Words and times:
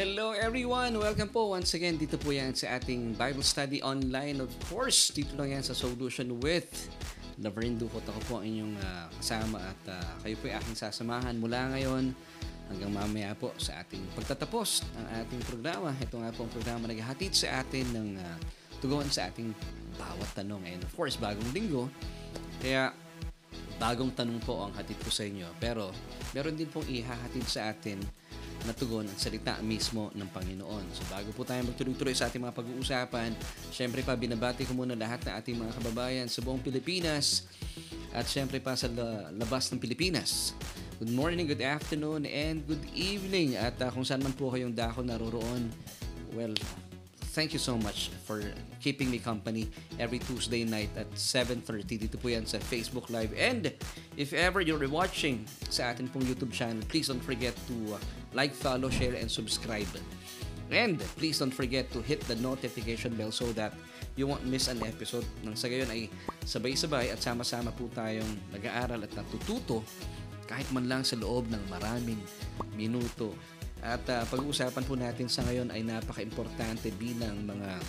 Hello 0.00 0.32
everyone! 0.32 0.96
Welcome 0.96 1.28
po 1.28 1.52
once 1.52 1.76
again 1.76 2.00
dito 2.00 2.16
po 2.16 2.32
yan 2.32 2.56
sa 2.56 2.80
ating 2.80 3.20
Bible 3.20 3.44
Study 3.44 3.84
Online. 3.84 4.40
Of 4.40 4.48
course, 4.72 5.12
dito 5.12 5.36
lang 5.36 5.52
yan 5.52 5.60
sa 5.60 5.76
Solution 5.76 6.40
with 6.40 6.88
Laverne 7.36 7.76
Ducot. 7.76 8.00
Ako 8.08 8.20
po 8.24 8.32
ang 8.40 8.48
inyong 8.48 8.80
uh, 8.80 9.12
kasama 9.20 9.60
at 9.60 9.82
uh, 9.92 10.12
kayo 10.24 10.40
po 10.40 10.48
ay 10.48 10.56
aking 10.56 10.72
sasamahan 10.72 11.36
mula 11.36 11.76
ngayon 11.76 12.16
hanggang 12.72 12.92
mamaya 12.96 13.36
po 13.36 13.52
sa 13.60 13.84
ating 13.84 14.00
pagtatapos 14.16 14.88
ng 14.88 15.06
ating 15.20 15.40
programa. 15.44 15.92
Ito 15.92 16.16
nga 16.16 16.32
po 16.32 16.48
ang 16.48 16.52
programa 16.56 16.88
naghahatid 16.88 17.36
sa 17.36 17.60
atin 17.60 17.84
ng 17.92 18.08
uh, 18.16 18.36
tugon 18.80 19.04
sa 19.12 19.28
ating 19.28 19.52
bawat 20.00 20.32
tanong. 20.32 20.64
And 20.64 20.80
of 20.80 20.96
course, 20.96 21.20
bagong 21.20 21.52
linggo. 21.52 21.92
Kaya 22.56 22.96
bagong 23.76 24.16
tanong 24.16 24.40
po 24.48 24.64
ang 24.64 24.72
hatid 24.72 24.96
ko 25.04 25.12
sa 25.12 25.28
inyo. 25.28 25.44
Pero 25.60 25.92
meron 26.32 26.56
din 26.56 26.72
pong 26.72 26.88
ihahatid 26.88 27.44
sa 27.44 27.68
atin 27.68 28.00
na 28.64 28.72
tugon 28.76 29.08
ang 29.08 29.18
salita 29.18 29.56
mismo 29.64 30.12
ng 30.12 30.28
Panginoon. 30.28 30.84
So 30.92 31.02
bago 31.08 31.32
po 31.32 31.46
tayo 31.46 31.64
magtuloy-tuloy 31.64 32.12
sa 32.12 32.28
ating 32.28 32.42
mga 32.42 32.56
pag-uusapan, 32.56 33.32
syempre 33.72 34.04
pa 34.04 34.18
binabati 34.18 34.68
ko 34.68 34.76
muna 34.76 34.92
lahat 34.96 35.24
ng 35.24 35.34
ating 35.40 35.56
mga 35.56 35.72
kababayan 35.80 36.26
sa 36.28 36.44
buong 36.44 36.60
Pilipinas 36.60 37.48
at 38.10 38.26
syempre 38.26 38.58
pa 38.58 38.74
sa 38.74 38.90
labas 39.32 39.70
ng 39.70 39.78
Pilipinas. 39.78 40.52
Good 41.00 41.16
morning, 41.16 41.48
good 41.48 41.64
afternoon, 41.64 42.28
and 42.28 42.60
good 42.68 42.84
evening. 42.92 43.56
At 43.56 43.80
uh, 43.80 43.88
kung 43.88 44.04
saan 44.04 44.20
man 44.20 44.36
po 44.36 44.52
kayong 44.52 44.76
dako 44.76 45.00
naroroon, 45.00 45.72
well, 46.36 46.52
thank 47.30 47.54
you 47.54 47.62
so 47.62 47.78
much 47.78 48.10
for 48.26 48.42
keeping 48.82 49.10
me 49.10 49.18
company 49.18 49.70
every 49.98 50.18
Tuesday 50.18 50.64
night 50.64 50.90
at 50.98 51.06
7.30. 51.14 51.86
Dito 51.86 52.16
po 52.18 52.28
yan 52.28 52.42
sa 52.42 52.58
Facebook 52.58 53.06
Live. 53.06 53.30
And 53.38 53.70
if 54.18 54.34
ever 54.34 54.58
you're 54.60 54.82
watching 54.90 55.46
sa 55.70 55.94
atin 55.94 56.10
pong 56.10 56.26
YouTube 56.26 56.50
channel, 56.50 56.82
please 56.90 57.06
don't 57.06 57.22
forget 57.22 57.54
to 57.70 57.94
uh, 57.94 58.02
like, 58.34 58.50
follow, 58.50 58.90
share, 58.90 59.14
and 59.14 59.30
subscribe. 59.30 59.88
And 60.70 60.98
please 61.18 61.38
don't 61.38 61.54
forget 61.54 61.90
to 61.94 62.02
hit 62.02 62.22
the 62.30 62.38
notification 62.38 63.14
bell 63.14 63.34
so 63.34 63.50
that 63.58 63.74
you 64.14 64.26
won't 64.26 64.46
miss 64.46 64.66
an 64.66 64.82
episode. 64.82 65.26
Nang 65.42 65.54
sa 65.54 65.66
gayon 65.66 65.90
ay 65.90 66.10
sabay-sabay 66.46 67.10
at 67.14 67.22
sama-sama 67.22 67.70
po 67.74 67.90
tayong 67.94 68.38
nag-aaral 68.54 69.02
at 69.02 69.12
natututo 69.14 69.82
kahit 70.50 70.66
man 70.74 70.90
lang 70.90 71.06
sa 71.06 71.14
loob 71.14 71.46
ng 71.46 71.62
maraming 71.70 72.18
minuto 72.74 73.30
at 73.80 74.04
uh, 74.12 74.24
pag-uusapan 74.28 74.84
po 74.84 74.94
natin 74.96 75.26
sa 75.26 75.40
ngayon 75.48 75.72
ay 75.72 75.80
napaka-importante 75.80 76.92
bilang 77.00 77.48
mga 77.48 77.80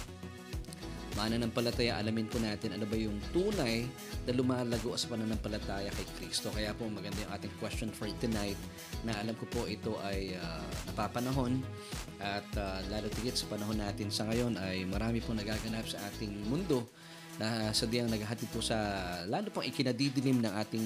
mananampalataya. 1.20 2.00
Alamin 2.00 2.28
po 2.32 2.40
natin 2.40 2.76
ano 2.76 2.88
ba 2.88 2.96
yung 2.96 3.20
tunay 3.36 3.84
na 4.24 4.32
lumalago 4.32 4.96
sa 4.96 5.12
pananampalataya 5.12 5.92
kay 5.92 6.08
Kristo. 6.20 6.48
Kaya 6.54 6.72
po 6.72 6.88
maganda 6.88 7.20
yung 7.20 7.34
ating 7.36 7.54
question 7.60 7.92
for 7.92 8.08
tonight 8.24 8.58
na 9.04 9.16
alam 9.20 9.36
ko 9.36 9.44
po 9.52 9.68
ito 9.68 10.00
ay 10.08 10.36
uh, 10.40 10.66
napapanahon 10.92 11.60
at 12.24 12.48
uh, 12.56 12.80
lalo 12.88 13.12
tigit 13.12 13.36
sa 13.36 13.50
panahon 13.52 13.76
natin 13.76 14.08
sa 14.08 14.28
ngayon 14.32 14.56
ay 14.60 14.88
marami 14.88 15.20
po 15.20 15.36
nagaganap 15.36 15.84
sa 15.88 16.00
ating 16.12 16.32
mundo 16.48 16.88
na 17.40 17.72
sadyang 17.74 18.12
naghahatid 18.12 18.48
po 18.54 18.62
sa 18.62 18.78
lalo 19.26 19.50
pang 19.50 19.66
ikinadidilim 19.66 20.44
ng 20.46 20.54
ating 20.62 20.86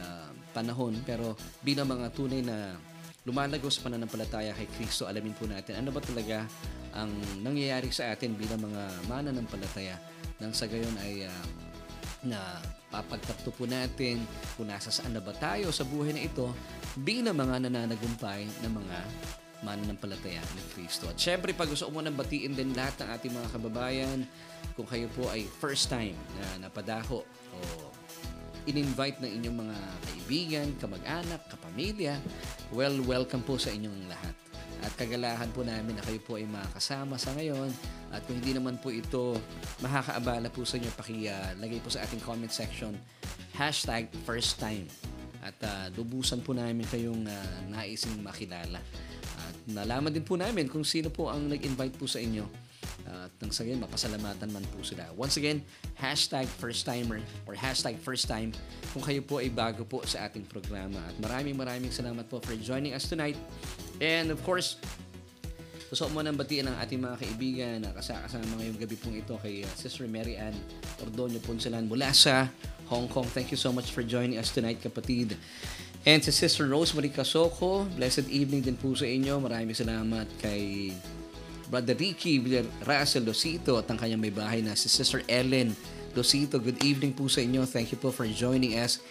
uh, 0.00 0.30
panahon 0.56 0.96
pero 1.04 1.36
bilang 1.60 1.90
mga 1.90 2.06
tunay 2.16 2.40
na 2.40 2.76
lumalago 3.22 3.70
sa 3.70 3.86
pananampalataya 3.86 4.50
kay 4.54 4.66
Kristo, 4.78 5.06
alamin 5.06 5.34
po 5.36 5.46
natin 5.46 5.78
ano 5.78 5.94
ba 5.94 6.02
talaga 6.02 6.42
ang 6.92 7.10
nangyayari 7.40 7.88
sa 7.94 8.10
atin 8.10 8.34
bilang 8.34 8.60
mga 8.62 8.82
mananampalataya 9.06 9.96
nang 10.42 10.50
sa 10.50 10.66
gayon 10.66 10.92
ay 11.06 11.30
uh, 11.30 11.44
na 12.22 12.38
papagtakto 12.90 13.50
po 13.54 13.66
natin 13.66 14.22
kung 14.54 14.70
nasa 14.70 14.94
saan 14.94 15.14
na 15.14 15.22
ba 15.22 15.34
tayo 15.34 15.74
sa 15.74 15.82
buhay 15.82 16.14
na 16.14 16.22
ito 16.22 16.50
bilang 17.02 17.34
mga 17.34 17.66
nananagumpay 17.66 18.46
ng 18.62 18.72
mga 18.74 18.98
mananampalataya 19.62 20.42
ni 20.58 20.62
Kristo. 20.74 21.06
At 21.06 21.18
syempre, 21.18 21.54
pag 21.54 21.70
gusto 21.70 21.86
mo 21.88 22.02
nang 22.02 22.18
batiin 22.18 22.54
din 22.54 22.74
lahat 22.74 22.98
ng 22.98 23.08
ating 23.14 23.32
mga 23.32 23.48
kababayan, 23.54 24.18
kung 24.74 24.86
kayo 24.90 25.06
po 25.14 25.30
ay 25.30 25.46
first 25.46 25.86
time 25.86 26.18
na 26.38 26.66
napadaho 26.66 27.22
o 27.22 27.58
in-invite 28.66 29.18
ng 29.18 29.30
inyong 29.42 29.56
mga 29.66 29.76
kaibigan, 30.06 30.66
kamag-anak, 30.78 31.40
kapamilya, 31.50 32.14
well, 32.70 32.94
welcome 33.04 33.42
po 33.42 33.58
sa 33.58 33.74
inyong 33.74 34.06
lahat. 34.06 34.34
At 34.82 34.92
kagalahan 34.98 35.50
po 35.54 35.62
namin 35.62 35.94
na 35.94 36.02
kayo 36.02 36.18
po 36.22 36.34
ay 36.38 36.46
makakasama 36.46 37.14
sa 37.14 37.30
ngayon. 37.38 37.70
At 38.10 38.26
kung 38.26 38.42
hindi 38.42 38.50
naman 38.50 38.82
po 38.82 38.90
ito 38.90 39.38
makakaabala 39.78 40.50
po 40.50 40.66
sa 40.66 40.78
inyo, 40.78 40.90
pakilagay 40.98 41.78
po 41.78 41.88
sa 41.90 42.02
ating 42.02 42.18
comment 42.22 42.50
section, 42.50 42.94
hashtag 43.54 44.10
first 44.26 44.58
time. 44.58 44.90
At 45.42 45.54
uh, 45.62 45.86
lubusan 45.94 46.42
po 46.42 46.54
namin 46.54 46.86
kayong 46.90 47.26
uh, 47.26 47.56
naising 47.70 48.18
makilala. 48.26 48.82
At 49.38 49.54
nalaman 49.70 50.10
din 50.10 50.26
po 50.26 50.34
namin 50.34 50.66
kung 50.66 50.82
sino 50.82 51.14
po 51.14 51.30
ang 51.30 51.46
nag-invite 51.46 51.94
po 51.94 52.10
sa 52.10 52.18
inyo 52.18 52.71
at 53.08 53.30
uh, 53.30 53.40
nang 53.42 53.52
sa 53.52 53.66
mapasalamatan 53.66 54.48
man 54.52 54.64
po 54.70 54.82
sila. 54.84 55.06
Once 55.18 55.36
again, 55.36 55.62
hashtag 55.98 56.46
first 56.46 56.86
timer 56.86 57.18
or 57.44 57.54
hashtag 57.54 57.98
first 57.98 58.30
time 58.30 58.54
kung 58.94 59.02
kayo 59.02 59.20
po 59.24 59.42
ay 59.42 59.50
bago 59.50 59.82
po 59.82 60.02
sa 60.06 60.26
ating 60.30 60.46
programa. 60.46 60.98
At 61.02 61.16
maraming 61.18 61.58
maraming 61.58 61.90
salamat 61.90 62.28
po 62.30 62.38
for 62.38 62.54
joining 62.58 62.94
us 62.94 63.10
tonight. 63.10 63.38
And 63.98 64.30
of 64.30 64.40
course, 64.46 64.78
gusto 65.92 66.08
mo 66.08 66.24
nang 66.24 66.40
batiin 66.40 66.64
ang 66.64 66.80
ating 66.80 67.04
mga 67.04 67.16
kaibigan 67.20 67.76
na 67.84 67.92
kasama 67.92 68.56
ngayong 68.56 68.80
gabi 68.80 68.96
pong 68.96 69.16
ito 69.20 69.36
kay 69.44 69.60
uh, 69.60 69.72
Sister 69.76 70.08
Mary 70.08 70.40
Ann 70.40 70.56
Ordonio 71.04 71.36
Poncelan 71.44 71.84
mula 71.84 72.08
sa 72.16 72.48
Hong 72.88 73.12
Kong. 73.12 73.28
Thank 73.28 73.52
you 73.52 73.60
so 73.60 73.72
much 73.76 73.92
for 73.92 74.00
joining 74.00 74.40
us 74.40 74.48
tonight, 74.52 74.80
kapatid. 74.80 75.36
And 76.02 76.18
si 76.18 76.34
Sister 76.34 76.66
Rosemary 76.66 77.14
Casoko, 77.14 77.86
blessed 77.94 78.26
evening 78.26 78.66
din 78.66 78.74
po 78.74 78.90
sa 78.96 79.06
inyo. 79.06 79.38
Maraming 79.38 79.76
salamat 79.76 80.26
kay 80.42 80.90
Brother 81.68 81.94
Ricky 81.94 82.42
Russell 82.82 83.26
Losito 83.26 83.78
at 83.78 83.86
ang 83.90 83.98
kanyang 83.98 84.22
may 84.22 84.34
bahay 84.34 84.64
na 84.64 84.74
si 84.74 84.90
Sister 84.90 85.22
Ellen 85.28 85.76
Losito. 86.16 86.58
Good 86.58 86.82
evening 86.82 87.14
po 87.14 87.28
sa 87.28 87.44
inyo. 87.44 87.62
Thank 87.68 87.94
you 87.94 87.98
po 88.00 88.10
for 88.10 88.26
joining 88.26 88.78
us. 88.78 89.02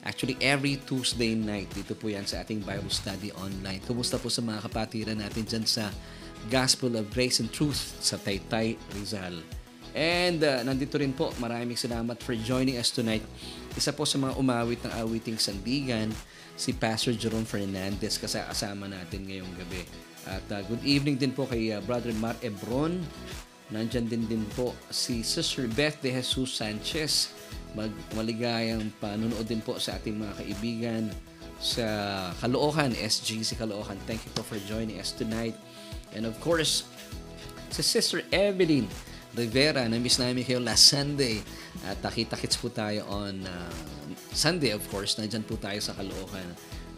Actually, 0.00 0.40
every 0.40 0.80
Tuesday 0.88 1.36
night, 1.36 1.68
dito 1.76 1.92
po 1.92 2.08
yan 2.08 2.24
sa 2.24 2.40
ating 2.40 2.64
Bible 2.64 2.88
Study 2.88 3.28
online. 3.36 3.84
Kumusta 3.84 4.16
po 4.16 4.32
sa 4.32 4.40
mga 4.40 4.64
kapatiran 4.64 5.20
natin 5.20 5.44
dyan 5.44 5.68
sa 5.68 5.92
Gospel 6.48 6.96
of 6.96 7.12
Grace 7.12 7.44
and 7.44 7.52
Truth 7.52 8.00
sa 8.00 8.16
Taytay, 8.16 8.80
Rizal. 8.96 9.44
And 9.92 10.40
uh, 10.40 10.64
nandito 10.64 10.96
rin 10.96 11.12
po, 11.12 11.34
maraming 11.36 11.76
salamat 11.76 12.16
for 12.24 12.32
joining 12.32 12.80
us 12.80 12.88
tonight. 12.88 13.26
Isa 13.76 13.92
po 13.92 14.08
sa 14.08 14.16
mga 14.16 14.40
umawit 14.40 14.80
ng 14.86 14.92
awiting 15.04 15.36
sandigan, 15.36 16.08
si 16.56 16.72
Pastor 16.72 17.12
Jerome 17.16 17.48
Fernandez 17.48 18.16
kasama 18.20 18.88
natin 18.88 19.24
ngayong 19.28 19.52
gabi. 19.56 20.09
At 20.28 20.44
uh, 20.52 20.60
good 20.68 20.84
evening 20.84 21.16
din 21.16 21.32
po 21.32 21.48
kay 21.48 21.72
uh, 21.72 21.80
Brother 21.84 22.12
Mar 22.18 22.36
Ebron. 22.44 23.00
Nandyan 23.70 24.10
din 24.10 24.26
din 24.26 24.44
po 24.58 24.74
si 24.90 25.22
Sister 25.22 25.70
Beth 25.70 26.02
De 26.02 26.10
Jesus 26.10 26.58
Sanchez. 26.58 27.30
Mag 27.72 27.94
maligayang 28.18 28.90
panunood 28.98 29.46
din 29.46 29.62
po 29.62 29.78
sa 29.78 29.96
ating 29.96 30.18
mga 30.18 30.34
kaibigan 30.42 31.02
sa 31.62 31.86
Caloocan, 32.42 32.90
SGC 32.96 33.54
Caloocan. 33.56 33.96
Thank 34.04 34.26
you 34.26 34.32
po 34.34 34.42
for 34.42 34.58
joining 34.66 34.98
us 34.98 35.14
tonight. 35.14 35.54
And 36.12 36.26
of 36.26 36.34
course, 36.42 36.84
si 37.70 37.86
Sister 37.86 38.26
Evelyn 38.34 38.90
Rivera. 39.34 39.86
Na-miss 39.86 40.18
namin 40.18 40.42
kayo 40.42 40.58
last 40.58 40.90
Sunday. 40.90 41.38
At 41.86 42.02
nakita-kits 42.02 42.58
po 42.58 42.66
tayo 42.70 43.06
on 43.06 43.46
uh, 43.46 43.70
Sunday, 44.34 44.74
of 44.74 44.82
course. 44.90 45.14
Nandyan 45.18 45.46
po 45.46 45.54
tayo 45.54 45.78
sa 45.78 45.94
Caloocan. 45.94 46.50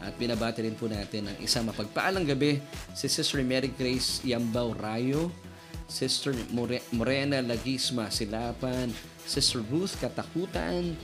At 0.03 0.19
binabati 0.19 0.67
rin 0.67 0.75
po 0.75 0.91
natin 0.91 1.31
ang 1.31 1.39
isang 1.39 1.71
mapagpaalang 1.71 2.27
gabi, 2.27 2.59
si 2.91 3.07
Sister 3.07 3.39
Mary 3.47 3.71
Grace 3.71 4.19
Yambao 4.27 4.75
Rayo, 4.75 5.31
Sister 5.87 6.35
More- 6.51 6.83
Morena 6.91 7.39
Lagisma 7.39 8.11
Silapan, 8.11 8.91
Sister 9.23 9.63
Ruth 9.71 9.95
Katakutan, 10.03 10.99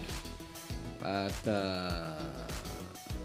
at 0.99 1.41
uh, 1.47 2.19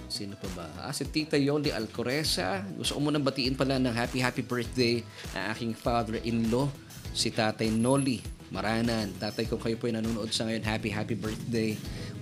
sino 0.06 0.38
pa 0.38 0.48
ba? 0.54 0.66
Ah, 0.78 0.94
si 0.94 1.10
Tita 1.10 1.42
Yoli 1.42 1.74
Alcoresa. 1.74 2.62
Gusto 2.78 3.02
ko 3.02 3.10
munang 3.10 3.26
batiin 3.26 3.58
pala 3.58 3.82
ng 3.82 3.90
happy 3.90 4.22
happy 4.22 4.46
birthday 4.46 5.02
ang 5.34 5.58
aking 5.58 5.74
father-in-law, 5.74 6.70
si 7.18 7.34
Tatay 7.34 7.74
Noli 7.74 8.22
Maranan. 8.54 9.10
Tatay, 9.18 9.50
kung 9.50 9.58
kayo 9.58 9.74
po 9.82 9.90
ay 9.90 9.98
nanonood 9.98 10.30
sa 10.30 10.46
ngayon, 10.46 10.62
happy 10.62 10.94
happy 10.94 11.18
birthday 11.18 11.74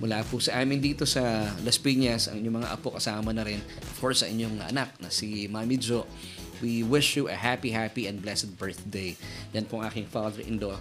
mula 0.02 0.26
po 0.26 0.42
sa 0.42 0.58
amin 0.66 0.82
dito 0.82 1.06
sa 1.06 1.46
Las 1.62 1.78
Piñas, 1.78 2.26
ang 2.26 2.42
inyong 2.42 2.66
mga 2.66 2.70
apo 2.74 2.90
kasama 2.98 3.30
na 3.30 3.46
rin, 3.46 3.62
of 3.62 3.98
course, 4.02 4.26
sa 4.26 4.28
inyong 4.28 4.58
anak 4.74 4.98
na 4.98 5.14
si 5.14 5.46
Mami 5.46 5.78
Jo. 5.78 6.10
We 6.58 6.82
wish 6.82 7.14
you 7.14 7.30
a 7.30 7.38
happy, 7.38 7.70
happy, 7.70 8.10
and 8.10 8.18
blessed 8.18 8.58
birthday. 8.58 9.14
Yan 9.54 9.70
po 9.70 9.78
ang 9.78 9.94
aking 9.94 10.10
father-in-law. 10.10 10.78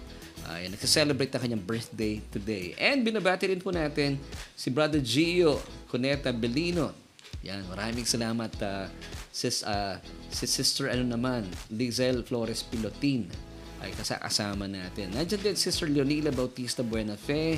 Uh, 0.49 0.57
nagsa-celebrate 0.73 1.29
ang 1.37 1.45
kanyang 1.45 1.65
birthday 1.65 2.25
today. 2.33 2.73
And 2.81 3.05
binabati 3.05 3.53
rin 3.53 3.61
po 3.61 3.69
natin 3.77 4.17
si 4.57 4.73
Brother 4.73 5.05
Gio 5.05 5.61
Cuneta 5.93 6.33
Belino. 6.33 6.97
Yan, 7.45 7.65
maraming 7.69 8.09
salamat 8.09 8.53
uh, 8.65 8.89
sis, 9.33 9.61
uh, 9.65 10.01
si 10.33 10.49
Sister 10.49 10.89
ano 10.89 11.05
naman, 11.05 11.45
Lizelle 11.69 12.25
Flores 12.25 12.65
Pilotin 12.65 13.29
ay 13.81 13.97
kasama 13.97 14.69
natin. 14.69 15.13
Nandiyan 15.17 15.41
din 15.41 15.57
Sister 15.57 15.89
Leonila 15.89 16.29
Bautista 16.29 16.85
Buenafe, 16.85 17.57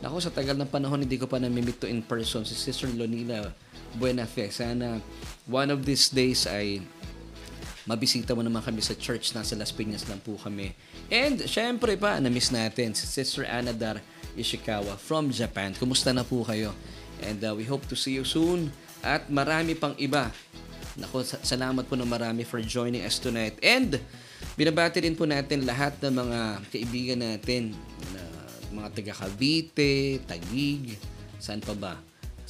Nako, 0.00 0.16
sa 0.16 0.32
tagal 0.32 0.56
ng 0.56 0.68
panahon, 0.72 1.04
hindi 1.04 1.20
ko 1.20 1.28
pa 1.28 1.36
namimit 1.36 1.76
to 1.76 1.84
in 1.84 2.00
person 2.00 2.40
si 2.48 2.56
Sister 2.56 2.88
Lonila 2.88 3.52
Buenafe. 4.00 4.48
Sana 4.48 4.96
one 5.44 5.68
of 5.68 5.84
these 5.84 6.08
days 6.08 6.48
ay 6.48 6.80
mabisita 7.84 8.32
mo 8.32 8.40
naman 8.40 8.64
kami 8.64 8.80
sa 8.80 8.96
church. 8.96 9.36
Nasa 9.36 9.52
Las 9.60 9.76
Piñas 9.76 10.08
lang 10.08 10.24
po 10.24 10.40
kami. 10.40 10.72
And 11.12 11.44
syempre 11.44 12.00
pa, 12.00 12.16
na-miss 12.16 12.48
natin 12.48 12.96
si 12.96 13.04
Sister 13.04 13.44
Anadar 13.44 14.00
Ishikawa 14.40 14.96
from 14.96 15.28
Japan. 15.28 15.76
Kumusta 15.76 16.16
na 16.16 16.24
po 16.24 16.48
kayo? 16.48 16.72
And 17.20 17.36
uh, 17.44 17.52
we 17.52 17.68
hope 17.68 17.84
to 17.92 17.96
see 17.96 18.16
you 18.16 18.24
soon. 18.24 18.72
At 19.04 19.28
marami 19.28 19.76
pang 19.76 19.92
iba. 20.00 20.32
Nako, 20.96 21.24
salamat 21.24 21.84
po 21.84 21.92
na 21.92 22.08
marami 22.08 22.48
for 22.48 22.64
joining 22.64 23.04
us 23.04 23.20
tonight. 23.20 23.60
And 23.60 24.00
binabati 24.56 25.04
rin 25.04 25.12
po 25.12 25.28
natin 25.28 25.68
lahat 25.68 26.00
ng 26.00 26.14
mga 26.14 26.38
kaibigan 26.72 27.20
natin 27.20 27.76
na 28.16 28.19
mga 28.70 28.88
taga 28.94 29.14
Cavite, 29.26 30.22
Taguig, 30.26 30.96
saan 31.38 31.62
pa 31.62 31.74
ba? 31.74 31.94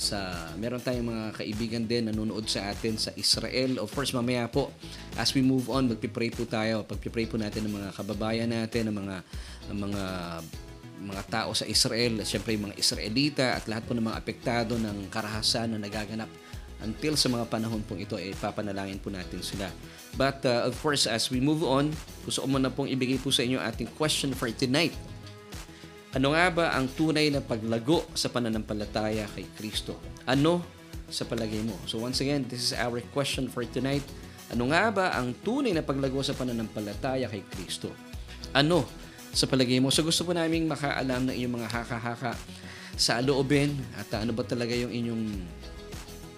sa 0.00 0.48
meron 0.56 0.80
tayong 0.80 1.12
mga 1.12 1.26
kaibigan 1.36 1.84
din 1.84 2.08
nanonood 2.08 2.48
sa 2.48 2.72
atin 2.72 2.96
sa 2.96 3.12
Israel. 3.20 3.84
Of 3.84 3.92
course, 3.92 4.16
mamaya 4.16 4.48
po 4.48 4.72
as 5.20 5.36
we 5.36 5.44
move 5.44 5.68
on, 5.68 5.92
magpi-pray 5.92 6.32
po 6.32 6.48
tayo. 6.48 6.88
Pagpi-pray 6.88 7.28
po 7.28 7.36
natin 7.36 7.68
ng 7.68 7.74
mga 7.76 7.92
kababayan 7.92 8.48
natin, 8.48 8.88
ng 8.88 8.96
mga 8.96 9.16
ng 9.68 9.76
mga 9.76 10.04
mga 11.00 11.22
tao 11.28 11.52
sa 11.52 11.68
Israel, 11.68 12.24
siyempre 12.24 12.56
yung 12.56 12.72
mga 12.72 12.80
Israelita 12.80 13.56
at 13.56 13.68
lahat 13.68 13.84
po 13.84 13.92
ng 13.92 14.04
mga 14.08 14.18
apektado 14.20 14.80
ng 14.80 15.12
karahasan 15.12 15.76
na 15.76 15.80
nagaganap 15.80 16.28
until 16.80 17.12
sa 17.16 17.28
mga 17.28 17.44
panahon 17.48 17.84
pong 17.84 18.00
ito 18.00 18.16
eh, 18.16 18.32
papanalangin 18.36 19.00
po 19.00 19.12
natin 19.12 19.44
sila. 19.44 19.68
But 20.16 20.44
uh, 20.48 20.64
of 20.64 20.76
course, 20.80 21.04
as 21.04 21.28
we 21.28 21.40
move 21.40 21.60
on, 21.60 21.92
gusto 22.24 22.44
ko 22.44 22.48
muna 22.48 22.72
pong 22.72 22.88
ibigay 22.88 23.20
po 23.20 23.28
sa 23.28 23.44
inyo 23.44 23.60
ating 23.60 23.92
question 24.00 24.32
for 24.32 24.48
tonight. 24.48 24.96
Ano 26.10 26.34
nga 26.34 26.50
ba 26.50 26.74
ang 26.74 26.90
tunay 26.90 27.30
na 27.30 27.38
paglago 27.38 28.02
sa 28.18 28.26
pananampalataya 28.26 29.30
kay 29.30 29.46
Kristo? 29.54 29.94
Ano 30.26 30.58
sa 31.06 31.22
palagay 31.22 31.62
mo? 31.62 31.78
So 31.86 32.02
once 32.02 32.18
again, 32.18 32.50
this 32.50 32.66
is 32.66 32.72
our 32.74 32.98
question 33.14 33.46
for 33.46 33.62
tonight. 33.62 34.02
Ano 34.50 34.74
nga 34.74 34.90
ba 34.90 35.14
ang 35.14 35.30
tunay 35.46 35.70
na 35.70 35.86
paglago 35.86 36.18
sa 36.26 36.34
pananampalataya 36.34 37.30
kay 37.30 37.46
Kristo? 37.46 37.94
Ano 38.50 38.90
sa 39.30 39.46
palagay 39.46 39.78
mo? 39.78 39.94
So 39.94 40.02
gusto 40.02 40.26
po 40.26 40.34
naming 40.34 40.66
makaalam 40.66 41.30
ng 41.30 41.34
inyong 41.38 41.54
mga 41.62 41.68
haka-haka 41.78 42.34
sa 42.98 43.22
loobin 43.22 43.78
at 43.94 44.10
ano 44.18 44.34
ba 44.34 44.42
talaga 44.42 44.74
yung 44.74 44.90
inyong 44.90 45.24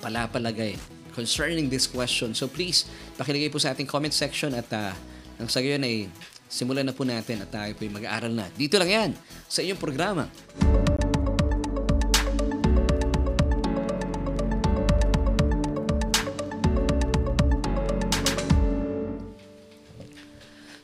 palapalagay 0.04 0.76
concerning 1.16 1.72
this 1.72 1.88
question. 1.88 2.36
So 2.36 2.44
please, 2.44 2.84
pakilagay 3.16 3.48
po 3.48 3.56
sa 3.56 3.72
ating 3.72 3.88
comment 3.88 4.12
section 4.12 4.52
at 4.52 4.68
uh, 4.68 4.92
nang 5.40 5.48
sa 5.48 5.64
gayon 5.64 5.80
ay 5.80 6.12
simulan 6.52 6.84
na 6.84 6.92
po 6.92 7.08
natin 7.08 7.40
at 7.40 7.48
tayo 7.48 7.72
po 7.72 7.88
mag-aaral 7.88 8.28
na. 8.28 8.52
Dito 8.52 8.76
lang 8.76 8.90
yan 8.92 9.10
sa 9.48 9.64
inyong 9.64 9.80
programa. 9.80 10.28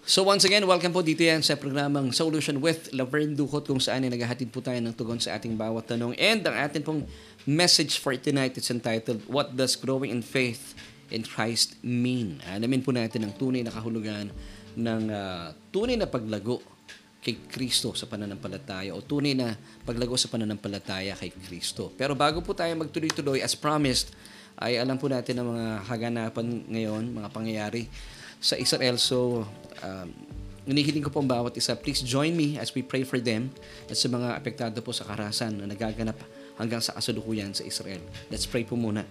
So 0.09 0.25
once 0.25 0.49
again, 0.49 0.65
welcome 0.65 0.89
po 0.89 1.05
dito 1.05 1.21
yan 1.21 1.45
sa 1.45 1.53
programang 1.61 2.17
Solution 2.17 2.65
with 2.65 2.89
Laverne 2.97 3.37
Ducot 3.37 3.69
kung 3.69 3.77
saan 3.77 4.09
ay 4.09 4.11
naghahatid 4.11 4.49
po 4.49 4.65
tayo 4.65 4.81
ng 4.81 4.97
tugon 4.97 5.21
sa 5.21 5.37
ating 5.37 5.53
bawat 5.53 5.93
tanong. 5.93 6.17
And 6.17 6.41
ang 6.49 6.57
atin 6.57 6.81
pong 6.81 7.05
message 7.45 8.01
for 8.01 8.17
tonight 8.17 8.57
is 8.57 8.73
entitled, 8.73 9.21
What 9.29 9.53
Does 9.53 9.77
Growing 9.77 10.09
in 10.09 10.25
Faith 10.25 10.73
in 11.13 11.29
Christ 11.29 11.77
Mean? 11.85 12.41
Alamin 12.49 12.81
po 12.81 12.97
natin 12.97 13.29
ang 13.29 13.37
tunay 13.37 13.61
na 13.61 13.69
kahulugan 13.69 14.33
ng 14.77 15.03
uh, 15.09 15.55
tunay 15.73 15.97
na 15.97 16.11
paglago 16.11 16.61
kay 17.19 17.45
Kristo 17.49 17.93
sa 17.97 18.07
pananampalataya 18.07 18.95
o 18.95 19.03
tunay 19.03 19.35
na 19.35 19.53
paglago 19.83 20.15
sa 20.15 20.31
pananampalataya 20.31 21.17
kay 21.19 21.33
Kristo. 21.35 21.93
Pero 21.97 22.13
bago 22.19 22.45
po 22.45 22.53
tayo 22.53 22.73
magtuloy-tuloy, 22.79 23.43
as 23.43 23.57
promised, 23.59 24.15
ay 24.59 24.79
alam 24.79 24.99
po 24.99 25.07
natin 25.07 25.39
ang 25.39 25.55
mga 25.55 25.67
haganapan 25.87 26.47
ngayon, 26.67 27.05
mga 27.15 27.29
pangyayari 27.31 27.87
sa 28.39 28.55
Israel. 28.59 28.99
So, 28.99 29.47
um, 29.83 30.09
Inihiling 30.69 31.01
ko 31.01 31.09
po 31.09 31.25
ang 31.25 31.31
bawat 31.33 31.57
isa, 31.57 31.73
please 31.73 32.05
join 32.05 32.37
me 32.37 32.61
as 32.61 32.77
we 32.77 32.85
pray 32.85 33.01
for 33.01 33.17
them 33.17 33.49
at 33.89 33.97
sa 33.97 34.05
mga 34.05 34.37
apektado 34.37 34.77
po 34.85 34.93
sa 34.93 35.09
karahasan 35.09 35.57
na 35.57 35.65
nagaganap 35.65 36.21
hanggang 36.59 36.83
sa 36.83 36.93
kasalukuyan 36.99 37.55
sa 37.55 37.63
Israel. 37.63 38.03
Let's 38.29 38.45
pray 38.45 38.67
po 38.67 38.75
muna. 38.75 39.07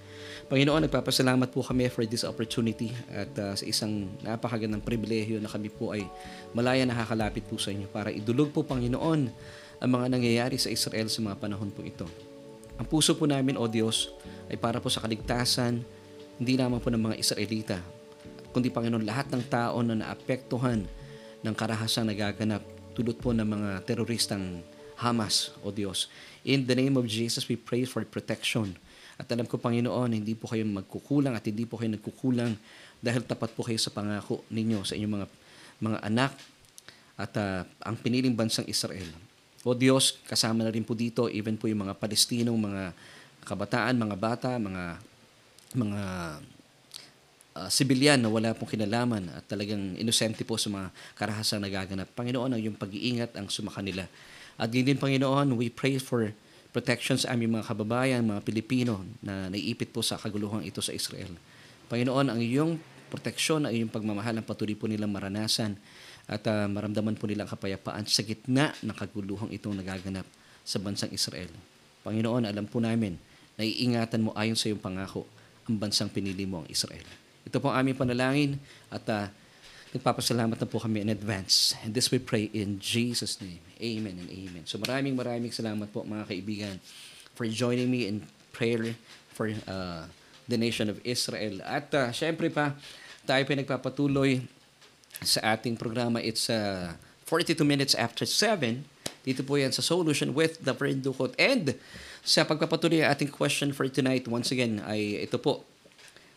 Panginoon, 0.51 0.87
nagpapasalamat 0.87 1.49
po 1.51 1.63
kami 1.63 1.87
for 1.87 2.03
this 2.03 2.27
opportunity 2.27 2.91
at 3.11 3.31
uh, 3.39 3.55
sa 3.55 3.65
isang 3.67 4.11
napakagandang 4.21 4.83
pribilehyo 4.83 5.39
na 5.39 5.47
kami 5.47 5.71
po 5.71 5.95
ay 5.95 6.03
malaya 6.51 6.83
nakakalapit 6.83 7.47
po 7.47 7.55
sa 7.55 7.71
inyo 7.71 7.87
para 7.87 8.11
idulog 8.11 8.51
po, 8.51 8.67
Panginoon, 8.67 9.21
ang 9.77 9.89
mga 9.89 10.07
nangyayari 10.11 10.59
sa 10.59 10.67
Israel 10.67 11.07
sa 11.07 11.23
mga 11.23 11.39
panahon 11.39 11.71
po 11.71 11.81
ito. 11.83 12.05
Ang 12.77 12.85
puso 12.85 13.17
po 13.17 13.25
namin, 13.25 13.57
O 13.57 13.65
Diyos, 13.65 14.13
ay 14.51 14.59
para 14.59 14.77
po 14.77 14.91
sa 14.91 15.01
kaligtasan, 15.01 15.81
hindi 16.37 16.53
lamang 16.53 16.77
po 16.77 16.93
ng 16.93 17.01
mga 17.01 17.15
Israelita, 17.17 17.77
kundi 18.53 18.69
Panginoon, 18.69 19.07
lahat 19.07 19.33
ng 19.33 19.43
tao 19.49 19.81
na 19.81 19.97
naapektuhan 19.97 20.85
ng 21.41 21.53
karahasang 21.57 22.05
nagaganap 22.05 22.61
tulot 22.97 23.17
po 23.21 23.29
ng 23.29 23.45
mga 23.45 23.69
teroristang 23.85 24.61
Hamas, 24.97 25.53
O 25.61 25.69
Diyos. 25.69 26.09
In 26.47 26.63
the 26.63 26.75
name 26.79 26.95
of 26.95 27.03
Jesus, 27.11 27.43
we 27.51 27.59
pray 27.59 27.83
for 27.83 27.99
protection 28.07 28.79
at 29.17 29.25
alam 29.33 29.49
ko, 29.49 29.57
Panginoon, 29.57 30.13
hindi 30.13 30.37
po 30.37 30.45
kayo 30.45 30.61
magkukulang 30.61 31.33
at 31.33 31.41
hindi 31.49 31.65
po 31.65 31.81
kayo 31.81 31.89
nagkukulang 31.97 32.53
dahil 33.01 33.25
tapat 33.25 33.49
po 33.57 33.65
kayo 33.65 33.81
sa 33.81 33.89
pangako 33.89 34.45
ninyo 34.53 34.85
sa 34.85 34.93
inyong 34.93 35.13
mga, 35.17 35.27
mga 35.81 35.97
anak 36.05 36.31
at 37.17 37.33
uh, 37.33 37.61
ang 37.81 37.97
piniling 37.97 38.37
bansang 38.37 38.69
Israel. 38.69 39.09
O 39.65 39.73
Diyos, 39.73 40.21
kasama 40.29 40.61
na 40.61 40.69
rin 40.69 40.85
po 40.85 40.93
dito, 40.93 41.25
even 41.33 41.57
po 41.57 41.65
yung 41.65 41.89
mga 41.89 41.97
Palestinong, 41.97 42.55
mga 42.55 42.93
kabataan, 43.41 43.97
mga 43.97 44.15
bata, 44.15 44.53
mga 44.61 45.01
mga 45.75 46.01
uh, 47.57 47.69
sibilyan 47.73 48.21
na 48.21 48.29
wala 48.29 48.53
pong 48.53 48.69
kinalaman 48.69 49.33
at 49.33 49.43
talagang 49.49 49.97
inosente 49.97 50.45
po 50.45 50.61
sa 50.61 50.69
mga 50.69 50.93
karahasang 51.17 51.59
nagaganap. 51.59 52.07
Panginoon, 52.13 52.53
ang 52.53 52.61
yung 52.61 52.77
pag-iingat 52.77 53.33
ang 53.33 53.49
sumakanila. 53.49 54.05
At 54.57 54.73
din 54.73 54.83
din, 54.83 54.97
Panginoon, 54.97 55.53
we 55.53 55.69
pray 55.69 56.01
for 56.01 56.33
protection 56.73 57.17
sa 57.17 57.33
aming 57.33 57.57
mga 57.57 57.73
kababayan, 57.73 58.25
mga 58.25 58.41
Pilipino 58.41 59.05
na 59.21 59.49
naiipit 59.49 59.93
po 59.93 60.01
sa 60.01 60.17
kaguluhang 60.17 60.65
ito 60.65 60.81
sa 60.81 60.93
Israel. 60.93 61.29
Panginoon, 61.87 62.33
ang 62.33 62.39
iyong 62.41 62.77
proteksyon, 63.07 63.65
ang 63.65 63.73
iyong 63.73 63.91
pagmamahal 63.93 64.35
ang 64.35 64.45
patuloy 64.45 64.75
po 64.75 64.89
nilang 64.89 65.13
maranasan 65.13 65.79
at 66.27 66.43
uh, 66.43 66.67
maramdaman 66.67 67.15
po 67.15 67.23
nilang 67.25 67.47
kapayapaan 67.47 68.03
sa 68.03 68.21
gitna 68.21 68.75
ng 68.83 68.91
kaguluhang 68.91 69.47
itong 69.55 69.79
nagaganap 69.79 70.27
sa 70.67 70.77
bansang 70.83 71.13
Israel. 71.15 71.47
Panginoon, 72.03 72.43
alam 72.43 72.67
po 72.67 72.83
namin 72.83 73.15
na 73.55 73.63
iingatan 73.63 74.27
mo 74.27 74.35
ayon 74.35 74.59
sa 74.59 74.67
iyong 74.67 74.83
pangako 74.83 75.23
ang 75.67 75.79
bansang 75.79 76.11
pinili 76.11 76.43
mo 76.43 76.63
ang 76.63 76.67
Israel. 76.67 77.03
Ito 77.47 77.63
po 77.63 77.71
ang 77.71 77.87
aming 77.87 77.95
panalangin 77.95 78.51
at 78.91 79.05
uh, 79.07 79.31
Nagpapasalamat 79.95 80.59
na 80.59 80.67
po 80.67 80.83
kami 80.83 80.99
in 80.99 81.07
advance. 81.07 81.71
And 81.79 81.95
this 81.95 82.11
we 82.11 82.19
pray 82.19 82.51
in 82.51 82.83
Jesus' 82.83 83.39
name. 83.39 83.63
Amen 83.79 84.19
and 84.19 84.27
amen. 84.27 84.67
So 84.67 84.75
maraming 84.75 85.15
maraming 85.15 85.55
salamat 85.55 85.87
po 85.95 86.03
mga 86.03 86.27
kaibigan 86.27 86.75
for 87.31 87.47
joining 87.47 87.87
me 87.87 88.03
in 88.03 88.27
prayer 88.51 88.99
for 89.31 89.47
uh, 89.63 90.11
the 90.51 90.59
nation 90.59 90.91
of 90.91 90.99
Israel. 91.07 91.63
At 91.63 91.87
uh, 91.95 92.11
syempre 92.11 92.51
pa, 92.51 92.75
tayo 93.23 93.47
pa 93.47 93.55
nagpapatuloy 93.55 94.43
sa 95.23 95.55
ating 95.55 95.79
programa. 95.79 96.19
It's 96.19 96.51
uh, 96.51 96.99
42 97.23 97.63
minutes 97.63 97.95
after 97.95 98.27
7. 98.27 98.83
Dito 99.23 99.43
po 99.47 99.55
yan 99.55 99.71
sa 99.71 99.79
Solution 99.79 100.35
with 100.35 100.59
the 100.67 100.75
Friend 100.75 100.99
Dukot. 100.99 101.31
And 101.39 101.79
sa 102.27 102.43
pagpapatuloy 102.43 103.07
ating 103.07 103.31
question 103.31 103.71
for 103.71 103.87
tonight, 103.87 104.27
once 104.27 104.51
again, 104.51 104.83
ay 104.83 105.23
ito 105.23 105.39
po. 105.39 105.63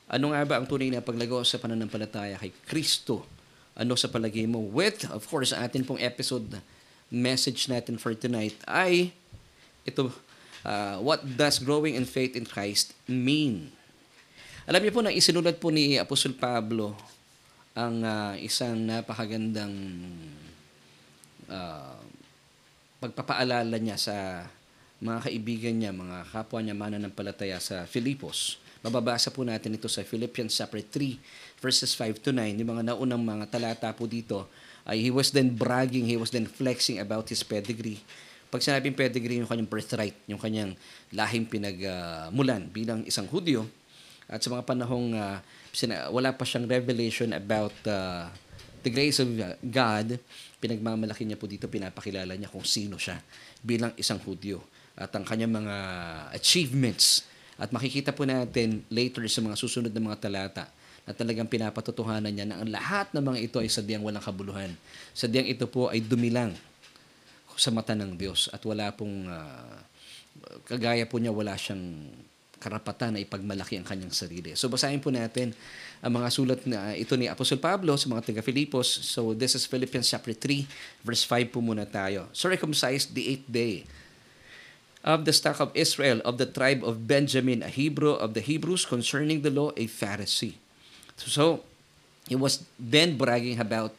Ano 0.06 0.30
nga 0.30 0.42
ba 0.46 0.54
ang 0.62 0.70
tunay 0.70 0.90
na 0.90 1.02
paglago 1.02 1.42
sa 1.42 1.58
pananampalataya 1.58 2.38
kay 2.38 2.54
Kristo 2.66 3.39
ano 3.74 3.94
sa 3.94 4.10
palagay 4.10 4.46
mo? 4.46 4.62
With, 4.62 5.06
of 5.10 5.26
course, 5.26 5.54
atin 5.54 5.86
pong 5.86 6.02
episode 6.02 6.60
message 7.10 7.66
natin 7.66 7.98
for 7.98 8.14
tonight 8.14 8.54
ay 8.70 9.10
ito, 9.82 10.14
uh, 10.62 10.96
what 11.02 11.24
does 11.24 11.58
growing 11.58 11.98
in 11.98 12.06
faith 12.06 12.38
in 12.38 12.46
Christ 12.46 12.94
mean? 13.10 13.74
Alam 14.70 14.86
niyo 14.86 14.92
po 14.94 15.02
na 15.02 15.10
isinulat 15.10 15.58
po 15.58 15.74
ni 15.74 15.98
Apostol 15.98 16.36
Pablo 16.38 16.94
ang 17.74 18.02
uh, 18.06 18.34
isang 18.38 18.78
napakagandang 18.78 19.74
uh, 21.50 21.98
pagpapaalala 23.00 23.74
niya 23.80 23.96
sa 23.96 24.46
mga 25.00 25.18
kaibigan 25.26 25.74
niya, 25.80 25.96
mga 25.96 26.28
kapwa 26.28 26.60
niya 26.60 26.76
mananampalataya 26.76 27.56
sa 27.56 27.88
Filipos. 27.88 28.60
Mababasa 28.80 29.28
po 29.28 29.44
natin 29.44 29.76
ito 29.76 29.92
sa 29.92 30.00
Philippians 30.00 30.56
chapter 30.56 30.80
3 30.80 31.60
verses 31.60 31.92
5 31.92 32.16
to 32.24 32.32
9. 32.32 32.56
Yung 32.64 32.70
mga 32.72 32.82
naunang 32.92 33.20
mga 33.20 33.44
talata 33.52 33.92
po 33.92 34.08
dito 34.08 34.48
ay 34.88 35.04
he 35.04 35.12
was 35.12 35.28
then 35.36 35.52
bragging, 35.52 36.08
he 36.08 36.16
was 36.16 36.32
then 36.32 36.48
flexing 36.48 36.96
about 36.96 37.28
his 37.28 37.44
pedigree. 37.44 38.00
Pag 38.48 38.64
sinabing 38.64 38.96
pedigree, 38.96 39.38
yung 39.38 39.46
kanyang 39.46 39.68
birthright, 39.68 40.16
yung 40.24 40.40
kanyang 40.40 40.72
lahing 41.12 41.44
pinagmulan 41.44 42.66
uh, 42.66 42.72
bilang 42.72 43.00
isang 43.04 43.28
Hudyo. 43.28 43.68
At 44.26 44.40
sa 44.40 44.48
mga 44.48 44.64
panahong 44.64 45.12
uh, 45.12 45.38
sina, 45.70 46.08
wala 46.08 46.32
pa 46.32 46.48
siyang 46.48 46.64
revelation 46.66 47.36
about 47.36 47.76
uh, 47.84 48.26
the 48.80 48.90
grace 48.90 49.20
of 49.20 49.28
God, 49.60 50.18
pinagmamalaki 50.56 51.28
niya 51.28 51.36
po 51.36 51.44
dito, 51.44 51.68
pinapakilala 51.68 52.32
niya 52.34 52.48
kung 52.48 52.64
sino 52.64 52.96
siya 52.96 53.20
bilang 53.60 53.92
isang 54.00 54.18
Hudyo. 54.18 54.64
At 54.96 55.12
ang 55.14 55.22
kanyang 55.22 55.62
mga 55.62 55.76
achievements 56.34 57.29
at 57.60 57.68
makikita 57.70 58.16
po 58.16 58.24
natin 58.24 58.80
later 58.88 59.20
sa 59.28 59.44
mga 59.44 59.56
susunod 59.60 59.92
na 59.92 60.00
mga 60.00 60.18
talata 60.24 60.64
na 61.04 61.12
talagang 61.12 61.44
pinapatotohanan 61.44 62.32
niya 62.32 62.48
na 62.48 62.56
ang 62.56 62.68
lahat 62.72 63.12
ng 63.12 63.20
mga 63.20 63.38
ito 63.44 63.56
ay 63.60 63.68
sadyang 63.68 64.00
walang 64.00 64.24
kabuluhan. 64.24 64.72
Sadyang 65.12 65.44
ito 65.44 65.68
po 65.68 65.92
ay 65.92 66.00
dumilang 66.00 66.56
sa 67.60 67.68
mata 67.68 67.92
ng 67.92 68.16
Diyos 68.16 68.48
at 68.56 68.64
wala 68.64 68.88
pong 68.96 69.28
uh, 69.28 69.76
kagaya 70.64 71.04
po 71.04 71.20
niya 71.20 71.36
wala 71.36 71.52
siyang 71.60 72.08
karapatan 72.60 73.16
na 73.16 73.20
ipagmalaki 73.20 73.76
ang 73.80 73.84
kanyang 73.84 74.12
sarili. 74.12 74.52
So 74.56 74.68
basahin 74.68 75.00
po 75.00 75.12
natin 75.12 75.56
ang 76.00 76.12
mga 76.16 76.28
sulat 76.28 76.60
na 76.68 76.92
ito 76.96 77.16
ni 77.16 77.28
Apostol 77.28 77.60
Pablo 77.60 77.96
sa 77.96 78.08
mga 78.08 78.32
taga 78.32 78.40
Filipos. 78.44 78.88
So 78.88 79.32
this 79.32 79.56
is 79.56 79.64
Philippians 79.64 80.08
chapter 80.08 80.32
3 80.32 81.04
verse 81.04 81.24
5 81.24 81.52
po 81.52 81.64
muna 81.64 81.88
tayo. 81.88 82.28
Circumcised 82.36 83.12
the 83.16 83.36
eighth 83.36 83.48
day 83.48 83.84
of 85.04 85.24
the 85.24 85.32
stock 85.32 85.60
of 85.60 85.70
Israel, 85.72 86.20
of 86.24 86.36
the 86.36 86.46
tribe 86.46 86.84
of 86.84 87.08
Benjamin, 87.08 87.62
a 87.62 87.72
Hebrew 87.72 88.16
of 88.16 88.34
the 88.34 88.40
Hebrews, 88.40 88.84
concerning 88.84 89.40
the 89.40 89.50
law, 89.50 89.72
a 89.76 89.88
Pharisee. 89.88 90.60
So, 91.16 91.64
he 92.30 92.38
was 92.38 92.62
then 92.78 93.18
bragging 93.18 93.58
about 93.58 93.90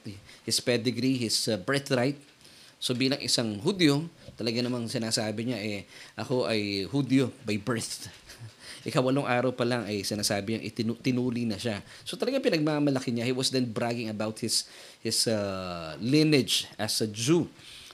his 0.45 0.57
pedigree, 0.63 1.17
his 1.17 1.47
uh, 1.51 1.59
birthright. 1.59 2.15
So 2.81 2.97
bilang 2.97 3.21
isang 3.21 3.61
Hudyo, 3.61 4.09
talaga 4.39 4.63
namang 4.63 4.89
sinasabi 4.89 5.51
niya 5.51 5.59
eh, 5.59 5.81
ako 6.17 6.49
ay 6.49 6.87
Hudyo 6.89 7.29
by 7.45 7.59
birth. 7.61 8.09
Ikawalong 8.89 9.29
araw 9.29 9.53
pa 9.53 9.61
lang 9.61 9.85
ay 9.85 10.01
sinasabi 10.01 10.57
niyang 10.57 10.65
itinu- 10.65 11.01
tinuli 11.03 11.45
na 11.45 11.61
siya. 11.61 11.85
So 12.01 12.17
talaga 12.17 12.41
pinagmamalaki 12.41 13.13
niya. 13.13 13.29
He 13.29 13.35
was 13.35 13.53
then 13.53 13.69
bragging 13.69 14.09
about 14.09 14.41
his 14.41 14.65
his 15.03 15.29
uh, 15.29 15.93
lineage 16.01 16.65
as 16.81 16.97
a 17.05 17.07
Jew. 17.11 17.45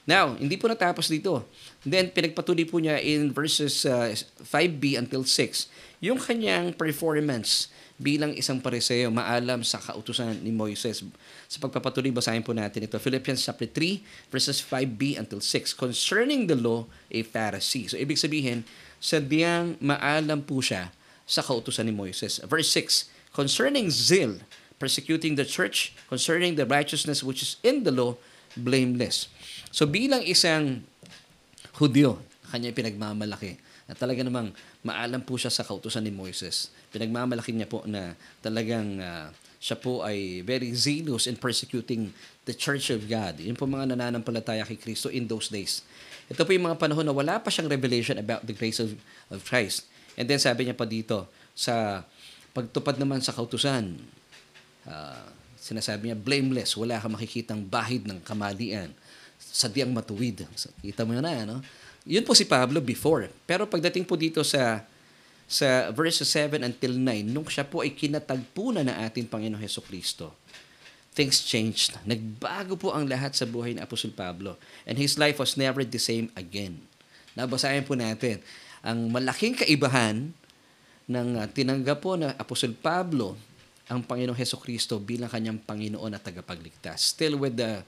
Now, 0.07 0.39
hindi 0.39 0.55
po 0.55 0.71
natapos 0.71 1.11
dito. 1.11 1.43
Then, 1.83 2.15
pinagpatuloy 2.15 2.63
po 2.63 2.79
niya 2.79 3.03
in 3.03 3.35
verses 3.35 3.83
uh, 3.83 4.15
5b 4.39 4.95
until 4.95 5.27
6, 5.27 5.67
yung 5.99 6.15
kanyang 6.15 6.71
performance 6.71 7.67
bilang 7.99 8.31
isang 8.37 8.61
pariseo, 8.61 9.09
maalam 9.09 9.65
sa 9.65 9.81
kautusan 9.81 10.39
ni 10.45 10.53
Moises. 10.53 11.01
Sa 11.49 11.57
pagpapatuloy, 11.57 12.13
basahin 12.13 12.45
po 12.45 12.53
natin 12.53 12.85
ito. 12.85 12.95
Philippians 13.01 13.41
chapter 13.41 13.65
3, 13.67 14.31
verses 14.31 14.63
5b 14.63 15.17
until 15.17 15.41
6. 15.41 15.73
Concerning 15.73 16.47
the 16.47 16.55
law, 16.55 16.85
a 17.11 17.25
Pharisee. 17.25 17.89
So, 17.89 17.99
ibig 17.99 18.21
sabihin, 18.21 18.63
sadyang 19.01 19.81
maalam 19.81 20.45
po 20.45 20.61
siya 20.63 20.93
sa 21.27 21.41
kautusan 21.43 21.89
ni 21.89 21.93
Moises. 21.93 22.39
Verse 22.45 22.69
6, 22.71 23.09
Concerning 23.33 23.89
zeal, 23.89 24.39
persecuting 24.77 25.33
the 25.33 25.45
church, 25.45 25.97
concerning 26.07 26.53
the 26.53 26.69
righteousness 26.69 27.25
which 27.25 27.41
is 27.41 27.57
in 27.65 27.81
the 27.81 27.91
law, 27.91 28.13
blameless. 28.53 29.29
So 29.77 29.85
bilang 29.85 30.25
isang 30.25 30.81
Hudyo, 31.77 32.17
kanya 32.49 32.73
pinagmamalaki 32.73 33.61
na 33.85 33.93
talaga 33.93 34.25
namang 34.25 34.49
maalam 34.81 35.21
po 35.21 35.37
siya 35.37 35.53
sa 35.53 35.61
kautusan 35.61 36.01
ni 36.01 36.09
Moises. 36.09 36.73
Pinagmamalaki 36.89 37.53
niya 37.53 37.69
po 37.69 37.85
na 37.85 38.17
talagang 38.41 38.97
uh, 38.97 39.29
siya 39.61 39.77
po 39.77 40.01
ay 40.01 40.41
very 40.41 40.73
zealous 40.73 41.29
in 41.29 41.37
persecuting 41.37 42.09
the 42.49 42.57
Church 42.57 42.89
of 42.89 43.05
God. 43.05 43.37
Yun 43.37 43.53
po 43.53 43.69
mga 43.69 43.93
nananampalataya 43.93 44.65
kay 44.65 44.81
Kristo 44.81 45.13
in 45.13 45.29
those 45.29 45.53
days. 45.53 45.85
Ito 46.25 46.41
po 46.41 46.57
yung 46.57 46.73
mga 46.73 46.81
panahon 46.81 47.05
na 47.05 47.13
wala 47.13 47.37
pa 47.37 47.53
siyang 47.53 47.69
revelation 47.69 48.17
about 48.17 48.49
the 48.49 48.57
grace 48.57 48.81
of, 48.81 48.97
of 49.29 49.45
Christ. 49.45 49.85
And 50.17 50.25
then 50.25 50.41
sabi 50.41 50.65
niya 50.65 50.73
pa 50.73 50.89
dito, 50.89 51.29
sa 51.53 52.01
pagtupad 52.57 52.97
naman 52.97 53.21
sa 53.21 53.29
kautusan, 53.29 54.01
uh, 54.89 55.25
sinasabi 55.61 56.09
niya, 56.09 56.17
blameless, 56.17 56.73
wala 56.73 56.97
kang 56.97 57.13
makikitang 57.13 57.61
bahid 57.61 58.09
ng 58.09 58.17
kamalian 58.25 58.97
sadyang 59.57 59.89
matuwid. 59.89 60.45
So, 60.53 60.69
kita 60.85 61.01
mo 61.01 61.17
na, 61.17 61.41
no? 61.41 61.65
Yun 62.05 62.21
po 62.21 62.37
si 62.37 62.45
Pablo 62.45 62.77
before. 62.77 63.33
Pero 63.49 63.65
pagdating 63.65 64.05
po 64.05 64.13
dito 64.13 64.45
sa 64.45 64.85
sa 65.47 65.89
verse 65.95 66.27
7 66.27 66.59
until 66.59 66.93
9, 66.99 67.23
nung 67.31 67.47
siya 67.47 67.63
po 67.63 67.79
ay 67.79 67.95
kinatagpo 67.95 68.75
na 68.75 68.83
ng 68.83 68.97
ating 69.07 69.31
Panginoong 69.31 69.63
Heso 69.63 69.79
Kristo, 69.79 70.35
things 71.15 71.41
changed. 71.41 71.95
Nagbago 72.03 72.75
po 72.75 72.91
ang 72.91 73.07
lahat 73.07 73.33
sa 73.33 73.47
buhay 73.47 73.73
ni 73.73 73.81
Apostol 73.81 74.11
Pablo. 74.11 74.59
And 74.83 74.99
his 74.99 75.15
life 75.15 75.39
was 75.39 75.55
never 75.55 75.87
the 75.87 75.97
same 75.97 76.29
again. 76.35 76.83
Nabasahin 77.33 77.87
po 77.87 77.95
natin, 77.95 78.43
ang 78.83 79.07
malaking 79.07 79.55
kaibahan 79.57 80.35
ng 81.07 81.27
uh, 81.39 81.47
tinanggap 81.47 82.03
po 82.03 82.19
na 82.19 82.35
Apostol 82.35 82.75
Pablo 82.75 83.39
ang 83.87 84.03
Panginoong 84.03 84.35
Heso 84.35 84.59
Kristo 84.59 84.99
bilang 84.99 85.31
kanyang 85.31 85.63
Panginoon 85.63 86.11
at 86.11 86.27
tagapagligtas. 86.27 87.15
Still 87.15 87.39
with 87.39 87.55
the 87.55 87.87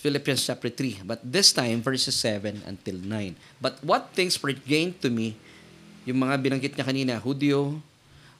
Philippians 0.00 0.48
chapter 0.48 0.72
3. 0.72 1.04
But 1.04 1.20
this 1.20 1.52
time, 1.52 1.84
verses 1.84 2.16
7 2.16 2.64
until 2.64 2.96
9. 2.96 3.36
But 3.60 3.84
what 3.84 4.16
things 4.16 4.40
were 4.40 4.56
gained 4.56 5.04
to 5.04 5.12
me, 5.12 5.36
yung 6.08 6.24
mga 6.24 6.40
binanggit 6.40 6.72
niya 6.72 6.88
kanina, 6.88 7.14
Hudyo, 7.20 7.84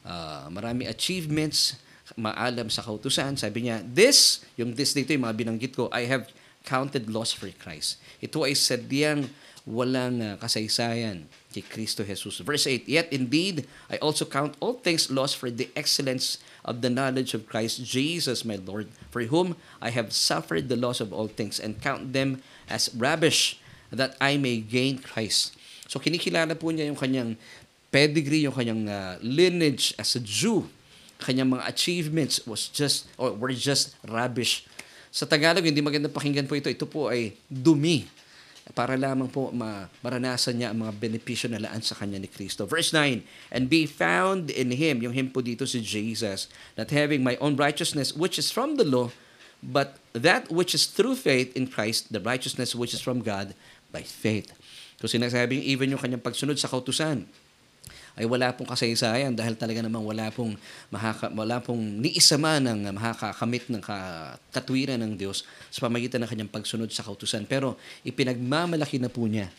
uh, 0.09 0.49
marami 0.49 0.88
achievements, 0.88 1.76
maalam 2.17 2.73
sa 2.73 2.81
kautusan. 2.81 3.37
Sabi 3.37 3.69
niya, 3.69 3.85
this, 3.85 4.40
yung 4.57 4.73
this 4.73 4.97
dito, 4.97 5.12
yung 5.12 5.29
mga 5.29 5.37
binanggit 5.37 5.76
ko, 5.76 5.93
I 5.93 6.09
have 6.09 6.33
counted 6.64 7.12
loss 7.12 7.37
for 7.37 7.52
Christ. 7.61 8.00
Ito 8.25 8.49
ay 8.49 8.57
sadyang 8.57 9.29
walang 9.69 10.25
uh, 10.25 10.35
kasaysayan 10.40 11.29
kay 11.52 11.61
Kristo 11.61 12.00
Jesus. 12.02 12.40
Verse 12.40 12.64
8, 12.64 12.88
Yet 12.88 13.12
indeed, 13.12 13.69
I 13.93 14.00
also 14.00 14.25
count 14.25 14.57
all 14.64 14.81
things 14.81 15.12
lost 15.12 15.37
for 15.37 15.52
the 15.52 15.69
excellence 15.76 16.40
of 16.64 16.81
the 16.85 16.93
knowledge 16.93 17.33
of 17.33 17.49
Christ 17.49 17.83
Jesus 17.85 18.45
my 18.45 18.61
Lord, 18.61 18.88
for 19.09 19.23
whom 19.26 19.57
I 19.81 19.90
have 19.90 20.12
suffered 20.12 20.69
the 20.69 20.76
loss 20.76 21.00
of 21.00 21.12
all 21.12 21.29
things, 21.29 21.59
and 21.59 21.81
count 21.81 22.12
them 22.12 22.43
as 22.69 22.93
rubbish, 22.95 23.59
that 23.90 24.14
I 24.21 24.37
may 24.37 24.62
gain 24.62 25.00
Christ. 25.00 25.57
So 25.90 25.99
kinikilala 25.99 26.55
po 26.55 26.71
niya 26.71 26.87
yung 26.87 27.00
kanyang 27.00 27.35
pedigree, 27.90 28.47
yung 28.47 28.55
kanyang 28.55 28.87
uh, 28.87 29.19
lineage 29.19 29.90
as 29.99 30.14
a 30.14 30.23
Jew. 30.23 30.71
Kanyang 31.21 31.59
mga 31.59 31.69
achievements 31.69 32.40
was 32.47 32.71
just, 32.71 33.11
or 33.21 33.35
were 33.35 33.52
just 33.52 33.99
rubbish. 34.07 34.64
Sa 35.11 35.26
Tagalog, 35.26 35.67
hindi 35.67 35.83
magandang 35.83 36.14
pakinggan 36.14 36.47
po 36.47 36.55
ito. 36.55 36.71
Ito 36.71 36.87
po 36.87 37.11
ay 37.11 37.35
dumi 37.50 38.07
para 38.73 38.95
lamang 38.95 39.31
po 39.31 39.50
ma- 39.50 39.91
maranasan 40.00 40.59
niya 40.59 40.71
ang 40.71 40.87
mga 40.87 40.95
benepisyo 40.99 41.50
na 41.50 41.62
laan 41.62 41.83
sa 41.83 41.99
kanya 41.99 42.19
ni 42.19 42.31
Kristo. 42.31 42.67
Verse 42.67 42.95
9, 42.95 43.23
And 43.50 43.67
be 43.67 43.85
found 43.87 44.50
in 44.50 44.75
Him, 44.75 45.03
yung 45.03 45.15
Him 45.15 45.31
po 45.31 45.43
dito 45.43 45.67
si 45.67 45.83
Jesus, 45.83 46.47
not 46.79 46.91
having 46.95 47.23
my 47.23 47.35
own 47.43 47.59
righteousness 47.59 48.15
which 48.15 48.39
is 48.39 48.55
from 48.55 48.79
the 48.79 48.87
law, 48.87 49.11
but 49.61 50.00
that 50.17 50.49
which 50.49 50.73
is 50.73 50.89
through 50.89 51.19
faith 51.19 51.53
in 51.53 51.69
Christ, 51.69 52.15
the 52.15 52.23
righteousness 52.23 52.73
which 52.73 52.97
is 52.97 53.03
from 53.03 53.21
God 53.21 53.53
by 53.91 54.07
faith. 54.07 54.55
So 55.00 55.09
sinasabing 55.09 55.65
even 55.65 55.91
yung 55.93 56.00
kanyang 56.00 56.25
pagsunod 56.25 56.61
sa 56.61 56.69
kautusan, 56.69 57.25
ay 58.19 58.26
wala 58.26 58.50
pong 58.55 58.67
kasaysayan 58.67 59.35
dahil 59.35 59.55
talaga 59.55 59.83
namang 59.83 60.02
wala 60.02 60.31
pong 60.35 60.59
mahaka, 60.90 61.31
wala 61.31 61.62
pong 61.62 62.02
niisa 62.02 62.38
man 62.40 62.62
ng 62.62 62.95
makakakamit 62.97 63.71
ng 63.71 63.83
katwiran 64.50 64.99
ng 64.99 65.14
Diyos 65.14 65.47
sa 65.71 65.87
pamagitan 65.87 66.23
ng 66.25 66.29
kanyang 66.31 66.50
pagsunod 66.50 66.90
sa 66.90 67.07
kautusan. 67.07 67.47
Pero 67.47 67.79
ipinagmamalaki 68.02 68.99
na 68.99 69.11
po 69.11 69.26
niya 69.26 69.50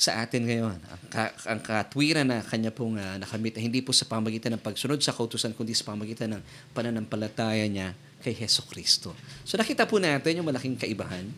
sa 0.00 0.24
atin 0.24 0.48
ngayon. 0.48 0.80
Ang, 0.80 1.02
ka, 1.12 1.24
ang 1.44 1.60
katwiran 1.60 2.24
na 2.24 2.40
kanya 2.40 2.72
pong 2.72 2.96
uh, 2.96 3.20
nakamit 3.20 3.60
hindi 3.60 3.84
po 3.84 3.92
sa 3.92 4.08
pamagitan 4.08 4.56
ng 4.56 4.62
pagsunod 4.64 4.96
sa 5.04 5.12
kautusan, 5.12 5.52
kundi 5.52 5.76
sa 5.76 5.92
pamagitan 5.92 6.40
ng 6.40 6.42
pananampalataya 6.72 7.68
niya 7.68 7.92
kay 8.24 8.32
Heso 8.32 8.64
Kristo. 8.64 9.12
So 9.44 9.60
nakita 9.60 9.84
po 9.84 10.00
natin 10.00 10.40
yung 10.40 10.48
malaking 10.48 10.80
kaibahan 10.80 11.28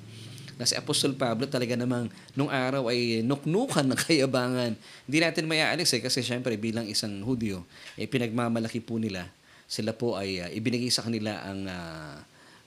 na 0.63 0.71
si 0.71 0.79
Apostol 0.79 1.19
Pablo 1.19 1.51
talaga 1.51 1.75
namang 1.75 2.07
nung 2.39 2.47
araw 2.47 2.87
ay 2.87 3.27
nuknukan 3.27 3.83
ng 3.83 3.99
kayabangan. 4.07 4.79
Hindi 4.79 5.19
natin 5.19 5.51
mayaalis 5.51 5.99
eh 5.99 6.01
kasi 6.01 6.23
syempre 6.23 6.55
bilang 6.55 6.87
isang 6.87 7.19
Hudyo, 7.27 7.67
eh, 7.99 8.07
pinagmamalaki 8.07 8.79
po 8.79 9.03
nila. 9.03 9.27
Sila 9.67 9.91
po 9.91 10.15
ay 10.15 10.39
uh, 10.39 10.47
ibinigay 10.55 10.95
sa 10.95 11.03
kanila 11.03 11.43
ang 11.43 11.67
uh, 11.67 12.17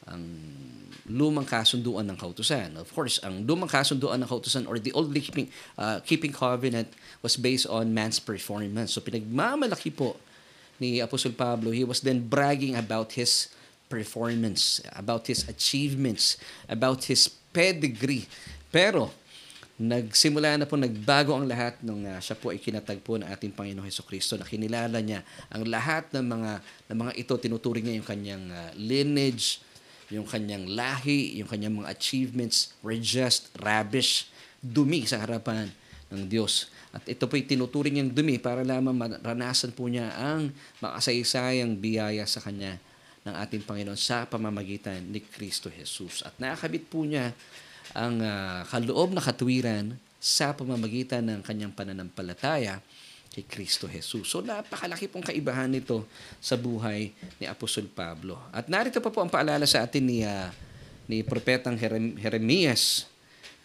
ang 0.05 0.21
lumang 1.07 1.45
kasunduan 1.45 2.03
ng 2.09 2.17
kautusan. 2.17 2.75
Of 2.75 2.91
course, 2.91 3.21
ang 3.23 3.45
lumang 3.45 3.69
kasunduan 3.69 4.19
ng 4.21 4.29
kautusan 4.29 4.67
or 4.67 4.81
the 4.81 4.91
old 4.91 5.13
keeping, 5.13 5.49
uh, 5.77 6.01
keeping 6.01 6.33
covenant 6.33 6.89
was 7.21 7.37
based 7.37 7.69
on 7.69 7.93
man's 7.93 8.17
performance. 8.17 8.97
So 8.97 9.01
pinagmamalaki 9.01 9.93
po 9.93 10.17
ni 10.81 10.99
Apostol 10.99 11.33
Pablo, 11.37 11.71
he 11.71 11.85
was 11.85 12.01
then 12.01 12.25
bragging 12.25 12.75
about 12.75 13.15
his 13.15 13.53
performance, 13.87 14.81
about 14.97 15.29
his 15.29 15.45
achievements, 15.47 16.37
about 16.65 17.05
his 17.05 17.29
pedigree. 17.55 18.27
Pero, 18.67 19.07
nagsimula 19.79 20.59
na 20.59 20.67
po, 20.67 20.75
nagbago 20.75 21.31
ang 21.31 21.47
lahat 21.47 21.79
nung 21.79 22.03
uh, 22.03 22.19
siya 22.19 22.35
po 22.35 22.51
ay 22.51 22.59
kinatagpo 22.59 23.15
ng 23.19 23.27
ating 23.31 23.55
Panginoong 23.55 23.87
Heso 23.87 24.03
Kristo 24.03 24.35
na 24.35 24.43
kinilala 24.43 24.99
niya 24.99 25.23
ang 25.47 25.63
lahat 25.63 26.11
ng 26.11 26.25
mga 26.27 26.51
ng 26.91 26.97
mga 26.99 27.11
ito 27.15 27.33
tinuturing 27.39 27.83
niya 27.87 27.95
yung 27.99 28.07
kanyang 28.07 28.45
uh, 28.51 28.71
lineage, 28.75 29.63
yung 30.11 30.27
kanyang 30.27 30.67
lahi, 30.67 31.39
yung 31.39 31.47
kanyang 31.47 31.83
mga 31.83 31.91
achievements 31.91 32.75
were 32.83 32.99
just 32.99 33.51
rubbish, 33.63 34.27
dumi 34.59 35.07
sa 35.07 35.23
harapan 35.23 35.71
ng 36.11 36.27
Diyos. 36.27 36.71
At 36.95 37.03
ito 37.11 37.27
po'y 37.27 37.43
tinuturing 37.43 37.99
niyang 37.99 38.11
dumi 38.15 38.39
para 38.39 38.63
lamang 38.63 38.95
maranasan 38.95 39.75
po 39.75 39.91
niya 39.91 40.15
ang 40.15 40.55
makasaysayang 40.79 41.75
biyaya 41.75 42.23
sa 42.23 42.39
kanya 42.39 42.79
ng 43.25 43.33
ating 43.33 43.65
Panginoon 43.65 43.97
sa 43.97 44.29
pamamagitan 44.29 45.01
ni 45.01 45.17
Kristo 45.17 45.73
Jesus. 45.73 46.21
At 46.21 46.37
nakakabit 46.37 46.85
po 46.85 47.01
niya 47.01 47.33
ang 47.97 48.21
uh, 48.21 48.61
kaloob 48.69 49.17
na 49.17 49.21
katwiran 49.21 49.97
sa 50.21 50.53
pamamagitan 50.53 51.25
ng 51.25 51.41
kanyang 51.41 51.73
pananampalataya 51.73 52.77
kay 53.33 53.43
Kristo 53.49 53.89
Jesus. 53.89 54.29
So 54.29 54.45
napakalaki 54.45 55.09
pong 55.09 55.25
kaibahan 55.25 55.73
nito 55.73 56.05
sa 56.37 56.53
buhay 56.53 57.11
ni 57.41 57.45
Apostol 57.49 57.89
Pablo. 57.89 58.37
At 58.53 58.69
narito 58.69 59.01
pa 59.01 59.09
po 59.09 59.25
ang 59.25 59.33
paalala 59.33 59.65
sa 59.65 59.83
atin 59.83 60.05
ni 60.05 60.21
uh, 60.21 60.53
ni 61.09 61.25
propetang 61.25 61.77
Jerem- 61.77 62.17
Jeremias 62.17 63.09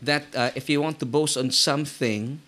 that 0.00 0.24
uh, 0.32 0.50
if 0.56 0.68
you 0.72 0.80
want 0.80 0.96
to 0.96 1.06
boast 1.08 1.36
on 1.36 1.52
something, 1.52 2.40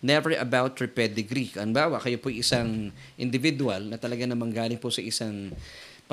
never 0.00 0.32
about 0.36 0.76
your 0.80 0.88
pedigree. 0.88 1.52
Anbawa, 1.56 2.00
kayo 2.00 2.16
po 2.20 2.32
isang 2.32 2.92
individual 3.16 3.84
na 3.88 3.96
talaga 4.00 4.24
namang 4.24 4.52
galing 4.52 4.80
po 4.80 4.88
sa 4.88 5.00
isang 5.00 5.52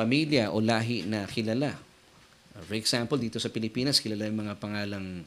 pamilya 0.02 0.50
o 0.50 0.58
lahi 0.58 1.06
na 1.06 1.30
kilala. 1.30 1.78
For 2.66 2.74
example, 2.74 3.22
dito 3.22 3.38
sa 3.38 3.54
Pilipinas, 3.54 4.02
kilala 4.02 4.26
yung 4.26 4.42
mga 4.42 4.58
pangalang 4.58 5.22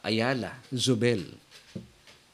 Ayala, 0.00 0.56
Zubel, 0.72 1.20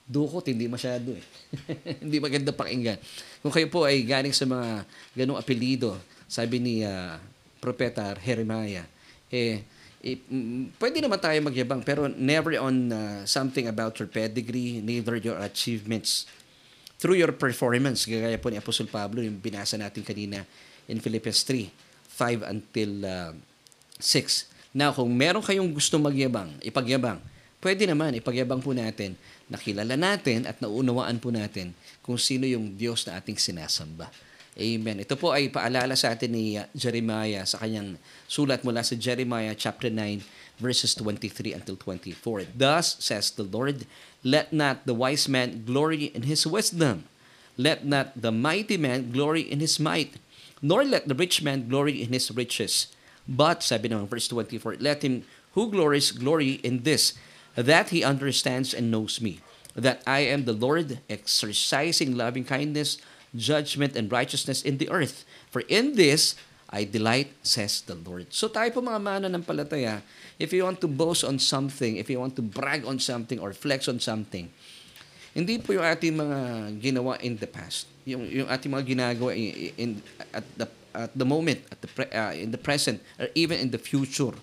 dukot, 0.06 0.46
hindi 0.46 0.70
masyado 0.70 1.16
eh. 1.16 1.24
hindi 2.04 2.22
maganda 2.22 2.54
pakinggan. 2.54 2.98
Kung 3.42 3.50
kayo 3.50 3.66
po 3.66 3.82
ay 3.82 4.06
galing 4.06 4.34
sa 4.34 4.46
mga 4.46 4.86
ganong 5.18 5.40
apelido, 5.40 5.98
sabi 6.30 6.62
ni 6.62 6.74
uh, 6.86 7.18
Propeta 7.58 8.14
Jeremiah, 8.20 8.86
eh, 9.32 9.64
eh, 10.02 10.18
pwede 10.76 10.98
naman 11.00 11.18
tayo 11.18 11.38
magyabang, 11.42 11.80
pero 11.80 12.10
never 12.10 12.58
on 12.60 12.92
uh, 12.92 13.22
something 13.24 13.70
about 13.70 13.96
your 13.98 14.10
pedigree, 14.10 14.82
neither 14.84 15.16
your 15.16 15.38
achievements. 15.40 16.28
Through 17.02 17.18
your 17.18 17.34
performance, 17.34 18.06
gaya 18.06 18.38
po 18.38 18.52
ni 18.52 18.60
Apostol 18.60 18.86
Pablo, 18.86 19.24
yung 19.24 19.40
binasa 19.42 19.74
natin 19.74 20.06
kanina 20.06 20.46
in 20.88 20.98
Philippians 20.98 21.42
3, 21.44 21.68
5 22.10 22.42
until 22.48 22.90
uh, 23.04 23.32
6. 23.98 24.72
Now, 24.72 24.90
kung 24.96 25.12
meron 25.12 25.44
kayong 25.44 25.70
gusto 25.70 26.00
magyabang, 26.00 26.56
ipagyabang, 26.64 27.20
pwede 27.60 27.84
naman, 27.84 28.16
ipagyabang 28.16 28.64
po 28.64 28.72
natin 28.72 29.14
nakilala 29.52 30.00
natin 30.00 30.48
at 30.48 30.56
naunawaan 30.64 31.20
po 31.20 31.28
natin 31.28 31.76
kung 32.00 32.16
sino 32.16 32.48
yung 32.48 32.72
Diyos 32.72 33.04
na 33.04 33.20
ating 33.20 33.36
sinasamba. 33.36 34.08
Amen. 34.52 35.00
Ito 35.00 35.16
po 35.16 35.32
ay 35.32 35.48
paalala 35.48 35.96
sa 35.96 36.12
atin 36.12 36.32
ni 36.32 36.60
uh, 36.60 36.68
Jeremiah 36.76 37.44
sa 37.48 37.60
kanyang 37.60 37.96
sulat 38.28 38.60
mula 38.60 38.84
sa 38.84 38.92
Jeremiah 38.92 39.56
chapter 39.56 39.88
9 39.88 40.60
verses 40.60 40.92
23 40.92 41.56
until 41.56 41.76
24. 41.80 42.52
Thus 42.52 43.00
says 43.00 43.32
the 43.32 43.48
Lord, 43.48 43.88
let 44.20 44.52
not 44.52 44.84
the 44.84 44.92
wise 44.92 45.24
man 45.24 45.64
glory 45.64 46.12
in 46.12 46.28
his 46.28 46.44
wisdom, 46.44 47.08
let 47.56 47.88
not 47.88 48.12
the 48.12 48.28
mighty 48.28 48.76
man 48.76 49.08
glory 49.08 49.48
in 49.48 49.64
his 49.64 49.80
might, 49.80 50.20
nor 50.62 50.84
let 50.84 51.08
the 51.08 51.14
rich 51.14 51.42
man 51.42 51.68
glory 51.68 52.00
in 52.00 52.14
his 52.14 52.30
riches. 52.30 52.94
But, 53.26 53.62
sabi 53.62 53.90
naman, 53.90 54.06
verse 54.06 54.28
24, 54.28 54.78
let 54.78 55.02
him 55.02 55.26
who 55.52 55.70
glories 55.70 56.10
glory 56.14 56.62
in 56.64 56.82
this, 56.82 57.12
that 57.54 57.90
he 57.90 58.02
understands 58.02 58.72
and 58.72 58.90
knows 58.90 59.20
me, 59.20 59.40
that 59.74 60.02
I 60.06 60.20
am 60.20 60.46
the 60.46 60.56
Lord, 60.56 61.00
exercising 61.10 62.16
loving 62.16 62.44
kindness, 62.44 62.96
judgment, 63.36 63.96
and 63.96 64.10
righteousness 64.10 64.62
in 64.62 64.78
the 64.78 64.88
earth. 64.88 65.24
For 65.50 65.60
in 65.68 65.94
this 65.96 66.34
I 66.72 66.88
delight, 66.88 67.36
says 67.44 67.84
the 67.84 67.92
Lord. 67.92 68.32
So 68.32 68.48
tayo 68.48 68.72
po 68.72 68.80
mga 68.80 68.96
mana 68.96 69.28
ng 69.28 69.44
palataya, 69.44 70.00
if 70.40 70.56
you 70.56 70.64
want 70.64 70.80
to 70.80 70.88
boast 70.88 71.20
on 71.20 71.36
something, 71.36 72.00
if 72.00 72.08
you 72.08 72.16
want 72.16 72.32
to 72.40 72.42
brag 72.42 72.88
on 72.88 72.96
something 72.96 73.36
or 73.36 73.52
flex 73.52 73.92
on 73.92 74.00
something, 74.00 74.48
hindi 75.32 75.56
po 75.58 75.72
yung 75.72 75.84
ating 75.84 76.12
mga 76.12 76.38
ginawa 76.80 77.16
in 77.24 77.40
the 77.40 77.48
past. 77.48 77.88
Yung, 78.04 78.28
yung 78.28 78.48
ating 78.48 78.68
mga 78.68 78.84
ginagawa 78.84 79.32
in, 79.32 79.72
in, 79.80 79.90
at, 80.32 80.44
the, 80.56 80.66
at 80.92 81.12
the 81.16 81.24
moment, 81.24 81.64
at 81.72 81.80
the 81.80 81.88
pre, 81.88 82.04
uh, 82.12 82.36
in 82.36 82.52
the 82.52 82.60
present, 82.60 83.00
or 83.16 83.28
even 83.32 83.56
in 83.56 83.72
the 83.72 83.80
future 83.80 84.36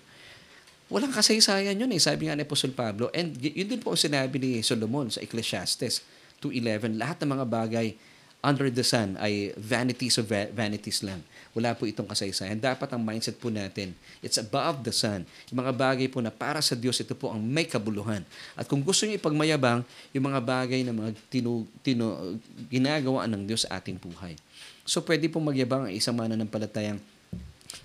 Walang 0.90 1.14
kasaysayan 1.14 1.78
yun 1.78 1.94
eh, 1.94 2.02
sabi 2.02 2.26
nga 2.26 2.34
ni 2.34 2.42
Apostol 2.42 2.74
Pablo. 2.74 3.14
And 3.14 3.38
yun 3.38 3.70
din 3.70 3.78
po 3.78 3.94
ang 3.94 4.02
sinabi 4.02 4.42
ni 4.42 4.58
Solomon 4.66 5.06
sa 5.06 5.22
Ecclesiastes 5.22 6.02
2.11. 6.42 6.98
Lahat 6.98 7.22
ng 7.22 7.30
mga 7.30 7.46
bagay 7.46 7.94
under 8.42 8.66
the 8.66 8.82
sun 8.82 9.14
ay 9.22 9.54
vanities 9.54 10.18
of 10.18 10.26
vanities 10.26 11.06
lang. 11.06 11.22
Wala 11.50 11.74
po 11.74 11.82
itong 11.82 12.06
kasaysayan. 12.06 12.62
Dapat 12.62 12.94
ang 12.94 13.02
mindset 13.02 13.34
po 13.34 13.50
natin, 13.50 13.90
it's 14.22 14.38
above 14.38 14.86
the 14.86 14.94
sun. 14.94 15.26
Yung 15.50 15.66
mga 15.66 15.74
bagay 15.74 16.06
po 16.06 16.22
na 16.22 16.30
para 16.30 16.62
sa 16.62 16.78
Diyos, 16.78 17.02
ito 17.02 17.10
po 17.18 17.34
ang 17.34 17.42
may 17.42 17.66
kabuluhan. 17.66 18.22
At 18.54 18.70
kung 18.70 18.78
gusto 18.86 19.02
niyo 19.02 19.18
ipagmayabang, 19.18 19.82
yung 20.14 20.24
mga 20.30 20.40
bagay 20.40 20.86
na 20.86 20.94
mga 20.94 21.10
tinu, 21.26 21.66
tinu, 21.82 22.38
ginagawa 22.70 23.26
ng 23.26 23.42
Diyos 23.50 23.66
sa 23.66 23.82
ating 23.82 23.98
buhay. 23.98 24.38
So 24.86 25.02
pwede 25.02 25.26
pong 25.26 25.50
magyabang 25.50 25.90
ang 25.90 25.94
isang 25.94 26.14
mananampalatayang 26.14 27.02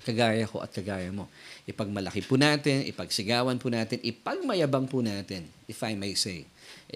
kagaya 0.05 0.45
ko 0.45 0.61
at 0.61 0.69
kagaya 0.69 1.09
mo. 1.09 1.25
Ipagmalaki 1.65 2.21
po 2.25 2.37
natin, 2.37 2.85
ipagsigawan 2.85 3.57
po 3.57 3.73
natin, 3.73 3.97
ipagmayabang 4.05 4.85
po 4.85 5.01
natin, 5.01 5.45
if 5.65 5.81
I 5.81 5.97
may 5.97 6.13
say, 6.13 6.45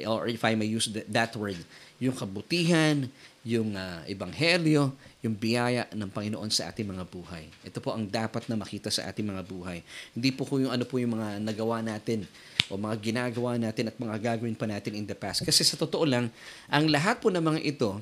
or 0.05 0.29
if 0.29 0.41
I 0.45 0.53
may 0.53 0.69
use 0.69 0.89
that 0.89 1.33
word, 1.33 1.57
yung 1.97 2.13
kabutihan, 2.13 3.09
yung 3.41 3.73
uh, 3.73 4.05
ebanghelyo, 4.05 4.93
yung 5.19 5.35
biyaya 5.35 5.83
ng 5.91 6.07
Panginoon 6.07 6.47
sa 6.47 6.71
ating 6.71 6.87
mga 6.87 7.03
buhay. 7.03 7.51
Ito 7.67 7.83
po 7.83 7.91
ang 7.91 8.07
dapat 8.07 8.47
na 8.47 8.55
makita 8.55 8.87
sa 8.87 9.03
ating 9.11 9.27
mga 9.27 9.43
buhay. 9.43 9.83
Hindi 10.15 10.29
po 10.31 10.47
kung 10.47 10.63
yung 10.63 10.71
ano 10.71 10.87
po 10.87 10.95
yung 10.95 11.19
mga 11.19 11.43
nagawa 11.43 11.83
natin 11.83 12.23
o 12.71 12.79
mga 12.79 12.95
ginagawa 13.03 13.59
natin 13.59 13.91
at 13.91 13.95
mga 13.99 14.15
gagawin 14.15 14.55
pa 14.55 14.63
natin 14.63 14.95
in 14.95 15.03
the 15.03 15.17
past. 15.17 15.43
Kasi 15.43 15.67
sa 15.67 15.75
totoo 15.75 16.07
lang, 16.07 16.31
ang 16.71 16.87
lahat 16.87 17.19
po 17.19 17.27
ng 17.27 17.43
mga 17.43 17.59
ito 17.67 17.99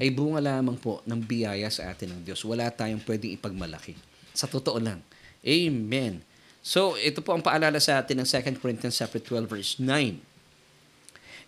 ay 0.00 0.08
bunga 0.08 0.40
lamang 0.40 0.80
po 0.80 1.04
ng 1.04 1.20
biyaya 1.20 1.68
sa 1.68 1.92
atin 1.92 2.16
ng 2.16 2.20
Diyos. 2.24 2.40
Wala 2.48 2.72
tayong 2.72 3.04
pwedeng 3.04 3.36
ipagmalaki. 3.36 3.94
Sa 4.32 4.48
totoo 4.48 4.80
lang. 4.80 5.04
Amen. 5.44 6.24
So, 6.64 6.96
ito 6.96 7.20
po 7.20 7.36
ang 7.36 7.44
paalala 7.44 7.76
sa 7.76 8.00
atin 8.00 8.24
ng 8.24 8.26
2 8.26 8.56
Corinthians 8.56 8.96
chapter 8.96 9.20
12 9.20 9.44
verse 9.44 9.76
9. 9.76 10.33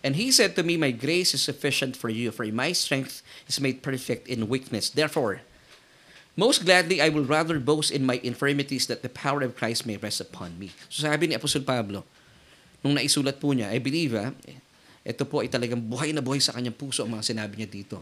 And 0.07 0.15
he 0.15 0.31
said 0.31 0.55
to 0.55 0.63
me, 0.63 0.79
My 0.79 0.95
grace 0.95 1.35
is 1.35 1.43
sufficient 1.43 1.99
for 1.99 2.07
you, 2.07 2.31
for 2.31 2.47
my 2.47 2.71
strength 2.71 3.19
is 3.43 3.59
made 3.59 3.83
perfect 3.83 4.31
in 4.31 4.47
weakness. 4.47 4.87
Therefore, 4.87 5.43
most 6.39 6.63
gladly 6.63 7.03
I 7.03 7.11
will 7.11 7.27
rather 7.27 7.59
boast 7.59 7.91
in 7.91 8.07
my 8.07 8.23
infirmities 8.23 8.87
that 8.87 9.03
the 9.03 9.11
power 9.11 9.43
of 9.43 9.59
Christ 9.59 9.83
may 9.83 9.99
rest 9.99 10.23
upon 10.23 10.55
me. 10.55 10.71
So 10.87 11.03
sabi 11.03 11.27
ni 11.27 11.35
Apostol 11.35 11.67
Pablo, 11.67 12.07
nung 12.79 12.95
naisulat 12.95 13.35
po 13.43 13.51
niya, 13.51 13.67
I 13.67 13.83
believe, 13.83 14.15
ha, 14.15 14.31
ito 15.03 15.27
po 15.27 15.43
ay 15.43 15.51
talagang 15.51 15.83
buhay 15.83 16.15
na 16.15 16.23
buhay 16.23 16.39
sa 16.39 16.55
kanyang 16.55 16.79
puso 16.79 17.03
ang 17.03 17.11
mga 17.11 17.27
sinabi 17.27 17.59
niya 17.59 17.67
dito. 17.67 17.99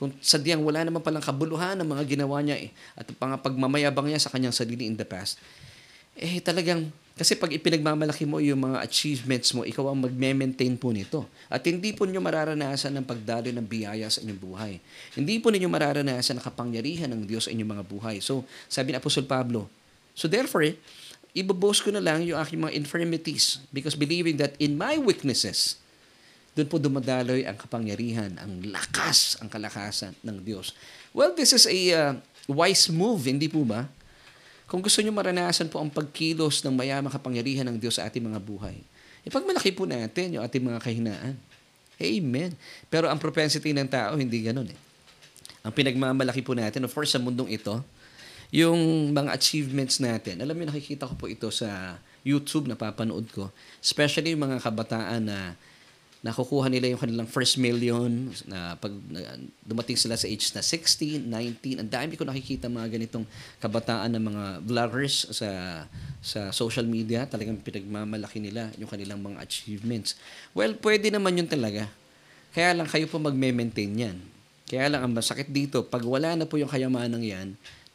Kung 0.00 0.16
sadyang 0.24 0.64
wala 0.64 0.88
naman 0.88 1.04
palang 1.04 1.20
kabuluhan 1.20 1.76
ng 1.76 1.88
mga 1.92 2.16
ginawa 2.16 2.40
niya 2.40 2.64
eh, 2.64 2.72
at 2.96 3.12
pang 3.20 3.36
pagmamayabang 3.36 4.08
niya 4.08 4.24
sa 4.24 4.32
kanyang 4.32 4.56
sarili 4.56 4.88
in 4.88 4.96
the 4.96 5.04
past, 5.04 5.36
eh 6.16 6.40
talagang, 6.44 6.92
kasi 7.16 7.36
pag 7.36 7.52
ipinagmamalaki 7.52 8.24
mo 8.24 8.40
yung 8.40 8.72
mga 8.72 8.84
achievements 8.84 9.52
mo, 9.56 9.64
ikaw 9.64 9.92
ang 9.92 10.04
magme-maintain 10.08 10.76
po 10.76 10.92
nito. 10.92 11.28
At 11.48 11.64
hindi 11.64 11.92
po 11.92 12.08
ninyo 12.08 12.20
mararanasan 12.20 12.92
ng 12.96 13.04
pagdalo 13.04 13.48
ng 13.52 13.66
biyaya 13.68 14.08
sa 14.08 14.20
inyong 14.24 14.40
buhay. 14.40 14.72
Hindi 15.16 15.36
po 15.40 15.52
ninyo 15.52 15.68
mararanasan 15.68 16.40
ang 16.40 16.44
kapangyarihan 16.44 17.08
ng 17.12 17.28
Diyos 17.28 17.48
sa 17.48 17.50
inyong 17.52 17.70
mga 17.80 17.84
buhay. 17.84 18.16
So, 18.20 18.44
sabi 18.68 18.92
ni 18.92 19.00
Apostol 19.00 19.28
Pablo, 19.28 19.68
so 20.12 20.28
therefore, 20.28 20.64
ibabos 21.32 21.80
ko 21.80 21.88
na 21.92 22.00
lang 22.00 22.24
yung 22.24 22.36
aking 22.36 22.60
mga 22.60 22.76
infirmities 22.76 23.60
because 23.72 23.96
believing 23.96 24.36
that 24.36 24.52
in 24.60 24.76
my 24.76 25.00
weaknesses, 25.00 25.80
doon 26.52 26.68
po 26.68 26.76
dumadaloy 26.76 27.48
ang 27.48 27.56
kapangyarihan, 27.56 28.36
ang 28.36 28.60
lakas, 28.68 29.40
ang 29.40 29.48
kalakasan 29.48 30.12
ng 30.20 30.44
Diyos. 30.44 30.76
Well, 31.16 31.32
this 31.32 31.56
is 31.56 31.64
a 31.64 31.80
uh, 31.96 32.12
wise 32.44 32.92
move, 32.92 33.24
hindi 33.24 33.48
po 33.48 33.64
ba? 33.64 33.88
Kung 34.72 34.80
gusto 34.80 35.04
nyo 35.04 35.12
maranasan 35.12 35.68
po 35.68 35.84
ang 35.84 35.92
pagkilos 35.92 36.64
ng 36.64 36.72
mayamang 36.72 37.12
kapangyarihan 37.12 37.68
ng 37.68 37.76
Diyos 37.76 38.00
sa 38.00 38.08
ating 38.08 38.24
mga 38.24 38.40
buhay, 38.40 38.80
ipagmalaki 39.20 39.68
po 39.76 39.84
natin 39.84 40.32
yung 40.32 40.42
ating 40.48 40.64
mga 40.64 40.80
kahinaan. 40.80 41.36
Amen. 42.00 42.56
Pero 42.88 43.12
ang 43.12 43.20
propensity 43.20 43.76
ng 43.76 43.84
tao, 43.84 44.16
hindi 44.16 44.40
ganun 44.40 44.72
eh. 44.72 44.78
Ang 45.60 45.76
pinagmamalaki 45.76 46.40
po 46.40 46.56
natin, 46.56 46.88
of 46.88 46.90
course, 46.96 47.12
sa 47.12 47.20
mundong 47.20 47.52
ito, 47.52 47.84
yung 48.48 49.12
mga 49.12 49.36
achievements 49.36 50.00
natin. 50.00 50.40
Alam 50.40 50.56
niyo, 50.56 50.72
nakikita 50.72 51.04
ko 51.04 51.20
po 51.20 51.28
ito 51.28 51.52
sa 51.52 52.00
YouTube 52.24 52.64
na 52.64 52.72
papanood 52.72 53.28
ko. 53.28 53.52
Especially 53.76 54.32
yung 54.32 54.48
mga 54.48 54.56
kabataan 54.56 55.20
na 55.28 55.52
nakukuha 56.22 56.70
nila 56.70 56.86
yung 56.86 57.02
kanilang 57.02 57.26
first 57.26 57.58
million 57.58 58.30
na 58.46 58.78
pag 58.78 58.94
dumating 59.66 59.98
sila 59.98 60.14
sa 60.14 60.30
age 60.30 60.54
na 60.54 60.62
16, 60.62 61.26
19, 61.26 61.82
ang 61.82 61.90
dami 61.90 62.14
ko 62.14 62.22
nakikita 62.22 62.70
mga 62.70 62.94
ganitong 62.94 63.26
kabataan 63.58 64.06
ng 64.14 64.24
mga 64.30 64.44
vloggers 64.62 65.26
sa 65.34 65.50
sa 66.22 66.54
social 66.54 66.86
media, 66.86 67.26
talagang 67.26 67.58
pinagmamalaki 67.58 68.38
nila 68.38 68.70
yung 68.78 68.86
kanilang 68.86 69.18
mga 69.18 69.42
achievements. 69.42 70.14
Well, 70.54 70.78
pwede 70.78 71.10
naman 71.10 71.42
yun 71.42 71.50
talaga. 71.50 71.90
Kaya 72.54 72.70
lang 72.70 72.86
kayo 72.86 73.10
po 73.10 73.18
magme-maintain 73.18 73.90
yan. 73.90 74.16
Kaya 74.70 74.86
lang 74.86 75.02
ang 75.02 75.12
masakit 75.12 75.50
dito, 75.50 75.82
pag 75.82 76.06
wala 76.06 76.38
na 76.38 76.46
po 76.46 76.54
yung 76.54 76.70
kayamanang 76.70 77.26
yan, 77.26 77.48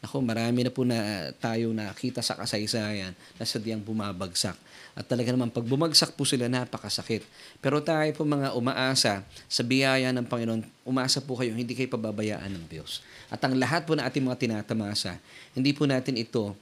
ako, 0.03 0.21
marami 0.21 0.61
na 0.61 0.69
po 0.69 0.85
na 0.85 1.31
tayo 1.41 1.73
nakita 1.73 2.21
sa 2.21 2.37
kasaysayan 2.37 3.17
na 3.39 3.43
sadyang 3.47 3.81
bumabagsak. 3.81 4.53
At 4.97 5.05
talaga 5.05 5.29
naman, 5.29 5.53
pag 5.53 5.61
bumagsak 5.61 6.17
po 6.17 6.25
sila, 6.25 6.49
napakasakit. 6.49 7.21
Pero 7.61 7.77
tayo 7.85 8.09
po 8.17 8.25
mga 8.25 8.57
umaasa 8.57 9.21
sa 9.45 9.61
biyaya 9.61 10.09
ng 10.09 10.25
Panginoon, 10.25 10.65
umasa 10.89 11.21
po 11.21 11.37
kayo, 11.37 11.53
hindi 11.53 11.77
kayo 11.77 11.85
pababayaan 11.93 12.49
ng 12.49 12.65
Diyos. 12.65 13.05
At 13.29 13.37
ang 13.45 13.53
lahat 13.53 13.85
po 13.85 13.93
na 13.93 14.09
ating 14.09 14.25
mga 14.25 14.41
tinatamasa, 14.41 15.21
hindi 15.53 15.69
po 15.77 15.85
natin 15.85 16.17
ito 16.17 16.57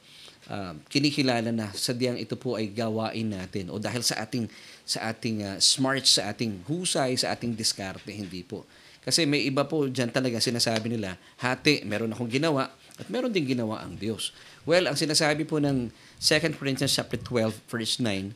uh, 0.51 0.73
kinikilala 0.91 1.49
na 1.55 1.71
sadyang 1.71 2.19
ito 2.19 2.35
po 2.35 2.59
ay 2.59 2.69
gawain 2.69 3.31
natin 3.31 3.71
o 3.71 3.79
dahil 3.81 4.03
sa 4.05 4.21
ating 4.25 4.49
sa 4.85 5.09
ating 5.09 5.41
uh, 5.41 5.57
smart, 5.57 6.05
sa 6.05 6.29
ating 6.29 6.65
husay, 6.69 7.17
sa 7.17 7.33
ating 7.33 7.55
diskarte, 7.55 8.11
hindi 8.11 8.45
po. 8.45 8.67
Kasi 9.05 9.29
may 9.29 9.45
iba 9.45 9.61
po 9.69 9.85
dyan 9.85 10.09
talaga 10.09 10.41
sinasabi 10.41 10.89
nila, 10.89 11.13
hati, 11.37 11.85
meron 11.85 12.09
akong 12.09 12.29
ginawa 12.29 12.73
at 12.97 13.05
meron 13.11 13.29
din 13.29 13.45
ginawa 13.45 13.85
ang 13.85 13.93
Diyos. 13.93 14.33
Well, 14.65 14.89
ang 14.89 14.97
sinasabi 14.97 15.45
po 15.45 15.61
ng 15.61 15.93
2 16.17 16.57
Corinthians 16.57 16.89
chapter 16.89 17.21
12 17.21 17.69
verse 17.69 18.01
9 18.01 18.33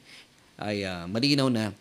ay 0.61 0.85
uh, 0.85 1.09
malinaw 1.09 1.49
na 1.49 1.73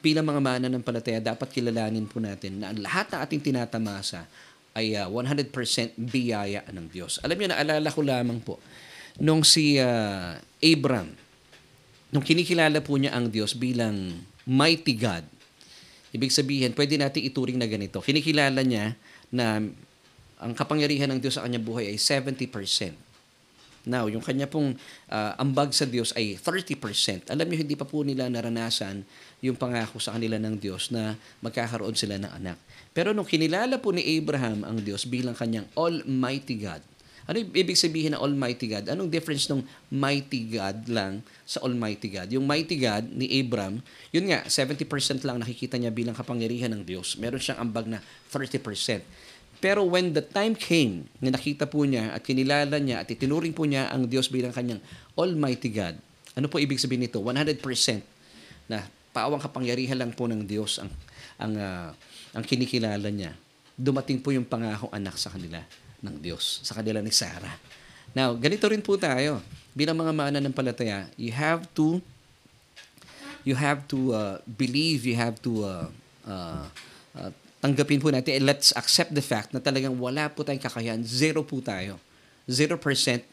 bilang 0.00 0.24
mga 0.24 0.40
mananampalataya, 0.40 1.20
dapat 1.20 1.52
kilalanin 1.52 2.08
po 2.08 2.16
natin 2.16 2.64
na 2.64 2.72
ang 2.72 2.80
lahat 2.80 3.12
ng 3.12 3.20
ating 3.20 3.40
tinatamasa 3.52 4.24
ay 4.72 4.96
uh, 4.96 5.12
100% 5.12 5.52
biyaya 5.96 6.64
ng 6.72 6.88
Diyos. 6.88 7.20
Alam 7.20 7.36
niyo, 7.36 7.48
naalala 7.52 7.88
ko 7.92 8.00
lamang 8.00 8.40
po, 8.40 8.56
nung 9.20 9.44
si 9.44 9.76
uh, 9.76 10.36
Abram, 10.60 11.12
nung 12.08 12.24
kinikilala 12.24 12.80
po 12.80 12.96
niya 12.96 13.12
ang 13.12 13.28
Diyos 13.28 13.56
bilang 13.56 14.24
mighty 14.48 14.96
God, 14.96 15.24
ibig 16.16 16.32
sabihin, 16.32 16.72
pwede 16.72 16.96
natin 16.96 17.24
ituring 17.28 17.60
na 17.60 17.68
ganito. 17.68 18.00
Kinikilala 18.00 18.64
niya 18.64 18.96
na 19.28 19.60
ang 20.40 20.52
kapangyarihan 20.56 21.12
ng 21.12 21.20
Diyos 21.20 21.36
sa 21.36 21.44
kanyang 21.44 21.64
buhay 21.64 21.92
ay 21.92 22.00
70%. 22.00 23.05
Now, 23.86 24.10
yung 24.10 24.20
kanya 24.20 24.50
pong 24.50 24.74
uh, 25.08 25.32
ambag 25.38 25.70
sa 25.70 25.86
Diyos 25.86 26.10
ay 26.18 26.34
30%. 26.34 27.30
Alam 27.30 27.46
niyo, 27.46 27.62
hindi 27.62 27.78
pa 27.78 27.86
po 27.86 28.02
nila 28.02 28.26
naranasan 28.26 29.06
yung 29.38 29.54
pangako 29.54 30.02
sa 30.02 30.18
kanila 30.18 30.36
ng 30.42 30.58
Diyos 30.58 30.90
na 30.90 31.14
magkakaroon 31.38 31.94
sila 31.94 32.18
ng 32.18 32.32
anak. 32.42 32.58
Pero 32.90 33.14
nung 33.14 33.28
kinilala 33.28 33.78
po 33.78 33.94
ni 33.94 34.02
Abraham 34.18 34.66
ang 34.66 34.82
Diyos 34.82 35.06
bilang 35.06 35.38
kanyang 35.38 35.70
Almighty 35.78 36.58
God, 36.58 36.82
ano 37.26 37.42
ibig 37.42 37.74
sabihin 37.74 38.14
ng 38.14 38.22
Almighty 38.22 38.70
God? 38.70 38.86
Anong 38.86 39.10
difference 39.10 39.50
ng 39.50 39.58
Mighty 39.90 40.46
God 40.46 40.86
lang 40.86 41.26
sa 41.42 41.58
Almighty 41.66 42.06
God? 42.06 42.30
Yung 42.30 42.46
Mighty 42.46 42.78
God 42.78 43.02
ni 43.10 43.26
Abraham, 43.42 43.82
yun 44.14 44.30
nga, 44.30 44.46
70% 44.46 45.26
lang 45.26 45.42
nakikita 45.42 45.74
niya 45.74 45.90
bilang 45.90 46.14
kapangyarihan 46.14 46.70
ng 46.70 46.86
Diyos. 46.86 47.18
Meron 47.18 47.42
siyang 47.42 47.66
ambag 47.66 47.90
na 47.90 47.98
30%. 48.30 49.02
Pero 49.56 49.84
when 49.88 50.12
the 50.12 50.20
time 50.20 50.52
came 50.52 51.08
na 51.18 51.32
nakita 51.32 51.64
po 51.64 51.82
niya 51.88 52.12
at 52.12 52.20
kinilala 52.20 52.76
niya 52.76 53.02
at 53.02 53.08
itinuring 53.08 53.56
po 53.56 53.64
niya 53.64 53.88
ang 53.88 54.04
Diyos 54.04 54.28
bilang 54.28 54.52
kanyang 54.52 54.80
Almighty 55.16 55.72
God, 55.72 55.96
ano 56.36 56.46
po 56.52 56.60
ibig 56.60 56.76
sabihin 56.76 57.08
nito? 57.08 57.18
100% 57.24 57.64
na 58.68 58.84
paawang 59.16 59.40
kapangyarihan 59.40 59.96
lang 59.96 60.12
po 60.12 60.28
ng 60.28 60.44
Diyos 60.44 60.76
ang 60.76 60.92
ang 61.40 61.52
uh, 61.56 61.88
ang 62.36 62.44
kinikilala 62.44 63.08
niya. 63.08 63.32
Dumating 63.76 64.20
po 64.20 64.32
yung 64.32 64.44
pangako 64.44 64.92
anak 64.92 65.16
sa 65.16 65.32
kanila 65.32 65.60
ng 66.04 66.16
Diyos, 66.20 66.60
sa 66.64 66.76
kanila 66.76 67.00
ni 67.00 67.12
Sarah. 67.12 67.56
Now, 68.12 68.36
ganito 68.36 68.68
rin 68.68 68.84
po 68.84 68.96
tayo. 69.00 69.40
Bilang 69.76 69.96
mga 69.96 70.12
mananampalataya, 70.12 71.08
you 71.16 71.32
have 71.32 71.64
to 71.76 72.00
you 73.44 73.56
have 73.56 73.84
to 73.88 74.12
uh, 74.12 74.36
believe, 74.44 75.04
you 75.04 75.16
have 75.16 75.40
to 75.40 75.64
uh, 75.64 75.88
uh, 76.28 76.64
uh, 76.64 76.64
tanggapin 77.66 77.98
po 77.98 78.14
natin, 78.14 78.46
let's 78.46 78.70
accept 78.78 79.10
the 79.10 79.24
fact 79.24 79.50
na 79.50 79.58
talagang 79.58 79.98
wala 79.98 80.30
po 80.30 80.46
tayong 80.46 80.62
kakayahan, 80.62 81.02
zero 81.02 81.42
po 81.42 81.58
tayo. 81.58 81.98
0%, 82.46 82.78
100% 82.78 83.26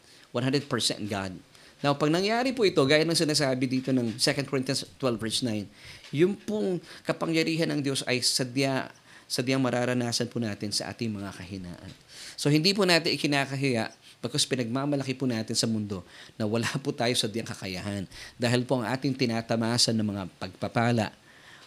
God. 1.06 1.32
Now, 1.78 1.94
pag 1.94 2.10
nangyari 2.10 2.50
po 2.50 2.66
ito, 2.66 2.82
gaya 2.82 3.06
ng 3.06 3.14
sinasabi 3.14 3.70
dito 3.70 3.94
ng 3.94 4.18
2 4.18 4.50
Corinthians 4.50 4.82
12 4.98 5.22
verse 5.22 5.40
9, 5.46 5.70
yung 6.10 6.34
pong 6.34 6.82
kapangyarihan 7.06 7.70
ng 7.70 7.78
Diyos 7.78 8.02
ay 8.10 8.18
sadya, 8.26 8.90
sadyang 9.30 9.62
mararanasan 9.62 10.26
po 10.26 10.42
natin 10.42 10.74
sa 10.74 10.90
ating 10.90 11.14
mga 11.14 11.30
kahinaan. 11.30 11.90
So, 12.34 12.50
hindi 12.50 12.74
po 12.74 12.82
natin 12.82 13.14
ikinakahiya 13.14 13.94
pagkas 14.24 14.48
pinagmamalaki 14.48 15.12
po 15.12 15.28
natin 15.28 15.52
sa 15.52 15.68
mundo 15.68 16.00
na 16.40 16.48
wala 16.48 16.66
po 16.80 16.96
tayo 16.96 17.12
sa 17.12 17.28
diyang 17.28 17.44
kakayahan. 17.44 18.08
Dahil 18.40 18.64
po 18.64 18.80
ang 18.80 18.88
ating 18.88 19.12
tinatamasan 19.12 19.92
ng 20.00 20.06
mga 20.08 20.22
pagpapala, 20.40 21.12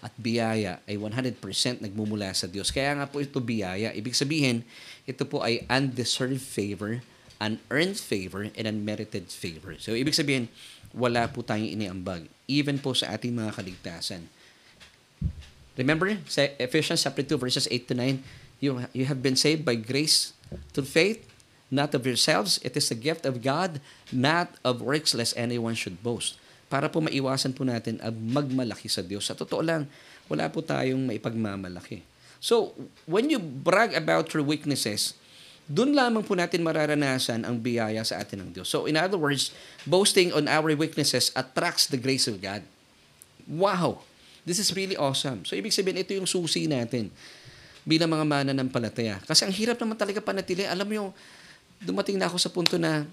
at 0.01 0.13
biyaya 0.17 0.77
ay 0.85 0.95
100% 0.97 1.41
nagmumula 1.81 2.29
sa 2.33 2.45
Diyos. 2.45 2.69
Kaya 2.69 2.93
nga 2.97 3.09
po 3.09 3.17
ito 3.17 3.41
biyaya. 3.41 3.93
Ibig 3.93 4.13
sabihin, 4.13 4.61
ito 5.09 5.25
po 5.25 5.41
ay 5.41 5.65
undeserved 5.65 6.41
favor, 6.41 7.01
unearned 7.41 7.97
favor, 7.97 8.49
and 8.53 8.65
unmerited 8.69 9.29
favor. 9.33 9.77
So, 9.81 9.97
ibig 9.97 10.13
sabihin, 10.13 10.49
wala 10.93 11.29
po 11.29 11.41
tayong 11.41 11.73
iniambag. 11.73 12.29
Even 12.45 12.77
po 12.77 12.93
sa 12.93 13.13
ating 13.13 13.33
mga 13.33 13.57
kaligtasan. 13.57 14.29
Remember, 15.77 16.09
sa 16.25 16.49
Ephesians 16.57 17.05
chapter 17.05 17.21
2, 17.21 17.37
verses 17.37 17.65
8 17.69 17.89
to 17.89 17.93
9, 17.93 18.21
you, 18.57 18.81
you 18.93 19.05
have 19.05 19.21
been 19.21 19.37
saved 19.37 19.61
by 19.61 19.77
grace 19.77 20.33
through 20.73 20.89
faith, 20.89 21.21
not 21.69 21.93
of 21.93 22.05
yourselves. 22.05 22.57
It 22.65 22.73
is 22.73 22.89
a 22.89 22.97
gift 22.97 23.25
of 23.25 23.45
God, 23.45 23.77
not 24.09 24.57
of 24.65 24.81
works, 24.81 25.13
lest 25.13 25.37
anyone 25.37 25.77
should 25.77 26.01
boast 26.01 26.41
para 26.67 26.91
po 26.91 26.99
maiwasan 26.99 27.55
po 27.55 27.63
natin 27.63 27.99
ang 28.03 28.15
magmalaki 28.15 28.91
sa 28.91 28.99
Diyos. 28.99 29.27
Sa 29.27 29.35
totoo 29.35 29.63
lang, 29.63 29.87
wala 30.27 30.51
po 30.51 30.59
tayong 30.59 30.99
maipagmamalaki. 31.07 32.03
So, 32.43 32.75
when 33.07 33.31
you 33.31 33.39
brag 33.39 33.95
about 33.95 34.29
your 34.35 34.43
weaknesses, 34.43 35.15
doon 35.67 35.95
lamang 35.95 36.23
po 36.23 36.35
natin 36.35 36.63
mararanasan 36.63 37.43
ang 37.43 37.59
biyaya 37.59 37.99
sa 38.03 38.23
atin 38.23 38.47
ng 38.47 38.49
Diyos. 38.55 38.71
So, 38.71 38.87
in 38.87 38.95
other 38.95 39.19
words, 39.19 39.51
boasting 39.83 40.31
on 40.31 40.47
our 40.47 40.71
weaknesses 40.75 41.31
attracts 41.35 41.91
the 41.91 41.99
grace 41.99 42.27
of 42.27 42.39
God. 42.39 42.63
Wow! 43.47 44.03
This 44.47 44.63
is 44.63 44.71
really 44.71 44.95
awesome. 44.95 45.43
So, 45.43 45.59
ibig 45.59 45.75
sabihin, 45.75 45.99
ito 45.99 46.15
yung 46.15 46.27
susi 46.27 46.71
natin 46.71 47.11
bilang 47.83 48.11
mga 48.11 48.23
mananampalataya. 48.27 49.19
Kasi 49.23 49.43
ang 49.43 49.51
hirap 49.55 49.79
naman 49.79 49.99
talaga 49.99 50.23
panatili. 50.23 50.63
Alam 50.63 50.87
mo 50.87 50.93
yung, 51.03 51.09
dumating 51.83 52.15
na 52.15 52.31
ako 52.31 52.37
sa 52.39 52.49
punto 52.49 52.79
na 52.79 53.03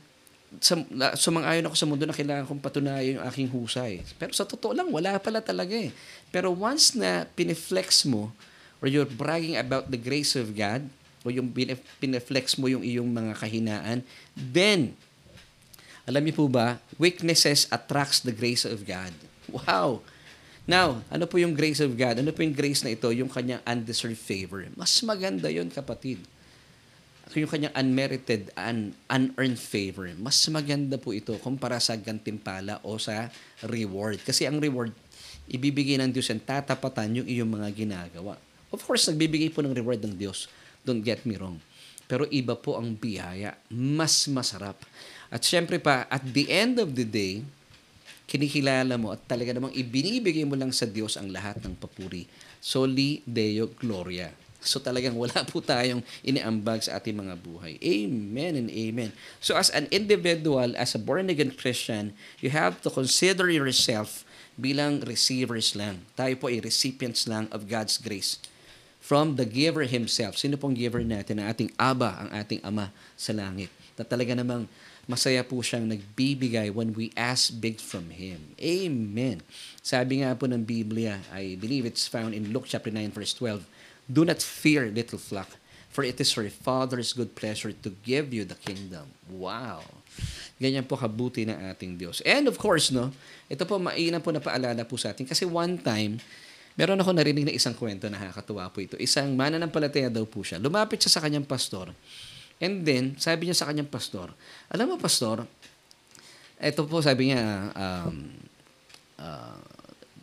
sa, 0.60 0.74
sumang-ayon 1.14 1.64
ako 1.66 1.76
sa 1.78 1.88
mundo 1.88 2.04
na 2.04 2.14
kailangan 2.14 2.44
kong 2.46 2.62
patunayan 2.62 3.18
yung 3.18 3.24
aking 3.26 3.48
husay. 3.50 4.02
Pero 4.18 4.34
sa 4.34 4.46
totoo 4.46 4.74
lang, 4.74 4.90
wala 4.90 5.16
pala 5.22 5.40
talaga 5.40 5.72
eh. 5.72 5.94
Pero 6.28 6.52
once 6.52 6.92
na 6.98 7.24
piniflex 7.38 8.04
mo, 8.04 8.34
or 8.82 8.90
you're 8.90 9.08
bragging 9.08 9.56
about 9.56 9.88
the 9.88 9.98
grace 9.98 10.36
of 10.36 10.52
God, 10.52 10.84
o 11.24 11.32
yung 11.32 11.48
piniflex 12.02 12.60
mo 12.60 12.68
yung 12.68 12.84
iyong 12.84 13.08
mga 13.08 13.32
kahinaan, 13.40 13.98
then, 14.36 14.92
alam 16.04 16.20
niyo 16.20 16.44
po 16.44 16.46
ba, 16.52 16.76
weaknesses 17.00 17.64
attracts 17.72 18.20
the 18.20 18.34
grace 18.34 18.68
of 18.68 18.84
God. 18.84 19.14
Wow! 19.48 20.04
Now, 20.64 21.04
ano 21.12 21.28
po 21.28 21.36
yung 21.36 21.52
grace 21.52 21.80
of 21.80 21.92
God? 21.96 22.20
Ano 22.20 22.32
po 22.32 22.40
yung 22.40 22.56
grace 22.56 22.80
na 22.84 22.92
ito? 22.92 23.08
Yung 23.12 23.28
kanyang 23.28 23.60
undeserved 23.64 24.20
favor. 24.20 24.64
Mas 24.76 24.96
maganda 25.04 25.52
yon 25.52 25.68
kapatid 25.68 26.24
yung 27.32 27.48
kanyang 27.48 27.74
unmerited 27.74 28.52
and 28.52 28.92
unearned 29.08 29.56
favor, 29.56 30.12
mas 30.20 30.36
maganda 30.52 31.00
po 31.00 31.16
ito 31.16 31.32
kumpara 31.40 31.80
sa 31.80 31.96
gantimpala 31.96 32.84
o 32.84 33.00
sa 33.00 33.32
reward. 33.64 34.20
Kasi 34.20 34.44
ang 34.44 34.60
reward, 34.60 34.92
ibibigay 35.48 35.96
ng 35.96 36.12
Diyos 36.12 36.28
yan, 36.28 36.44
tatapatan 36.44 37.24
yung 37.24 37.28
iyong 37.28 37.48
mga 37.48 37.68
ginagawa. 37.72 38.36
Of 38.68 38.84
course, 38.84 39.08
nagbibigay 39.08 39.48
po 39.48 39.64
ng 39.64 39.72
reward 39.72 40.04
ng 40.04 40.14
Diyos. 40.20 40.52
Don't 40.84 41.00
get 41.00 41.24
me 41.24 41.40
wrong. 41.40 41.56
Pero 42.04 42.28
iba 42.28 42.52
po 42.52 42.76
ang 42.76 42.92
biyaya. 42.92 43.56
Mas 43.72 44.28
masarap. 44.28 44.76
At 45.32 45.40
syempre 45.40 45.80
pa, 45.80 46.04
at 46.12 46.20
the 46.20 46.44
end 46.52 46.76
of 46.76 46.92
the 46.92 47.08
day, 47.08 47.40
kinikilala 48.28 49.00
mo 49.00 49.12
at 49.16 49.24
talaga 49.24 49.56
namang 49.56 49.72
ibinibigay 49.72 50.44
mo 50.44 50.56
lang 50.56 50.72
sa 50.72 50.84
Diyos 50.84 51.16
ang 51.16 51.32
lahat 51.32 51.64
ng 51.64 51.76
papuri. 51.76 52.28
Soli 52.60 53.24
Deo 53.24 53.72
Gloria. 53.76 54.43
So 54.64 54.80
talagang 54.80 55.14
wala 55.14 55.44
po 55.46 55.60
tayong 55.60 56.00
iniambag 56.24 56.88
sa 56.88 56.98
ating 56.98 57.14
mga 57.14 57.36
buhay. 57.38 57.76
Amen 57.78 58.56
and 58.56 58.68
amen. 58.72 59.12
So 59.38 59.54
as 59.54 59.68
an 59.70 59.86
individual, 59.92 60.74
as 60.74 60.96
a 60.96 61.00
born-again 61.00 61.52
Christian, 61.54 62.16
you 62.40 62.50
have 62.50 62.80
to 62.82 62.90
consider 62.90 63.52
yourself 63.52 64.24
bilang 64.56 65.04
receivers 65.04 65.76
lang. 65.76 66.02
Tayo 66.16 66.34
po 66.40 66.48
ay 66.48 66.64
recipients 66.64 67.28
lang 67.28 67.46
of 67.52 67.68
God's 67.68 68.00
grace 68.00 68.40
from 69.04 69.36
the 69.36 69.44
giver 69.44 69.84
himself. 69.84 70.40
Sino 70.40 70.56
pong 70.56 70.72
giver 70.72 71.04
natin? 71.04 71.42
Ang 71.42 71.46
ating 71.52 71.70
Aba, 71.76 72.24
ang 72.24 72.30
ating 72.32 72.64
Ama 72.64 72.88
sa 73.20 73.36
langit. 73.36 73.68
Na 74.00 74.02
talaga 74.02 74.32
namang 74.32 74.64
masaya 75.04 75.44
po 75.44 75.60
siyang 75.60 75.84
nagbibigay 75.84 76.72
when 76.72 76.96
we 76.96 77.12
ask 77.12 77.52
big 77.60 77.76
from 77.76 78.08
Him. 78.08 78.56
Amen. 78.56 79.44
Sabi 79.84 80.24
nga 80.24 80.32
po 80.32 80.48
ng 80.48 80.64
Biblia, 80.64 81.20
I 81.28 81.60
believe 81.60 81.84
it's 81.84 82.08
found 82.08 82.32
in 82.32 82.48
Luke 82.48 82.64
chapter 82.64 82.88
9 82.88 83.12
verse 83.12 83.36
12, 83.36 83.68
Do 84.04 84.28
not 84.28 84.44
fear, 84.44 84.92
little 84.92 85.16
flock, 85.16 85.56
for 85.88 86.04
it 86.04 86.20
is 86.20 86.28
your 86.36 86.50
Father's 86.52 87.16
good 87.16 87.32
pleasure 87.32 87.72
to 87.72 87.88
give 88.04 88.36
you 88.36 88.44
the 88.44 88.58
kingdom. 88.60 89.08
Wow! 89.32 89.80
Ganyan 90.60 90.84
po 90.84 91.00
kabuti 91.00 91.48
ng 91.48 91.56
ating 91.72 91.96
Diyos. 91.96 92.20
And 92.22 92.46
of 92.46 92.60
course, 92.60 92.92
no, 92.92 93.10
ito 93.48 93.64
po 93.64 93.80
mainam 93.80 94.20
po 94.20 94.30
na 94.30 94.44
paalala 94.44 94.84
po 94.84 95.00
sa 95.00 95.16
atin 95.16 95.24
kasi 95.24 95.48
one 95.48 95.80
time, 95.80 96.20
meron 96.76 97.00
ako 97.00 97.16
narinig 97.16 97.48
na 97.48 97.54
isang 97.56 97.72
kwento 97.72 98.06
na 98.12 98.20
nakakatuwa 98.20 98.68
po 98.68 98.84
ito. 98.84 98.94
Isang 99.00 99.32
mananampalataya 99.32 100.12
daw 100.12 100.28
po 100.28 100.44
siya. 100.44 100.60
Lumapit 100.60 101.00
siya 101.00 101.18
sa 101.18 101.20
kanyang 101.24 101.48
pastor. 101.48 101.90
And 102.60 102.84
then, 102.86 103.16
sabi 103.16 103.48
niya 103.50 103.56
sa 103.56 103.66
kanyang 103.66 103.88
pastor, 103.90 104.30
alam 104.70 104.86
mo 104.86 105.00
pastor, 105.00 105.48
ito 106.60 106.80
po 106.86 107.00
sabi 107.02 107.32
niya, 107.32 107.72
um, 107.74 108.16
uh, 109.18 109.63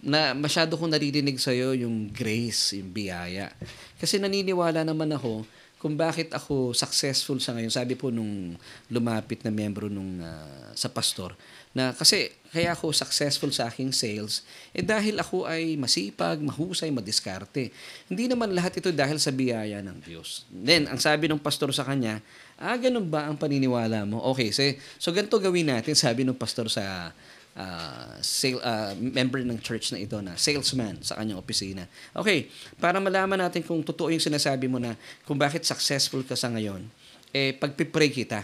na 0.02 0.34
masyado 0.34 0.74
kong 0.76 0.98
naririnig 0.98 1.38
sa 1.38 1.54
iyo 1.54 1.78
yung 1.78 2.10
grace, 2.10 2.78
yung 2.78 2.90
biyaya. 2.90 3.54
Kasi 4.02 4.18
naniniwala 4.18 4.82
naman 4.82 5.14
ako 5.14 5.46
kung 5.82 5.98
bakit 5.98 6.30
ako 6.30 6.78
successful 6.78 7.42
sa 7.42 7.58
ngayon. 7.58 7.74
Sabi 7.74 7.98
po 7.98 8.14
nung 8.14 8.54
lumapit 8.94 9.42
na 9.42 9.50
membro 9.50 9.90
nung 9.90 10.22
uh, 10.22 10.70
sa 10.78 10.94
pastor 10.94 11.34
na 11.74 11.90
kasi 11.90 12.30
kaya 12.54 12.78
ako 12.78 12.94
successful 12.94 13.50
sa 13.50 13.66
aking 13.66 13.90
sales 13.90 14.46
eh 14.78 14.86
dahil 14.86 15.18
ako 15.18 15.50
ay 15.50 15.74
masipag, 15.82 16.38
mahusay, 16.38 16.94
madiskarte. 16.94 17.74
Hindi 18.06 18.30
naman 18.30 18.54
lahat 18.54 18.78
ito 18.78 18.94
dahil 18.94 19.18
sa 19.18 19.34
biyaya 19.34 19.82
ng 19.82 20.06
Diyos. 20.06 20.46
Then, 20.54 20.86
ang 20.86 21.02
sabi 21.02 21.26
ng 21.26 21.42
pastor 21.42 21.74
sa 21.74 21.82
kanya, 21.82 22.22
ah, 22.62 22.78
ganun 22.78 23.10
ba 23.10 23.26
ang 23.26 23.42
paniniwala 23.42 24.06
mo? 24.06 24.22
Okay, 24.38 24.54
so, 24.54 24.62
so 25.02 25.10
ganito 25.10 25.42
gawin 25.42 25.66
natin, 25.74 25.98
sabi 25.98 26.22
ng 26.22 26.38
pastor 26.38 26.70
sa 26.70 27.10
uh, 27.58 28.16
sale, 28.24 28.60
uh, 28.64 28.96
member 28.96 29.44
ng 29.44 29.60
church 29.60 29.92
na 29.92 30.00
ito 30.00 30.20
na 30.24 30.36
salesman 30.40 31.00
sa 31.04 31.20
kanyang 31.20 31.40
opisina. 31.40 31.84
Okay, 32.16 32.48
para 32.80 33.00
malaman 33.04 33.48
natin 33.48 33.64
kung 33.66 33.84
totoo 33.84 34.12
yung 34.12 34.24
sinasabi 34.24 34.72
mo 34.72 34.80
na 34.80 34.96
kung 35.28 35.36
bakit 35.36 35.68
successful 35.68 36.24
ka 36.24 36.36
sa 36.38 36.52
ngayon, 36.52 36.86
eh 37.32 37.56
pagpipray 37.56 38.12
kita 38.12 38.44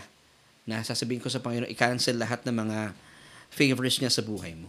na 0.67 0.83
sasabihin 0.83 1.23
ko 1.23 1.31
sa 1.31 1.39
Panginoon, 1.39 1.71
i-cancel 1.71 2.19
lahat 2.19 2.43
ng 2.43 2.55
mga 2.55 2.79
favors 3.47 3.95
niya 4.03 4.11
sa 4.11 4.23
buhay 4.23 4.51
mo. 4.55 4.67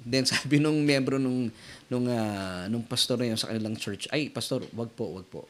Then 0.00 0.28
sabi 0.32 0.60
nung 0.60 0.80
membro 0.84 1.16
nung 1.16 1.48
nung 1.88 2.06
uh, 2.08 2.68
nung 2.68 2.84
pastor 2.84 3.20
na 3.20 3.32
yun 3.32 3.40
sa 3.40 3.48
kanilang 3.52 3.76
church, 3.76 4.08
ay 4.12 4.28
pastor, 4.28 4.64
wag 4.76 4.92
po, 4.92 5.16
wag 5.16 5.26
po. 5.28 5.48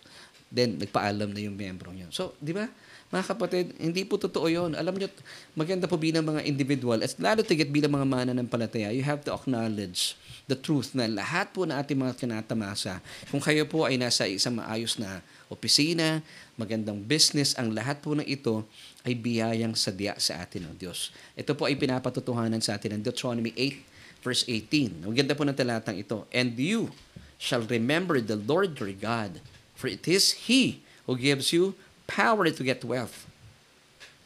Then 0.51 0.79
nagpaalam 0.79 1.31
na 1.31 1.41
yung 1.43 1.55
membro 1.55 1.95
niya. 1.95 2.11
So, 2.11 2.35
di 2.43 2.51
ba? 2.55 2.67
Mga 3.11 3.25
kapatid, 3.27 3.67
hindi 3.83 4.07
po 4.07 4.23
totoo 4.23 4.47
yon. 4.47 4.79
Alam 4.79 4.95
nyo, 4.95 5.11
maganda 5.59 5.91
po 5.91 5.99
bilang 5.99 6.23
mga 6.23 6.47
individual, 6.47 7.03
at 7.03 7.11
lalo 7.19 7.43
tigit 7.43 7.67
bilang 7.67 7.91
mga 7.91 8.07
mana 8.07 8.31
ng 8.31 8.47
palataya, 8.47 8.95
you 8.95 9.03
have 9.03 9.27
to 9.27 9.35
acknowledge 9.35 10.15
the 10.47 10.55
truth 10.55 10.95
na 10.95 11.11
lahat 11.11 11.51
po 11.51 11.67
na 11.67 11.83
ating 11.83 11.99
mga 11.99 12.15
kinatamasa, 12.15 13.03
kung 13.35 13.43
kayo 13.43 13.67
po 13.67 13.83
ay 13.83 13.99
nasa 13.99 14.31
isang 14.31 14.63
maayos 14.63 14.95
na 14.95 15.27
opisina, 15.51 16.23
magandang 16.55 17.03
business, 17.03 17.59
ang 17.59 17.75
lahat 17.75 17.99
po 17.99 18.15
ng 18.15 18.27
ito 18.27 18.63
ay 19.03 19.19
biyayang 19.19 19.75
sadya 19.75 20.15
sa 20.23 20.47
atin 20.47 20.71
ng 20.71 20.75
Diyos. 20.79 21.11
Ito 21.35 21.59
po 21.59 21.67
ay 21.67 21.75
pinapatutuhanan 21.75 22.63
sa 22.63 22.79
atin 22.79 22.95
ng 22.95 23.03
Deuteronomy 23.03 23.51
8, 23.59 24.23
verse 24.23 24.47
18. 24.47 25.03
Maganda 25.11 25.35
po 25.35 25.43
ng 25.43 25.59
talatang 25.59 25.99
ito. 25.99 26.31
And 26.31 26.55
you 26.55 26.95
shall 27.43 27.67
remember 27.67 28.23
the 28.23 28.39
Lord 28.39 28.79
your 28.79 28.95
God, 28.95 29.43
for 29.75 29.91
it 29.91 30.07
is 30.07 30.47
He 30.47 30.87
who 31.11 31.19
gives 31.19 31.51
you 31.51 31.75
power 32.11 32.51
to 32.51 32.63
get 32.67 32.83
wealth, 32.83 33.31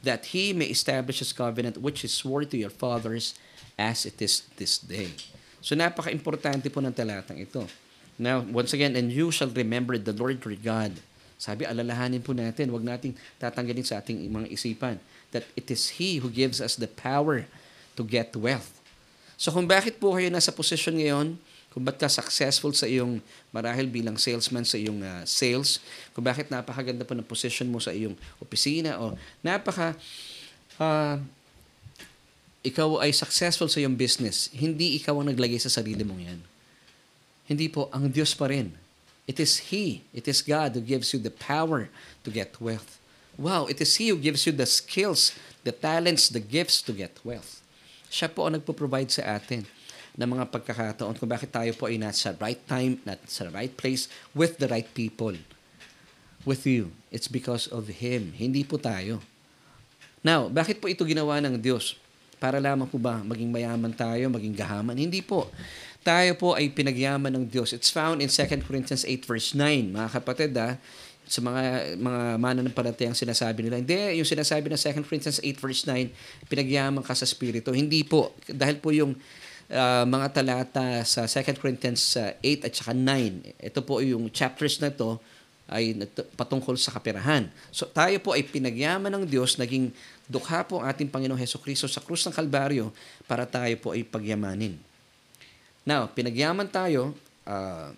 that 0.00 0.32
he 0.32 0.56
may 0.56 0.72
establish 0.72 1.20
his 1.20 1.36
covenant 1.36 1.76
which 1.76 2.00
is 2.00 2.16
swore 2.16 2.48
to 2.48 2.56
your 2.56 2.72
fathers 2.72 3.36
as 3.76 4.08
it 4.08 4.16
is 4.24 4.48
this 4.56 4.80
day. 4.80 5.12
So 5.60 5.76
napaka-importante 5.76 6.72
po 6.72 6.80
ng 6.80 6.96
talatang 6.96 7.40
ito. 7.40 7.68
Now, 8.16 8.40
once 8.40 8.72
again, 8.72 8.96
and 8.96 9.10
you 9.10 9.28
shall 9.34 9.50
remember 9.50 9.98
the 9.98 10.14
Lord 10.14 10.40
your 10.40 10.56
God. 10.56 10.96
Sabi, 11.34 11.66
alalahanin 11.66 12.22
po 12.22 12.30
natin, 12.30 12.70
wag 12.70 12.86
nating 12.86 13.18
tatanggalin 13.42 13.84
sa 13.84 13.98
ating 14.00 14.22
mga 14.30 14.48
isipan 14.54 14.96
that 15.34 15.44
it 15.58 15.66
is 15.66 15.98
He 15.98 16.22
who 16.22 16.30
gives 16.30 16.62
us 16.62 16.78
the 16.78 16.86
power 16.86 17.44
to 17.98 18.02
get 18.06 18.30
wealth. 18.38 18.78
So 19.34 19.50
kung 19.50 19.66
bakit 19.66 19.98
po 19.98 20.14
kayo 20.14 20.30
nasa 20.30 20.54
posisyon 20.54 21.02
ngayon, 21.02 21.28
kung 21.74 21.82
ba't 21.82 21.98
ka 21.98 22.06
successful 22.06 22.70
sa 22.70 22.86
iyong 22.86 23.18
marahil 23.50 23.90
bilang 23.90 24.14
salesman 24.14 24.62
sa 24.62 24.78
iyong 24.78 25.02
uh, 25.02 25.26
sales, 25.26 25.82
kung 26.14 26.22
bakit 26.22 26.46
napakaganda 26.46 27.02
pa 27.02 27.18
ng 27.18 27.26
position 27.26 27.66
mo 27.66 27.82
sa 27.82 27.90
iyong 27.90 28.14
opisina 28.38 28.94
o 29.02 29.18
napaka 29.42 29.98
uh, 30.78 31.18
ikaw 32.62 33.02
ay 33.02 33.10
successful 33.10 33.66
sa 33.66 33.82
iyong 33.82 33.98
business, 33.98 34.54
hindi 34.54 35.02
ikaw 35.02 35.18
ang 35.18 35.34
naglagay 35.34 35.58
sa 35.58 35.66
sarili 35.66 36.06
mong 36.06 36.22
yan. 36.22 36.40
Hindi 37.50 37.66
po, 37.66 37.90
ang 37.90 38.06
Diyos 38.06 38.38
pa 38.38 38.48
rin. 38.48 38.70
It 39.26 39.42
is 39.42 39.68
He, 39.74 40.06
it 40.14 40.30
is 40.30 40.46
God 40.46 40.78
who 40.78 40.80
gives 40.80 41.10
you 41.10 41.18
the 41.18 41.34
power 41.34 41.90
to 42.22 42.30
get 42.30 42.56
wealth. 42.62 43.02
Wow, 43.34 43.66
it 43.66 43.82
is 43.82 43.98
He 43.98 44.14
who 44.14 44.16
gives 44.22 44.46
you 44.46 44.54
the 44.54 44.70
skills, 44.70 45.34
the 45.66 45.74
talents, 45.74 46.30
the 46.30 46.40
gifts 46.40 46.80
to 46.86 46.94
get 46.94 47.18
wealth. 47.26 47.60
Siya 48.08 48.30
po 48.30 48.46
ang 48.46 48.56
nagpo-provide 48.56 49.10
sa 49.10 49.42
atin 49.42 49.66
ng 50.14 50.28
mga 50.30 50.44
pagkakataon 50.50 51.18
kung 51.18 51.26
bakit 51.26 51.50
tayo 51.50 51.74
po 51.74 51.90
ay 51.90 51.98
nasa 51.98 52.30
right 52.38 52.62
time, 52.70 53.02
not 53.02 53.18
sa 53.26 53.50
right 53.50 53.74
place, 53.74 54.06
with 54.30 54.62
the 54.62 54.70
right 54.70 54.86
people. 54.94 55.34
With 56.46 56.62
you. 56.68 56.94
It's 57.10 57.26
because 57.26 57.66
of 57.72 57.90
Him. 57.98 58.36
Hindi 58.36 58.62
po 58.62 58.78
tayo. 58.78 59.18
Now, 60.22 60.46
bakit 60.46 60.78
po 60.78 60.86
ito 60.86 61.02
ginawa 61.02 61.42
ng 61.42 61.58
Diyos? 61.58 61.98
Para 62.38 62.62
lamang 62.62 62.86
po 62.86 63.00
ba 63.00 63.24
maging 63.24 63.50
mayaman 63.50 63.92
tayo, 63.92 64.30
maging 64.30 64.54
gahaman? 64.54 64.96
Hindi 64.96 65.24
po. 65.24 65.50
Tayo 66.04 66.36
po 66.36 66.52
ay 66.52 66.68
pinagyaman 66.68 67.32
ng 67.32 67.44
Diyos. 67.48 67.72
It's 67.72 67.88
found 67.88 68.20
in 68.20 68.28
2 68.28 68.60
Corinthians 68.68 69.08
8 69.08 69.24
verse 69.24 69.56
9. 69.56 69.96
Mga 69.96 70.08
kapatid, 70.20 70.52
ah, 70.60 70.76
sa 71.24 71.40
mga 71.40 71.96
mga 71.96 72.22
mananampalatayang 72.36 73.16
sinasabi 73.16 73.64
nila. 73.64 73.80
Hindi, 73.80 74.20
yung 74.20 74.28
sinasabi 74.28 74.68
ng 74.68 74.76
2 74.76 75.08
Corinthians 75.08 75.40
8 75.40 75.56
verse 75.56 75.82
9, 75.88 76.52
pinagyaman 76.52 77.00
ka 77.00 77.16
sa 77.16 77.24
Espiritu. 77.24 77.72
Hindi 77.72 78.04
po. 78.04 78.36
Dahil 78.44 78.76
po 78.76 78.92
yung 78.92 79.16
uh, 79.70 80.04
mga 80.04 80.26
talata 80.42 80.86
sa 81.06 81.24
2 81.24 81.60
Corinthians 81.60 82.16
uh, 82.16 82.32
8 82.42 82.66
at 82.68 82.72
saka 82.74 82.92
9. 82.92 83.60
Ito 83.60 83.80
po 83.84 84.00
yung 84.04 84.28
chapters 84.32 84.80
na 84.80 84.90
to 84.92 85.16
ay 85.64 85.96
patungkol 86.36 86.76
sa 86.76 86.92
kapirahan. 86.92 87.48
So 87.72 87.88
tayo 87.88 88.20
po 88.20 88.36
ay 88.36 88.44
pinagyaman 88.44 89.08
ng 89.08 89.24
Diyos, 89.24 89.56
naging 89.56 89.88
dukha 90.28 90.60
po 90.64 90.80
ang 90.80 90.92
ating 90.92 91.08
Panginoong 91.08 91.40
Heso 91.40 91.56
Kristo 91.56 91.88
sa 91.88 92.04
krus 92.04 92.24
ng 92.28 92.34
Kalbaryo 92.36 92.92
para 93.24 93.48
tayo 93.48 93.72
po 93.80 93.96
ay 93.96 94.04
pagyamanin. 94.04 94.76
Now, 95.84 96.08
pinagyaman 96.08 96.68
tayo, 96.68 97.12
uh, 97.44 97.92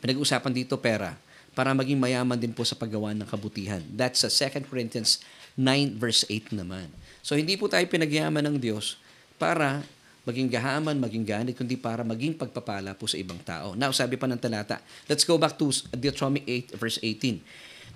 pinag-usapan 0.00 0.52
dito 0.52 0.76
pera 0.80 1.16
para 1.52 1.76
maging 1.76 2.00
mayaman 2.00 2.40
din 2.40 2.56
po 2.56 2.64
sa 2.64 2.76
paggawa 2.76 3.12
ng 3.12 3.28
kabutihan. 3.28 3.84
That's 3.92 4.24
sa 4.24 4.32
2 4.32 4.64
Corinthians 4.68 5.20
9 5.60 6.00
verse 6.00 6.24
8 6.28 6.56
naman. 6.56 6.88
So 7.20 7.36
hindi 7.36 7.60
po 7.60 7.68
tayo 7.68 7.84
pinagyaman 7.84 8.40
ng 8.48 8.56
Diyos 8.56 8.96
para 9.36 9.84
maging 10.24 10.48
gahaman, 10.52 10.96
maging 11.00 11.24
ganit, 11.24 11.54
kundi 11.56 11.80
para 11.80 12.04
maging 12.04 12.36
pagpapala 12.36 12.92
po 12.92 13.08
sa 13.08 13.16
ibang 13.16 13.40
tao. 13.40 13.72
Now, 13.72 13.90
sabi 13.90 14.20
pa 14.20 14.28
ng 14.28 14.40
talata, 14.40 14.80
let's 15.08 15.24
go 15.24 15.40
back 15.40 15.56
to 15.56 15.72
Deuteronomy 15.96 16.44
8 16.44 16.76
verse 16.76 16.98
18. 17.02 17.40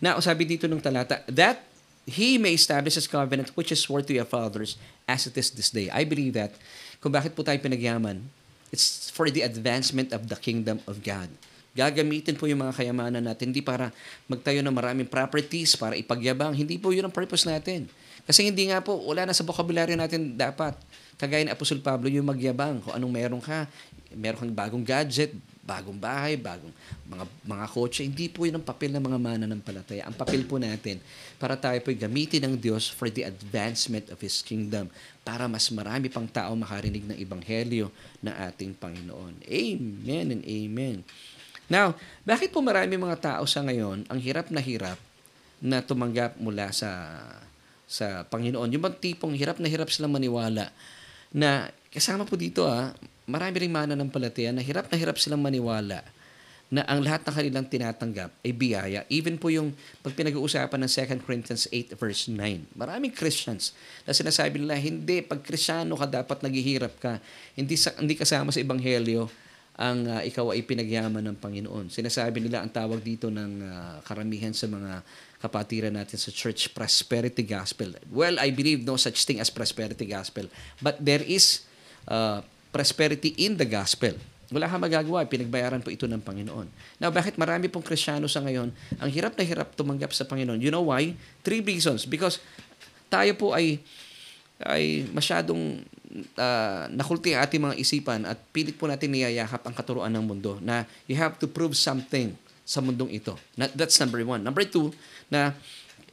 Now, 0.00 0.18
sabi 0.20 0.48
dito 0.48 0.64
ng 0.64 0.80
talata, 0.80 1.22
that 1.28 1.60
He 2.04 2.37
may 2.37 2.52
establish 2.52 3.00
His 3.00 3.08
covenant 3.08 3.52
which 3.56 3.72
is 3.72 3.80
swore 3.80 4.04
to 4.04 4.12
your 4.12 4.28
fathers 4.28 4.76
as 5.08 5.24
it 5.24 5.37
is 5.40 5.52
this 5.52 5.72
day. 5.72 5.88
I 5.88 6.04
believe 6.04 6.37
that 6.37 6.52
kung 7.00 7.12
bakit 7.12 7.32
po 7.32 7.44
tayo 7.44 7.56
pinagyaman, 7.60 8.24
it's 8.68 9.08
for 9.12 9.28
the 9.28 9.44
advancement 9.44 10.12
of 10.12 10.28
the 10.28 10.37
kingdom 10.37 10.80
of 10.84 11.00
God. 11.00 11.32
Gagamitin 11.74 12.38
po 12.38 12.46
yung 12.46 12.62
mga 12.62 12.76
kayamanan 12.76 13.24
natin, 13.24 13.50
hindi 13.50 13.58
para 13.58 13.90
magtayo 14.30 14.62
ng 14.62 14.70
maraming 14.70 15.08
properties, 15.10 15.74
para 15.74 15.98
ipagyabang. 15.98 16.54
Hindi 16.54 16.78
po 16.78 16.94
yun 16.94 17.10
ang 17.10 17.14
purpose 17.14 17.50
natin. 17.50 17.90
Kasi 18.24 18.46
hindi 18.46 18.70
nga 18.70 18.78
po, 18.78 18.94
wala 19.04 19.26
na 19.26 19.34
sa 19.34 19.42
vocabulary 19.42 19.98
natin 19.98 20.38
dapat 20.38 20.78
Kagaya 21.14 21.46
ni 21.46 21.53
Apostol 21.55 21.79
Pablo, 21.79 22.11
yung 22.11 22.27
magyabang 22.27 22.83
kung 22.83 22.94
anong 22.94 23.12
meron 23.14 23.42
ka. 23.42 23.70
Meron 24.14 24.46
kang 24.46 24.55
bagong 24.55 24.85
gadget, 24.87 25.35
bagong 25.64 25.96
bahay, 25.96 26.37
bagong 26.37 26.70
mga, 27.09 27.24
mga 27.46 27.66
kotse. 27.70 28.03
Hindi 28.05 28.29
po 28.29 28.44
yun 28.44 28.61
ang 28.61 28.66
papel 28.66 28.92
ng 28.94 29.03
mga 29.03 29.18
mananampalataya. 29.18 30.05
Ang 30.05 30.14
papel 30.14 30.44
po 30.44 30.61
natin 30.61 31.00
para 31.38 31.57
tayo 31.57 31.81
po 31.81 31.90
gamitin 31.94 32.44
ng 32.46 32.55
Diyos 32.61 32.90
for 32.90 33.09
the 33.09 33.24
advancement 33.24 34.11
of 34.12 34.20
His 34.20 34.44
kingdom 34.44 34.92
para 35.24 35.48
mas 35.48 35.66
marami 35.72 36.12
pang 36.12 36.29
tao 36.29 36.53
makarinig 36.55 37.07
ng 37.09 37.16
Ebanghelyo 37.16 37.88
ng 38.22 38.35
ating 38.53 38.77
Panginoon. 38.77 39.40
Amen 39.48 40.27
and 40.35 40.42
amen. 40.44 40.96
Now, 41.66 41.96
bakit 42.29 42.53
po 42.53 42.61
marami 42.61 43.00
mga 43.00 43.18
tao 43.18 43.44
sa 43.48 43.64
ngayon 43.64 44.05
ang 44.12 44.20
hirap 44.20 44.53
na 44.53 44.61
hirap 44.61 45.00
na 45.64 45.81
tumanggap 45.81 46.37
mula 46.37 46.68
sa 46.77 47.16
sa 47.88 48.27
Panginoon? 48.29 48.68
Yung 48.68 48.85
bang 48.85 48.98
tipong 49.00 49.33
hirap 49.33 49.57
na 49.57 49.70
hirap 49.70 49.88
silang 49.88 50.12
maniwala 50.12 50.68
na 51.34 51.66
kasama 51.90 52.22
po 52.22 52.38
dito 52.38 52.62
ah, 52.64 52.94
marami 53.26 53.66
ring 53.66 53.74
mana 53.74 53.98
ng 53.98 54.08
palataya 54.08 54.54
na 54.54 54.62
hirap 54.62 54.86
na 54.86 54.96
hirap 54.96 55.18
silang 55.18 55.42
maniwala 55.42 56.06
na 56.72 56.82
ang 56.88 57.04
lahat 57.04 57.22
ng 57.22 57.34
kanilang 57.34 57.66
tinatanggap 57.68 58.30
ay 58.40 58.50
biyaya. 58.50 59.00
Even 59.12 59.36
po 59.36 59.52
yung 59.52 59.70
pag 60.00 60.16
pinag-uusapan 60.16 60.80
ng 60.82 60.90
2 60.90 61.22
Corinthians 61.22 61.64
8 61.70 61.94
verse 61.94 62.26
9. 62.26 62.74
Maraming 62.74 63.12
Christians 63.12 63.76
na 64.02 64.16
sinasabi 64.16 64.58
nila, 64.58 64.74
hindi, 64.74 65.20
pag 65.20 65.44
Krisyano 65.44 65.94
ka 65.94 66.08
dapat 66.08 66.40
naghihirap 66.40 66.98
ka. 66.98 67.20
Hindi, 67.54 67.76
sa, 67.76 67.92
hindi 68.00 68.16
kasama 68.16 68.50
sa 68.50 68.58
Ebanghelyo 68.58 69.28
ang 69.74 70.06
uh, 70.06 70.22
ikaw 70.22 70.54
ay 70.54 70.62
pinagyaman 70.62 71.22
ng 71.22 71.36
Panginoon. 71.38 71.90
Sinasabi 71.90 72.42
nila 72.42 72.62
ang 72.62 72.70
tawag 72.70 73.02
dito 73.02 73.26
ng 73.30 73.52
uh, 73.62 73.96
karamihan 74.06 74.54
sa 74.54 74.70
mga 74.70 75.02
kapatiran 75.44 75.92
natin 75.92 76.16
sa 76.16 76.33
church 76.33 76.72
prosperity 76.72 77.44
gospel. 77.44 77.92
Well, 78.09 78.40
I 78.40 78.48
believe 78.48 78.80
no 78.80 78.96
such 78.96 79.28
thing 79.28 79.44
as 79.44 79.52
prosperity 79.52 80.09
gospel. 80.09 80.48
But 80.80 81.04
there 81.04 81.20
is 81.20 81.68
uh, 82.09 82.40
prosperity 82.72 83.37
in 83.37 83.61
the 83.61 83.68
gospel. 83.68 84.16
Wala 84.48 84.68
kang 84.68 84.80
magagawa, 84.80 85.28
pinagbayaran 85.28 85.85
po 85.85 85.92
ito 85.92 86.09
ng 86.09 86.20
Panginoon. 86.24 86.68
Now, 86.96 87.12
bakit 87.12 87.37
marami 87.37 87.68
pong 87.68 87.85
Krisyano 87.85 88.24
sa 88.24 88.40
ngayon, 88.40 88.72
ang 88.96 89.11
hirap 89.12 89.37
na 89.37 89.44
hirap 89.44 89.76
tumanggap 89.76 90.16
sa 90.16 90.24
Panginoon? 90.24 90.61
You 90.64 90.72
know 90.72 90.88
why? 90.88 91.12
Three 91.44 91.61
reasons. 91.61 92.09
Because 92.09 92.40
tayo 93.12 93.37
po 93.37 93.52
ay 93.52 93.85
ay 94.62 95.11
masyadong 95.11 95.83
uh, 96.38 96.87
nakulti 96.94 97.35
ang 97.35 97.42
ating 97.42 97.62
mga 97.62 97.76
isipan 97.76 98.22
at 98.22 98.38
pilit 98.54 98.78
po 98.78 98.87
natin 98.87 99.11
niyayakap 99.11 99.66
ang 99.66 99.74
katuruan 99.74 100.14
ng 100.14 100.24
mundo 100.24 100.62
na 100.62 100.87
you 101.11 101.18
have 101.18 101.35
to 101.42 101.50
prove 101.50 101.74
something 101.74 102.38
sa 102.64 102.81
mundong 102.81 103.12
ito. 103.12 103.37
That's 103.57 104.00
number 104.00 104.24
one. 104.24 104.40
Number 104.40 104.64
two, 104.64 104.90
na 105.29 105.53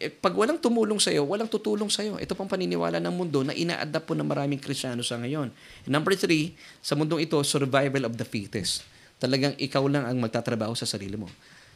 eh, 0.01 0.09
pag 0.09 0.33
walang 0.33 0.57
tumulong 0.57 0.97
sa'yo, 0.97 1.23
walang 1.23 1.45
tutulong 1.45 1.87
sa'yo. 1.87 2.17
Ito 2.17 2.33
pang 2.33 2.49
paniniwala 2.49 2.97
ng 2.97 3.13
mundo 3.13 3.45
na 3.45 3.53
ina-adapt 3.53 4.09
po 4.09 4.17
ng 4.17 4.25
maraming 4.25 4.57
Krisyano 4.57 5.05
sa 5.05 5.21
ngayon. 5.21 5.53
Number 5.85 6.17
three, 6.17 6.57
sa 6.81 6.97
mundong 6.97 7.23
ito, 7.29 7.37
survival 7.45 8.09
of 8.09 8.17
the 8.17 8.25
fittest. 8.25 8.81
Talagang 9.21 9.53
ikaw 9.61 9.85
lang 9.85 10.09
ang 10.09 10.17
magtatrabaho 10.17 10.73
sa 10.73 10.89
sarili 10.89 11.13
mo. 11.13 11.29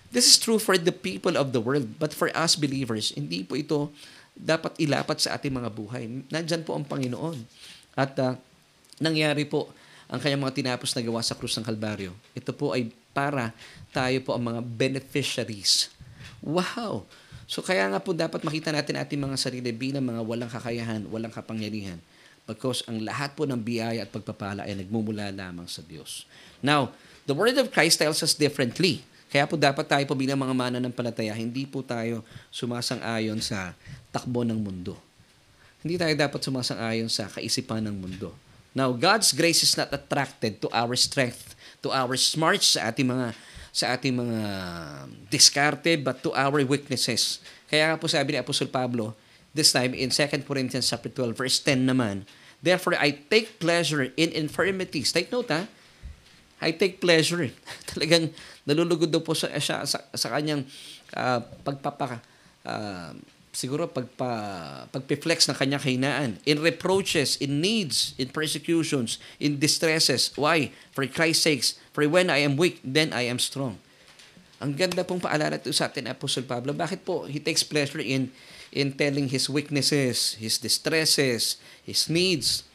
This 0.09 0.25
is 0.25 0.41
true 0.41 0.57
for 0.57 0.73
the 0.73 0.89
people 0.89 1.37
of 1.37 1.53
the 1.53 1.61
world, 1.61 2.01
but 2.01 2.17
for 2.17 2.33
us 2.33 2.57
believers, 2.57 3.13
hindi 3.13 3.45
po 3.45 3.53
ito 3.53 3.93
dapat 4.33 4.73
ilapat 4.81 5.21
sa 5.21 5.37
ating 5.37 5.53
mga 5.53 5.69
buhay. 5.69 6.09
Nandyan 6.33 6.65
po 6.65 6.73
ang 6.73 6.83
Panginoon. 6.83 7.37
At 7.93 8.17
uh, 8.17 8.33
nangyari 8.97 9.45
po 9.45 9.69
ang 10.09 10.17
kanyang 10.17 10.43
mga 10.49 10.55
tinapos 10.65 10.97
na 10.97 11.01
gawa 11.05 11.21
sa 11.21 11.37
krus 11.37 11.55
ng 11.61 11.65
Kalbaryo. 11.65 12.13
Ito 12.33 12.51
po 12.57 12.73
ay 12.73 12.89
para 13.15 13.55
tayo 13.95 14.17
po 14.19 14.35
ang 14.35 14.43
mga 14.43 14.61
beneficiaries. 14.61 15.87
Wow! 16.43 17.07
So 17.47 17.63
kaya 17.63 17.87
nga 17.87 18.03
po 18.03 18.11
dapat 18.11 18.43
makita 18.43 18.75
natin 18.75 18.99
ating 18.99 19.21
mga 19.21 19.37
sarili 19.39 19.71
bilang 19.71 20.03
mga 20.03 20.21
walang 20.25 20.51
kakayahan, 20.51 21.07
walang 21.07 21.31
kapangyarihan. 21.31 22.01
Because 22.45 22.85
ang 22.85 23.01
lahat 23.01 23.33
po 23.33 23.47
ng 23.47 23.57
biyaya 23.57 24.05
at 24.05 24.11
pagpapala 24.11 24.67
ay 24.67 24.77
nagmumula 24.77 25.33
lamang 25.33 25.65
sa 25.65 25.81
Diyos. 25.81 26.29
Now, 26.61 26.93
the 27.25 27.33
Word 27.33 27.57
of 27.57 27.73
Christ 27.73 28.03
tells 28.03 28.21
us 28.21 28.37
differently. 28.37 29.01
Kaya 29.33 29.49
po 29.49 29.57
dapat 29.57 29.89
tayo 29.89 30.05
po 30.05 30.13
bilang 30.13 30.37
mga 30.37 30.53
mananampalataya, 30.53 31.33
hindi 31.33 31.65
po 31.65 31.81
tayo 31.81 32.21
sumasang-ayon 32.53 33.41
sa 33.41 33.73
takbo 34.13 34.45
ng 34.45 34.57
mundo. 34.61 34.93
Hindi 35.81 35.97
tayo 35.97 36.13
dapat 36.13 36.41
sumasang-ayon 36.45 37.09
sa 37.09 37.25
kaisipan 37.29 37.81
ng 37.89 37.95
mundo. 37.97 38.33
Now, 38.77 38.93
God's 38.93 39.33
grace 39.33 39.65
is 39.65 39.73
not 39.73 39.89
attracted 39.89 40.61
to 40.61 40.67
our 40.69 40.93
strength, 40.93 41.57
to 41.81 41.89
our 41.89 42.13
smarts 42.17 42.77
sa 42.77 42.93
ating 42.93 43.09
mga 43.09 43.33
sa 43.75 43.99
ating 43.99 44.15
mga 44.15 44.39
diskarte, 45.27 45.99
but 45.99 46.23
to 46.23 46.31
our 46.31 46.63
weaknesses. 46.63 47.43
Kaya 47.67 47.91
nga 47.91 47.99
po 47.99 48.07
sabi 48.07 48.31
ni 48.31 48.39
Apostol 48.39 48.71
Pablo, 48.71 49.11
this 49.51 49.75
time 49.75 49.91
in 49.91 50.07
2 50.07 50.47
Corinthians 50.47 50.87
chapter 50.87 51.11
12, 51.11 51.35
verse 51.35 51.59
10 51.59 51.83
naman, 51.83 52.23
Therefore, 52.63 52.95
I 52.95 53.11
take 53.27 53.59
pleasure 53.59 54.15
in 54.15 54.31
infirmities. 54.31 55.11
Take 55.11 55.27
note, 55.27 55.51
ha? 55.51 55.67
I 56.63 56.71
take 56.71 57.03
pleasure. 57.03 57.51
Talagang 57.91 58.31
nalulugod 58.63 59.11
daw 59.11 59.19
po 59.19 59.35
sa, 59.35 59.51
siya, 59.59 59.83
sa, 59.83 60.01
sa 60.15 60.27
kanyang 60.31 60.63
uh, 61.11 61.43
pagpapa, 61.61 62.23
uh, 62.63 63.11
siguro 63.51 63.91
pagpa, 63.91 64.31
pagpiflex 64.89 65.51
ng 65.51 65.57
kanyang 65.59 65.83
kahinaan. 65.83 66.29
In 66.47 66.63
reproaches, 66.63 67.37
in 67.37 67.59
needs, 67.59 68.15
in 68.15 68.31
persecutions, 68.31 69.19
in 69.37 69.59
distresses. 69.59 70.31
Why? 70.33 70.71
For 70.95 71.05
Christ's 71.11 71.43
sakes. 71.43 71.69
For 71.95 72.03
when 72.11 72.27
I 72.27 72.43
am 72.43 72.59
weak, 72.59 72.83
then 72.83 73.15
I 73.15 73.31
am 73.31 73.39
strong. 73.39 73.79
Ang 74.59 74.75
ganda 74.75 75.07
pong 75.07 75.23
paalala 75.23 75.55
ito 75.55 75.71
sa 75.71 75.87
atin, 75.87 76.11
Apostol 76.11 76.43
Pablo. 76.43 76.75
Bakit 76.75 77.07
po? 77.07 77.23
He 77.23 77.39
takes 77.39 77.63
pleasure 77.63 78.03
in 78.03 78.35
in 78.75 78.91
telling 78.91 79.31
his 79.31 79.47
weaknesses, 79.47 80.35
his 80.35 80.59
distresses, 80.59 81.55
his 81.87 82.11
needs. 82.11 82.67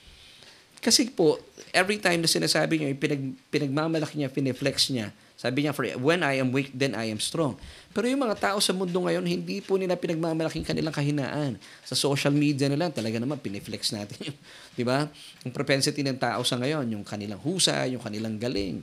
Kasi 0.80 1.12
po, 1.12 1.37
every 1.76 2.00
time 2.00 2.24
na 2.24 2.30
sinasabi 2.33 2.80
niya, 2.80 2.96
pinag, 2.96 3.37
pinagmamalaki 3.52 4.16
niya, 4.16 4.33
piniflex 4.33 4.88
niya, 4.88 5.12
sabi 5.37 5.64
niya, 5.64 5.76
for 5.76 5.85
when 6.00 6.24
I 6.24 6.40
am 6.40 6.52
weak, 6.52 6.72
then 6.72 6.96
I 6.96 7.12
am 7.12 7.20
strong. 7.20 7.56
Pero 7.92 8.09
yung 8.09 8.24
mga 8.24 8.37
tao 8.37 8.59
sa 8.61 8.76
mundo 8.76 8.96
ngayon, 9.04 9.24
hindi 9.24 9.61
po 9.61 9.76
nila 9.76 9.96
pinagmamalaking 9.96 10.64
kanilang 10.64 10.92
kahinaan. 10.92 11.61
Sa 11.85 11.96
social 11.96 12.33
media 12.33 12.68
nila, 12.68 12.92
talaga 12.92 13.16
naman, 13.20 13.40
piniflex 13.40 13.92
natin 13.92 14.20
yung, 14.33 14.38
di 14.76 14.85
ba? 14.85 15.09
Yung 15.44 15.52
propensity 15.52 16.00
ng 16.04 16.16
tao 16.16 16.44
sa 16.44 16.56
ngayon, 16.61 16.88
yung 16.92 17.04
kanilang 17.04 17.40
husa, 17.40 17.88
yung 17.88 18.00
kanilang 18.00 18.40
galing. 18.40 18.80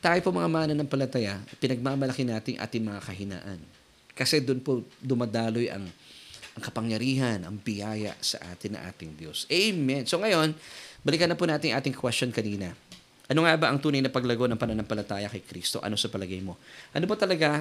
Tayo 0.00 0.18
po 0.20 0.30
mga 0.30 0.50
mana 0.50 0.72
ng 0.76 0.88
palataya, 0.88 1.40
pinagmamalaki 1.58 2.22
natin 2.22 2.60
ating 2.60 2.84
mga 2.84 3.00
kahinaan. 3.00 3.58
Kasi 4.16 4.40
doon 4.40 4.60
po 4.64 4.84
dumadaloy 5.00 5.68
ang 5.68 5.84
ang 6.56 6.62
kapangyarihan, 6.64 7.44
ang 7.44 7.60
biyaya 7.60 8.16
sa 8.24 8.40
atin 8.48 8.80
na 8.80 8.88
ating 8.88 9.12
Diyos. 9.12 9.44
Amen. 9.52 10.08
So 10.08 10.16
ngayon, 10.16 10.56
balikan 11.04 11.28
na 11.28 11.36
po 11.36 11.44
natin 11.44 11.76
ating 11.76 11.92
question 11.92 12.32
kanina. 12.32 12.72
Ano 13.28 13.44
nga 13.44 13.52
ba 13.60 13.68
ang 13.68 13.76
tunay 13.76 14.00
na 14.00 14.08
paglago 14.08 14.48
ng 14.48 14.56
pananampalataya 14.56 15.28
kay 15.28 15.44
Kristo? 15.44 15.84
Ano 15.84 16.00
sa 16.00 16.08
palagay 16.08 16.40
mo? 16.40 16.56
Ano 16.96 17.04
ba 17.04 17.12
talaga 17.12 17.60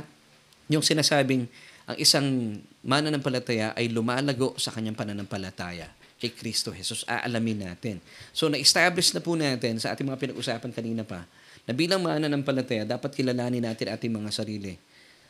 yung 0.71 0.79
sinasabing 0.79 1.43
ang 1.85 1.97
isang 1.99 2.57
mananampalataya 2.87 3.75
ay 3.75 3.91
lumalago 3.91 4.55
sa 4.55 4.71
kanyang 4.71 4.95
pananampalataya 4.95 5.91
kay 6.15 6.31
Kristo 6.31 6.71
Jesus? 6.71 7.03
Aalamin 7.03 7.67
natin. 7.67 7.99
So 8.31 8.47
na-establish 8.47 9.11
na 9.11 9.19
po 9.19 9.35
natin 9.35 9.75
sa 9.75 9.91
ating 9.91 10.07
mga 10.07 10.21
pinag-usapan 10.23 10.71
kanina 10.71 11.03
pa 11.03 11.27
na 11.65 11.73
bilang 11.73 12.01
mananampalataya, 12.01 12.85
dapat 12.85 13.11
kilalanin 13.17 13.65
natin 13.65 13.89
ating 13.89 14.13
mga 14.13 14.29
sarili 14.29 14.77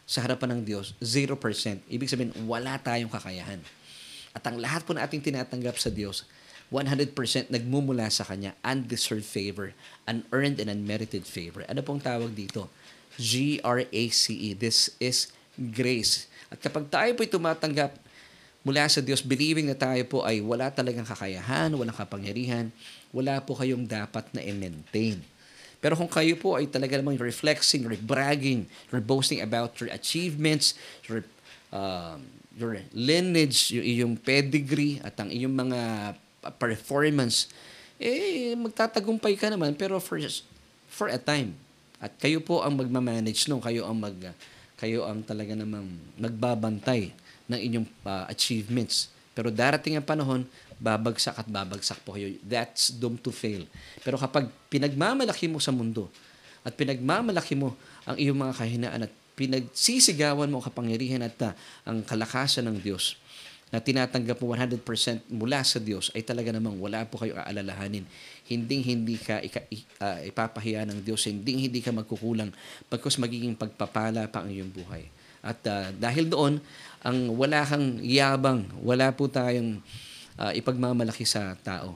sa 0.06 0.22
harapan 0.22 0.60
ng 0.60 0.62
Diyos, 0.62 0.94
0%. 1.02 1.34
Ibig 1.90 2.12
sabihin, 2.12 2.32
wala 2.46 2.78
tayong 2.78 3.10
kakayahan. 3.10 3.60
At 4.36 4.44
ang 4.46 4.60
lahat 4.60 4.84
po 4.84 4.94
na 4.94 5.08
ating 5.08 5.24
tinatanggap 5.24 5.80
sa 5.80 5.90
Diyos, 5.90 6.28
100% 6.70 7.16
nagmumula 7.50 8.10
sa 8.12 8.28
Kanya, 8.28 8.54
undeserved 8.62 9.26
favor, 9.26 9.72
unearned 10.06 10.60
and 10.62 10.70
unmerited 10.70 11.24
favor. 11.26 11.64
Ano 11.66 11.82
pong 11.82 12.02
tawag 12.04 12.34
dito? 12.36 12.68
G-R-A-C-E. 13.16 14.60
This 14.60 14.92
is 15.00 15.32
grace. 15.56 16.28
At 16.52 16.60
kapag 16.60 16.92
tayo 16.92 17.10
po'y 17.16 17.30
tumatanggap 17.32 17.96
mula 18.66 18.86
sa 18.90 19.00
Diyos, 19.00 19.22
believing 19.22 19.70
na 19.70 19.78
tayo 19.78 20.02
po 20.10 20.26
ay 20.26 20.42
wala 20.42 20.74
talagang 20.74 21.06
kakayahan, 21.06 21.72
walang 21.78 21.96
kapangyarihan, 21.96 22.74
wala 23.14 23.40
po 23.40 23.56
kayong 23.56 23.86
dapat 23.86 24.26
na 24.34 24.42
i-maintain. 24.42 25.22
Pero 25.86 25.94
kung 25.94 26.10
kayo 26.10 26.34
po 26.34 26.58
ay 26.58 26.66
talaga 26.66 26.98
namang 26.98 27.22
reflexing, 27.22 27.86
you're 27.86 28.02
bragging, 28.02 28.66
you're 28.90 29.06
boasting 29.06 29.46
about 29.46 29.78
your 29.78 29.94
achievements, 29.94 30.74
your, 31.06 31.22
uh, 31.70 32.18
your 32.58 32.82
lineage, 32.90 33.70
yung 33.70 33.86
iyong 33.86 34.14
pedigree, 34.18 34.98
at 35.06 35.14
ang 35.22 35.30
iyong 35.30 35.54
mga 35.54 35.80
performance, 36.58 37.54
eh, 38.02 38.58
magtatagumpay 38.58 39.38
ka 39.38 39.54
naman, 39.54 39.78
pero 39.78 40.02
for, 40.02 40.18
for 40.90 41.14
a 41.14 41.22
time. 41.22 41.54
At 42.02 42.18
kayo 42.18 42.42
po 42.42 42.66
ang 42.66 42.82
magmamanage 42.82 43.46
nung, 43.46 43.62
kayo 43.62 43.86
ang 43.86 44.02
mag, 44.02 44.18
kayo 44.82 45.06
ang 45.06 45.22
talaga 45.22 45.54
namang 45.54 45.86
magbabantay 46.18 47.14
ng 47.46 47.60
inyong 47.62 47.88
uh, 48.10 48.26
achievements. 48.26 49.14
Pero 49.38 49.54
darating 49.54 50.02
ang 50.02 50.06
panahon, 50.08 50.50
babagsak 50.86 51.34
at 51.42 51.48
babagsak 51.50 51.98
po 52.06 52.14
kayo. 52.14 52.38
That's 52.46 52.94
doomed 52.94 53.26
to 53.26 53.34
fail. 53.34 53.66
Pero 54.06 54.22
kapag 54.22 54.46
pinagmamalaki 54.70 55.50
mo 55.50 55.58
sa 55.58 55.74
mundo 55.74 56.14
at 56.62 56.78
pinagmamalaki 56.78 57.58
mo 57.58 57.74
ang 58.06 58.14
iyong 58.22 58.38
mga 58.38 58.54
kahinaan 58.54 59.02
at 59.10 59.12
pinagsisigawan 59.34 60.48
mo 60.48 60.62
ang 60.62 60.66
kapangyarihan 60.70 61.26
at 61.26 61.38
uh, 61.42 61.52
ang 61.84 62.06
kalakasan 62.06 62.70
ng 62.70 62.78
Diyos 62.78 63.18
na 63.74 63.82
tinatanggap 63.82 64.38
mo 64.40 64.54
100% 64.54 64.86
mula 65.28 65.60
sa 65.66 65.82
Diyos 65.82 66.14
ay 66.14 66.22
talaga 66.22 66.54
namang 66.54 66.78
wala 66.78 67.04
po 67.10 67.20
kayo 67.20 67.36
aalalahanin. 67.36 68.06
Hindi 68.46 68.86
hindi 68.86 69.18
ka 69.18 69.42
ika, 69.42 69.66
uh, 70.00 70.22
ipapahiya 70.30 70.86
ng 70.86 71.02
Diyos, 71.02 71.26
hindi 71.26 71.68
hindi 71.68 71.82
ka 71.82 71.92
magkukulang 71.92 72.54
pagkos 72.88 73.18
magiging 73.18 73.58
pagpapala 73.58 74.30
pa 74.30 74.46
ang 74.46 74.54
iyong 74.54 74.70
buhay. 74.70 75.10
At 75.46 75.62
uh, 75.68 75.94
dahil 75.94 76.30
doon, 76.32 76.58
ang 77.06 77.18
wala 77.38 77.62
kang 77.62 78.02
yabang, 78.02 78.66
wala 78.82 79.14
po 79.14 79.30
tayong 79.30 79.78
uh, 80.40 80.52
ipagmamalaki 80.56 81.28
sa 81.28 81.56
tao. 81.60 81.96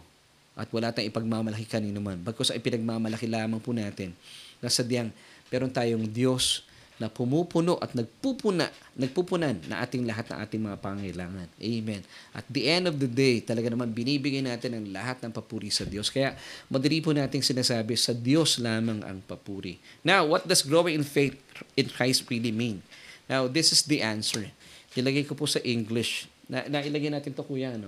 At 0.60 0.68
wala 0.76 0.92
tayong 0.92 1.12
ipagmamalaki 1.12 1.64
kanino 1.64 2.04
man. 2.04 2.20
Bagkus 2.20 2.52
ay 2.52 2.60
pinagmamalaki 2.60 3.32
lamang 3.32 3.64
po 3.64 3.72
natin 3.72 4.12
na 4.60 4.68
sadyang 4.68 5.08
meron 5.48 5.72
tayong 5.72 6.04
Diyos 6.04 6.68
na 7.00 7.08
pumupuno 7.08 7.80
at 7.80 7.96
nagpupuna, 7.96 8.68
nagpupunan 9.00 9.56
na 9.72 9.80
ating 9.80 10.04
lahat 10.04 10.36
ng 10.36 10.38
ating 10.44 10.62
mga 10.68 10.78
pangailangan. 10.84 11.48
Amen. 11.56 12.04
At 12.36 12.44
the 12.52 12.68
end 12.68 12.92
of 12.92 13.00
the 13.00 13.08
day, 13.08 13.40
talaga 13.40 13.72
naman 13.72 13.96
binibigay 13.96 14.44
natin 14.44 14.76
ang 14.76 14.86
lahat 14.92 15.24
ng 15.24 15.32
papuri 15.32 15.72
sa 15.72 15.88
Diyos. 15.88 16.12
Kaya 16.12 16.36
madali 16.68 17.00
po 17.00 17.16
nating 17.16 17.40
sinasabi, 17.40 17.96
sa 17.96 18.12
Diyos 18.12 18.60
lamang 18.60 19.00
ang 19.08 19.24
papuri. 19.24 19.80
Now, 20.04 20.28
what 20.28 20.44
does 20.44 20.60
growing 20.60 21.00
in 21.00 21.08
faith 21.08 21.40
in 21.80 21.88
Christ 21.88 22.28
really 22.28 22.52
mean? 22.52 22.84
Now, 23.32 23.48
this 23.48 23.72
is 23.72 23.88
the 23.88 24.04
answer. 24.04 24.52
Nilagay 24.92 25.24
ko 25.24 25.40
po 25.40 25.48
sa 25.48 25.64
English. 25.64 26.28
Na, 26.52 26.68
nailagay 26.68 27.16
natin 27.16 27.32
to 27.32 27.48
kuya, 27.48 27.80
ano? 27.80 27.88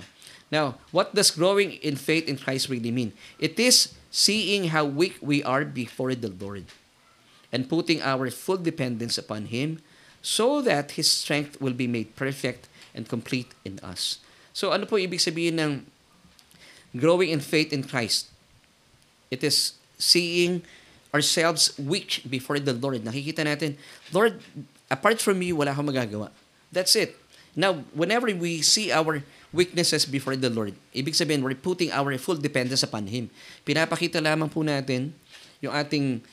Now, 0.52 0.76
what 0.92 1.16
does 1.16 1.32
growing 1.32 1.80
in 1.80 1.96
faith 1.96 2.28
in 2.28 2.38
Christ 2.38 2.68
really 2.68 2.92
mean? 2.92 3.14
It 3.40 3.58
is 3.58 3.96
seeing 4.12 4.76
how 4.76 4.84
weak 4.84 5.16
we 5.24 5.42
are 5.42 5.64
before 5.64 6.14
the 6.14 6.28
Lord 6.28 6.68
and 7.52 7.72
putting 7.72 8.04
our 8.04 8.30
full 8.30 8.58
dependence 8.58 9.18
upon 9.18 9.48
Him 9.48 9.80
so 10.22 10.62
that 10.62 11.00
His 11.00 11.10
strength 11.10 11.60
will 11.62 11.74
be 11.74 11.88
made 11.88 12.16
perfect 12.20 12.68
and 12.94 13.08
complete 13.08 13.56
in 13.64 13.80
us. 13.80 14.20
So 14.52 14.76
ano 14.76 14.86
po 14.86 15.00
ibig 15.00 15.24
sabihin 15.24 15.56
ng 15.56 15.88
growing 17.00 17.32
in 17.32 17.40
faith 17.40 17.72
in 17.72 17.88
Christ? 17.88 18.28
It 19.32 19.48
is 19.48 19.80
seeing 19.96 20.68
ourselves 21.16 21.72
weak 21.80 22.28
before 22.28 22.60
the 22.60 22.76
Lord. 22.76 23.08
Nakikita 23.08 23.48
natin, 23.48 23.80
Lord, 24.12 24.44
apart 24.92 25.24
from 25.24 25.40
you, 25.40 25.56
wala 25.56 25.72
akong 25.72 25.88
magagawa. 25.88 26.32
That's 26.72 26.96
it. 27.00 27.16
Now, 27.56 27.84
whenever 27.96 28.28
we 28.32 28.60
see 28.64 28.92
our 28.92 29.24
weaknesses 29.52 30.08
before 30.08 30.40
the 30.40 30.48
Lord. 30.48 30.74
Ibig 30.96 31.16
sabihin, 31.16 31.44
we're 31.44 31.60
putting 31.60 31.92
our 31.92 32.16
full 32.18 32.40
dependence 32.40 32.84
upon 32.88 33.08
Him. 33.08 33.28
Pinapakita 33.68 34.24
lamang 34.24 34.48
po 34.48 34.64
natin 34.64 35.12
yung 35.60 35.76
ating 35.76 36.24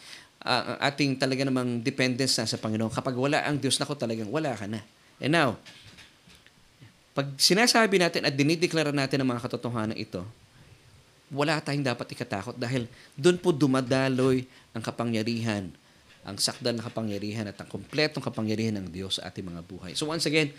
uh, 0.42 0.78
ating 0.80 1.18
talaga 1.18 1.42
namang 1.44 1.82
dependence 1.82 2.38
na 2.38 2.46
sa 2.46 2.56
Panginoon. 2.56 2.94
Kapag 2.94 3.14
wala 3.14 3.42
ang 3.42 3.58
Diyos, 3.58 3.76
nako 3.76 3.98
talagang 3.98 4.30
wala 4.30 4.54
ka 4.54 4.70
na. 4.70 4.80
And 5.18 5.34
now, 5.34 5.58
pag 7.12 7.34
sinasabi 7.34 7.98
natin 7.98 8.22
at 8.22 8.34
dinideklara 8.38 8.94
natin 8.94 9.18
ang 9.18 9.28
mga 9.34 9.42
katotohanan 9.42 9.98
ito, 9.98 10.22
wala 11.28 11.60
tayong 11.60 11.84
dapat 11.84 12.08
ikatakot 12.14 12.56
dahil 12.56 12.88
doon 13.18 13.36
po 13.36 13.52
dumadaloy 13.52 14.48
ang 14.72 14.80
kapangyarihan, 14.80 15.68
ang 16.28 16.36
sakdal 16.36 16.76
na 16.76 16.84
kapangyarihan 16.84 17.48
at 17.48 17.56
ang 17.56 17.66
kompletong 17.66 18.20
kapangyarihan 18.20 18.76
ng 18.76 18.92
Diyos 18.92 19.16
sa 19.16 19.32
ating 19.32 19.48
mga 19.48 19.64
buhay. 19.64 19.96
So 19.96 20.06
once 20.12 20.28
again, 20.28 20.52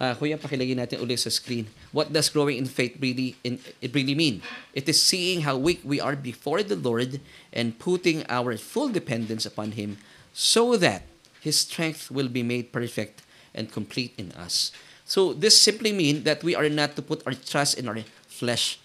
uh, 0.00 0.16
kuya, 0.16 0.40
pakilagay 0.40 0.72
natin 0.72 1.04
ulit 1.04 1.20
sa 1.20 1.28
screen. 1.28 1.68
What 1.92 2.08
does 2.08 2.32
growing 2.32 2.56
in 2.56 2.64
faith 2.64 2.96
really 2.96 3.36
in, 3.44 3.60
it 3.84 3.92
really 3.92 4.16
mean? 4.16 4.40
It 4.72 4.88
is 4.88 4.96
seeing 4.96 5.44
how 5.44 5.60
weak 5.60 5.84
we 5.84 6.00
are 6.00 6.16
before 6.16 6.64
the 6.64 6.80
Lord 6.80 7.20
and 7.52 7.76
putting 7.76 8.24
our 8.32 8.56
full 8.56 8.88
dependence 8.88 9.44
upon 9.44 9.76
Him 9.76 10.00
so 10.32 10.80
that 10.80 11.04
His 11.44 11.60
strength 11.60 12.08
will 12.08 12.32
be 12.32 12.42
made 12.42 12.72
perfect 12.72 13.20
and 13.52 13.68
complete 13.68 14.16
in 14.16 14.32
us. 14.32 14.72
So 15.04 15.36
this 15.36 15.60
simply 15.60 15.92
mean 15.92 16.24
that 16.24 16.40
we 16.40 16.56
are 16.56 16.70
not 16.72 16.96
to 16.96 17.02
put 17.02 17.20
our 17.28 17.34
trust 17.36 17.76
in 17.76 17.86
our 17.86 18.00
flesh 18.30 18.80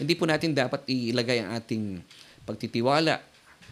hindi 0.00 0.16
po 0.16 0.24
natin 0.24 0.56
dapat 0.56 0.88
ilagay 0.88 1.44
ang 1.44 1.60
ating 1.60 2.00
pagtitiwala 2.48 3.20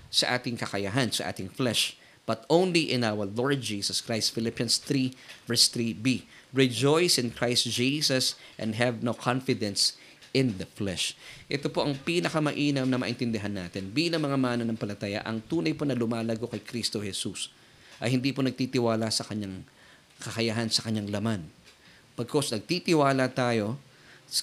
sa 0.08 0.36
ating 0.36 0.56
kakayahan, 0.56 1.12
sa 1.12 1.28
ating 1.28 1.52
flesh, 1.52 1.96
but 2.24 2.44
only 2.48 2.92
in 2.92 3.04
our 3.04 3.24
Lord 3.24 3.60
Jesus 3.64 4.00
Christ. 4.00 4.32
Philippians 4.32 4.80
3 4.80 5.12
verse 5.48 5.68
3b. 5.68 6.28
Rejoice 6.52 7.20
in 7.20 7.32
Christ 7.32 7.68
Jesus 7.68 8.36
and 8.56 8.76
have 8.76 9.04
no 9.04 9.12
confidence 9.12 9.96
in 10.32 10.56
the 10.56 10.68
flesh. 10.68 11.16
Ito 11.48 11.68
po 11.68 11.84
ang 11.84 11.96
pinakamainam 11.96 12.88
na 12.88 13.00
maintindihan 13.00 13.52
natin. 13.52 13.92
Bilang 13.92 14.24
mga 14.24 14.36
mananampalataya, 14.36 15.20
ang 15.24 15.44
tunay 15.44 15.76
po 15.76 15.84
na 15.84 15.96
lumalago 15.96 16.48
kay 16.48 16.60
Kristo 16.60 17.00
Jesus 17.00 17.52
ay 18.00 18.16
hindi 18.16 18.32
po 18.32 18.40
nagtitiwala 18.40 19.08
sa 19.12 19.24
kanyang 19.28 19.64
kakayahan, 20.20 20.68
sa 20.72 20.88
kanyang 20.88 21.12
laman. 21.12 21.48
Pagkos 22.16 22.52
nagtitiwala 22.52 23.28
tayo 23.32 23.76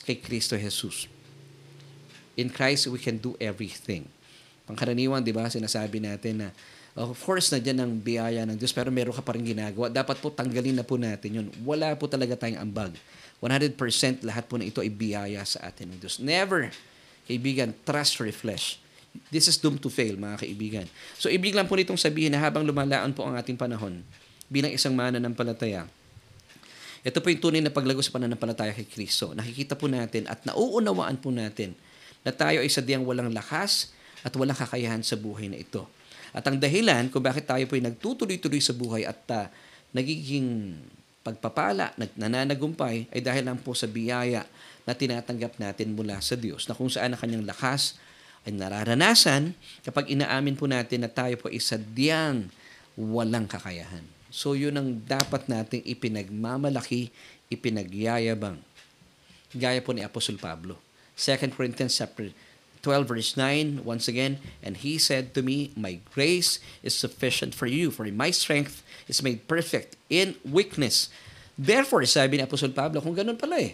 kay 0.05 0.18
Kristo 0.22 0.57
Jesus 0.57 1.09
in 2.36 2.51
Christ, 2.51 2.88
we 2.88 2.99
can 2.99 3.18
do 3.18 3.36
everything. 3.39 4.07
Pangkaraniwan, 4.66 5.22
di 5.22 5.34
ba, 5.34 5.45
sinasabi 5.45 6.01
natin 6.01 6.45
na, 6.45 6.49
of 6.97 7.18
course, 7.22 7.53
na 7.53 7.61
dyan 7.61 7.86
ang 7.86 7.91
biyaya 8.01 8.45
ng 8.49 8.57
Diyos, 8.57 8.74
pero 8.74 8.89
meron 8.89 9.13
ka 9.13 9.22
pa 9.22 9.38
rin 9.38 9.45
ginagawa. 9.45 9.91
Dapat 9.93 10.18
po 10.22 10.34
tanggalin 10.34 10.82
na 10.82 10.86
po 10.86 10.97
natin 10.97 11.30
yun. 11.41 11.47
Wala 11.61 11.93
po 11.93 12.09
talaga 12.09 12.34
tayong 12.34 12.61
ambag. 12.61 12.97
100% 13.43 13.78
lahat 14.26 14.43
po 14.49 14.57
na 14.57 14.66
ito 14.66 14.82
ay 14.82 14.89
biyaya 14.89 15.43
sa 15.45 15.70
atin 15.70 15.93
ng 15.93 15.99
Diyos. 16.01 16.18
Never, 16.18 16.72
kaibigan, 17.30 17.76
trust 17.86 18.18
your 18.18 18.32
flesh. 18.34 18.82
This 19.32 19.47
is 19.47 19.55
doomed 19.55 19.80
to 19.86 19.91
fail, 19.91 20.18
mga 20.18 20.43
kaibigan. 20.43 20.86
So, 21.16 21.32
ibig 21.32 21.55
lang 21.55 21.70
po 21.70 21.78
nitong 21.78 21.99
sabihin 21.99 22.36
na 22.36 22.41
habang 22.41 22.66
lumalaan 22.66 23.16
po 23.16 23.24
ang 23.24 23.38
ating 23.39 23.55
panahon, 23.55 24.03
bilang 24.49 24.74
isang 24.74 24.91
mana 24.91 25.22
ng 25.22 25.32
palataya, 25.32 25.88
ito 27.05 27.22
po 27.22 27.30
yung 27.30 27.38
tunay 27.38 27.61
na 27.61 27.70
paglago 27.70 28.01
sa 28.01 28.09
pananampalataya 28.09 28.74
kay 28.74 28.89
Kristo. 28.89 29.30
Nakikita 29.38 29.78
po 29.78 29.86
natin 29.86 30.26
at 30.26 30.41
nauunawaan 30.41 31.22
po 31.22 31.30
natin 31.30 31.78
na 32.26 32.34
tayo 32.34 32.66
ay 32.66 32.70
sadyang 32.72 33.05
walang 33.05 33.30
lakas 33.30 33.93
at 34.26 34.34
walang 34.34 34.57
kakayahan 34.57 35.05
sa 35.05 35.13
buhay 35.13 35.53
na 35.53 35.61
ito. 35.61 35.86
At 36.34 36.41
ang 36.49 36.57
dahilan 36.57 37.13
kung 37.13 37.21
bakit 37.21 37.45
tayo 37.45 37.61
po 37.69 37.78
ay 37.78 37.86
nagtutuloy-tuloy 37.86 38.59
sa 38.59 38.73
buhay 38.73 39.05
at 39.05 39.21
uh, 39.30 39.45
nagiging 39.93 40.76
pagpapala, 41.21 41.93
nananagumpay, 42.17 43.09
ay 43.09 43.21
dahil 43.21 43.45
lang 43.45 43.57
po 43.61 43.73
sa 43.78 43.89
biyaya 43.89 44.45
na 44.86 44.93
tinatanggap 44.93 45.57
natin 45.57 45.97
mula 45.97 46.21
sa 46.21 46.38
Diyos, 46.38 46.69
na 46.69 46.78
kung 46.78 46.89
saan 46.89 47.13
ang 47.13 47.21
kanyang 47.21 47.45
lakas 47.45 47.97
ay 48.45 48.53
nararanasan 48.53 49.57
kapag 49.82 50.13
inaamin 50.13 50.53
po 50.53 50.69
natin 50.69 51.01
na 51.01 51.09
tayo 51.09 51.34
po 51.41 51.49
ay 51.49 51.57
sadyang 51.57 52.45
walang 52.93 53.49
kakayahan. 53.49 54.05
So 54.30 54.53
yun 54.53 54.78
ang 54.78 55.01
dapat 55.01 55.49
nating 55.49 55.82
ipinagmamalaki, 55.82 57.09
ipinagyayabang. 57.49 58.61
Gaya 59.55 59.80
po 59.82 59.95
ni 59.97 60.05
Apostol 60.05 60.38
Pablo. 60.38 60.78
2 61.17 61.55
Corinthians 61.55 61.95
chapter 61.95 62.30
12 62.86 63.09
verse 63.09 63.33
9 63.33 63.81
once 63.81 64.05
again 64.05 64.38
and 64.61 64.86
he 64.86 65.01
said 65.01 65.33
to 65.33 65.41
me 65.41 65.73
my 65.73 65.97
grace 66.13 66.61
is 66.86 66.93
sufficient 66.93 67.57
for 67.57 67.65
you 67.65 67.89
for 67.89 68.05
my 68.13 68.29
strength 68.29 68.86
is 69.09 69.25
made 69.25 69.41
perfect 69.49 69.97
in 70.13 70.38
weakness 70.45 71.09
therefore 71.57 72.05
sabi 72.05 72.38
ni 72.38 72.45
Apostol 72.45 72.77
Pablo 72.77 73.01
kung 73.01 73.17
ganun 73.17 73.41
pala 73.41 73.57
eh 73.57 73.73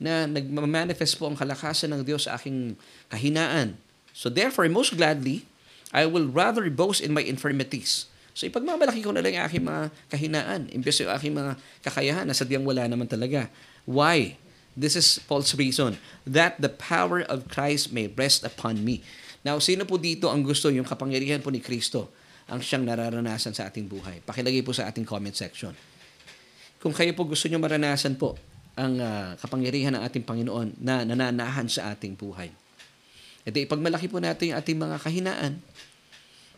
na 0.00 0.24
nagma-manifest 0.24 1.20
po 1.20 1.28
ang 1.28 1.36
kalakasan 1.36 1.92
ng 1.92 2.00
Diyos 2.00 2.24
sa 2.24 2.40
aking 2.40 2.80
kahinaan 3.12 3.76
so 4.16 4.32
therefore 4.32 4.64
most 4.72 4.96
gladly 4.96 5.44
I 5.92 6.08
will 6.08 6.32
rather 6.32 6.64
boast 6.72 7.04
in 7.04 7.12
my 7.12 7.20
infirmities 7.20 8.08
So 8.36 8.44
ipagmamalaki 8.44 9.00
ko 9.00 9.16
na 9.16 9.24
lang 9.24 9.40
ang 9.40 9.48
aking 9.48 9.64
mga 9.64 9.82
kahinaan 10.12 10.60
imbes 10.68 11.00
yung 11.00 11.08
aking 11.08 11.32
mga 11.32 11.56
kakayahan 11.80 12.28
na 12.28 12.36
sadyang 12.36 12.68
wala 12.68 12.84
naman 12.84 13.08
talaga. 13.08 13.48
Why? 13.88 14.36
This 14.76 14.92
is 14.92 15.16
Paul's 15.24 15.56
reason 15.56 15.96
that 16.28 16.60
the 16.60 16.68
power 16.68 17.24
of 17.24 17.48
Christ 17.48 17.96
may 17.96 18.12
rest 18.12 18.44
upon 18.44 18.84
me. 18.84 19.00
Now, 19.40 19.56
sino 19.56 19.88
po 19.88 19.96
dito 19.96 20.28
ang 20.28 20.44
gusto 20.44 20.68
yung 20.68 20.84
kapangyarihan 20.84 21.40
po 21.40 21.48
ni 21.48 21.64
Kristo 21.64 22.12
ang 22.46 22.60
siyang 22.60 22.84
nararanasan 22.84 23.56
sa 23.56 23.72
ating 23.72 23.88
buhay? 23.88 24.20
Pakilagay 24.20 24.60
po 24.60 24.76
sa 24.76 24.84
ating 24.84 25.08
comment 25.08 25.32
section. 25.32 25.72
Kung 26.76 26.92
kayo 26.92 27.16
po 27.16 27.24
gusto 27.24 27.48
nyo 27.48 27.56
maranasan 27.56 28.20
po 28.20 28.36
ang 28.76 29.00
uh, 29.00 29.32
kapangyarihan 29.40 29.96
ng 29.96 30.02
ating 30.04 30.28
Panginoon 30.28 30.76
na 30.76 31.08
nananahan 31.08 31.64
sa 31.72 31.96
ating 31.96 32.12
buhay. 32.12 32.52
E 33.42 33.48
di, 33.48 33.64
ipagmalaki 33.64 34.12
po 34.12 34.20
natin 34.20 34.52
yung 34.52 34.58
ating 34.60 34.76
mga 34.76 34.96
kahinaan. 35.00 35.52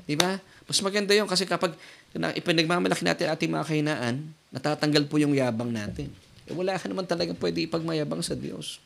Di 0.02 0.18
ba? 0.18 0.42
Mas 0.66 0.82
maganda 0.82 1.14
yun 1.14 1.30
kasi 1.30 1.46
kapag 1.46 1.78
ipinagmamalaki 2.12 3.06
natin 3.06 3.30
ating 3.30 3.52
mga 3.54 3.64
kahinaan, 3.68 4.14
natatanggal 4.50 5.06
po 5.06 5.22
yung 5.22 5.36
yabang 5.36 5.70
natin. 5.70 6.10
Eh, 6.49 6.55
wala 6.57 6.80
ka 6.80 6.88
naman 6.88 7.05
talaga 7.05 7.36
pwede 7.36 7.68
ipagmayabang 7.68 8.24
sa 8.24 8.32
Diyos. 8.32 8.80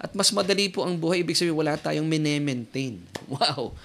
At 0.00 0.16
mas 0.16 0.32
madali 0.32 0.72
po 0.72 0.86
ang 0.86 0.96
buhay, 0.96 1.20
ibig 1.20 1.36
sabihin 1.36 1.58
wala 1.58 1.76
tayong 1.76 2.06
mine-maintain. 2.08 2.98
Wow! 3.28 3.76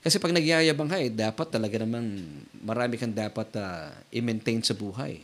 Kasi 0.00 0.16
pag 0.16 0.32
nagyayabang 0.32 0.88
ka, 0.88 0.96
eh, 0.96 1.12
dapat 1.12 1.46
talaga 1.52 1.76
naman 1.84 2.24
marami 2.64 2.96
kang 2.96 3.12
dapat 3.12 3.52
uh, 3.60 3.92
i-maintain 4.08 4.64
sa 4.64 4.72
buhay. 4.72 5.20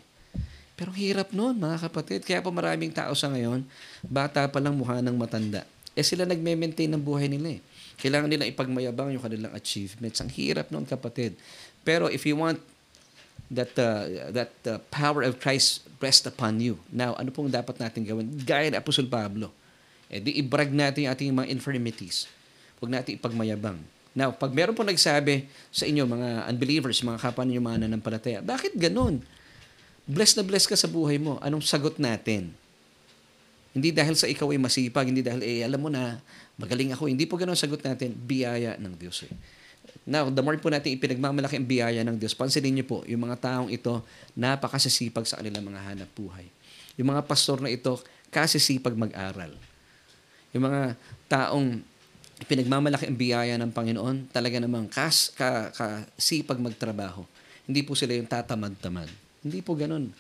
Pero 0.77 0.93
hirap 0.93 1.33
noon, 1.33 1.57
mga 1.57 1.89
kapatid. 1.89 2.21
Kaya 2.21 2.45
po 2.45 2.53
maraming 2.53 2.93
tao 2.93 3.17
sa 3.17 3.33
ngayon, 3.33 3.65
bata 4.05 4.45
pa 4.45 4.61
lang 4.61 4.77
mukha 4.77 5.01
ng 5.01 5.17
matanda. 5.17 5.65
Eh 5.97 6.05
sila 6.05 6.29
nagme-maintain 6.29 6.93
ng 6.93 7.01
buhay 7.01 7.33
nila 7.33 7.57
eh. 7.57 7.61
Kailangan 7.97 8.29
nila 8.29 8.45
ipagmayabang 8.45 9.17
yung 9.17 9.25
kanilang 9.25 9.57
achievements. 9.57 10.21
Ang 10.21 10.29
hirap 10.37 10.69
noon, 10.69 10.85
kapatid. 10.85 11.33
Pero 11.81 12.13
if 12.13 12.29
you 12.29 12.37
want 12.37 12.61
that 13.53 13.73
uh, 13.79 14.31
that 14.35 14.53
uh, 14.67 14.83
power 14.91 15.23
of 15.23 15.39
Christ 15.39 15.87
rest 16.03 16.27
upon 16.27 16.59
you. 16.59 16.79
Now, 16.91 17.15
ano 17.17 17.31
pong 17.31 17.49
dapat 17.49 17.79
natin 17.79 18.05
gawin? 18.05 18.27
Gaya 18.43 18.69
ni 18.71 18.77
Apostol 18.77 19.09
Pablo. 19.09 19.55
Eh, 20.07 20.23
di 20.23 20.39
ibrag 20.39 20.71
natin 20.71 21.07
yung 21.07 21.13
ating 21.13 21.35
mga 21.35 21.49
infirmities. 21.51 22.31
Huwag 22.79 22.93
natin 22.93 23.19
ipagmayabang. 23.19 23.79
Now, 24.17 24.33
pag 24.33 24.55
meron 24.55 24.73
po 24.73 24.81
nagsabi 24.81 25.45
sa 25.69 25.85
inyo, 25.85 26.09
mga 26.09 26.49
unbelievers, 26.49 27.05
mga 27.05 27.21
kapwa 27.21 27.45
ninyo 27.45 27.61
mga 27.61 27.79
nananampalataya, 27.85 28.39
bakit 28.41 28.73
ganun? 28.73 29.21
Bless 30.09 30.39
na 30.39 30.47
bless 30.47 30.65
ka 30.65 30.79
sa 30.79 30.89
buhay 30.89 31.21
mo. 31.21 31.37
Anong 31.43 31.61
sagot 31.61 32.01
natin? 32.01 32.55
Hindi 33.77 33.93
dahil 33.93 34.17
sa 34.17 34.25
ikaw 34.25 34.49
ay 34.49 34.57
masipag, 34.57 35.13
hindi 35.13 35.21
dahil, 35.21 35.45
eh, 35.45 35.61
alam 35.61 35.77
mo 35.77 35.93
na, 35.93 36.17
magaling 36.57 36.97
ako. 36.97 37.13
Hindi 37.13 37.29
po 37.29 37.37
ganun 37.37 37.59
sagot 37.59 37.85
natin. 37.85 38.17
Biyaya 38.17 38.81
ng 38.81 38.97
Diyos. 38.97 39.29
Eh. 39.29 39.35
Now, 40.07 40.31
the 40.31 40.39
more 40.39 40.55
po 40.63 40.71
natin 40.71 40.95
ipinagmamalaki 40.95 41.59
ang 41.59 41.67
biyaya 41.67 42.01
ng 42.07 42.15
Diyos, 42.15 42.39
pansinin 42.39 42.79
niyo 42.79 42.87
po, 42.87 43.03
yung 43.11 43.27
mga 43.27 43.43
taong 43.43 43.75
ito, 43.75 44.07
napakasisipag 44.39 45.27
sa 45.27 45.43
kanilang 45.43 45.67
mga 45.67 45.83
hanap 45.83 46.11
buhay. 46.15 46.47
Yung 46.95 47.11
mga 47.11 47.27
pastor 47.27 47.59
na 47.59 47.75
ito, 47.75 47.99
kasisipag 48.31 48.95
mag-aral. 48.95 49.51
Yung 50.55 50.63
mga 50.63 50.95
taong 51.27 51.83
ipinagmamalaki 52.39 53.11
ang 53.11 53.19
biyaya 53.19 53.55
ng 53.59 53.75
Panginoon, 53.75 54.31
talaga 54.31 54.63
namang 54.63 54.87
kas, 54.87 55.35
ka, 55.35 55.75
kasipag 55.75 56.63
magtrabaho. 56.63 57.27
Hindi 57.67 57.83
po 57.83 57.99
sila 57.99 58.15
yung 58.15 58.31
tatamad-tamad. 58.31 59.11
Hindi 59.43 59.59
po 59.59 59.75
ganun 59.75 60.15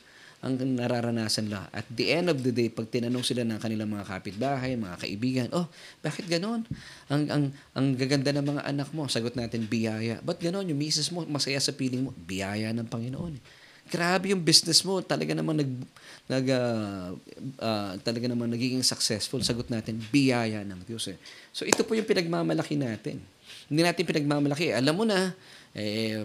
ang 0.44 0.60
nararanasan 0.60 1.48
nila. 1.48 1.66
At 1.72 1.88
the 1.88 2.12
end 2.12 2.28
of 2.28 2.38
the 2.44 2.52
day, 2.52 2.68
pag 2.68 2.86
tinanong 2.86 3.24
sila 3.24 3.42
ng 3.42 3.56
kanilang 3.56 3.88
mga 3.88 4.04
kapitbahay, 4.04 4.76
mga 4.76 4.96
kaibigan, 5.00 5.46
oh, 5.56 5.66
bakit 6.04 6.28
ganon? 6.28 6.62
Ang, 7.08 7.22
ang, 7.32 7.44
ang 7.72 7.86
gaganda 7.96 8.30
ng 8.36 8.44
mga 8.44 8.62
anak 8.68 8.88
mo, 8.92 9.08
sagot 9.08 9.32
natin, 9.32 9.64
biyaya. 9.64 10.20
Ba't 10.20 10.38
ganon? 10.38 10.68
Yung 10.68 10.76
misis 10.76 11.08
mo, 11.08 11.24
masaya 11.24 11.56
sa 11.58 11.72
piling 11.72 12.04
mo, 12.04 12.10
biyaya 12.14 12.70
ng 12.76 12.86
Panginoon. 12.86 13.40
Grabe 13.86 14.34
yung 14.34 14.42
business 14.42 14.82
mo, 14.82 14.98
talaga 14.98 15.30
namang 15.30 15.62
nag, 15.62 15.72
nag 16.26 16.46
uh, 16.50 17.14
uh, 17.62 17.92
talaga 18.02 18.26
namang 18.26 18.50
nagiging 18.50 18.82
successful. 18.82 19.38
Sagot 19.46 19.70
natin, 19.70 20.02
biyaya 20.10 20.66
ng 20.66 20.82
Diyos. 20.82 21.06
Eh. 21.14 21.18
So 21.54 21.62
ito 21.62 21.86
po 21.86 21.94
yung 21.94 22.06
pinagmamalaki 22.06 22.74
natin. 22.74 23.22
Hindi 23.70 23.80
natin 23.86 24.02
pinagmamalaki. 24.02 24.74
Alam 24.74 24.94
mo 24.94 25.04
na, 25.06 25.30
eh, 25.70 26.18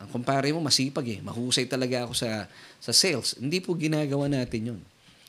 ang 0.00 0.08
kumpare 0.08 0.48
mo, 0.56 0.64
masipag 0.64 1.04
eh. 1.12 1.20
Mahusay 1.20 1.68
talaga 1.68 2.08
ako 2.08 2.16
sa, 2.16 2.48
sa 2.80 2.92
sales. 2.96 3.36
Hindi 3.36 3.60
po 3.60 3.76
ginagawa 3.76 4.32
natin 4.32 4.72
yun. 4.72 4.80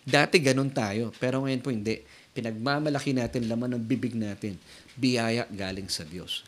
Dati 0.07 0.39
ganun 0.39 0.71
tayo, 0.71 1.11
pero 1.19 1.43
ngayon 1.43 1.61
po 1.61 1.75
hindi. 1.75 1.99
Pinagmamalaki 2.31 3.11
natin 3.11 3.51
laman 3.51 3.75
ng 3.75 3.83
bibig 3.83 4.15
natin. 4.15 4.55
Biyaya 4.95 5.43
galing 5.51 5.91
sa 5.91 6.07
Diyos. 6.07 6.47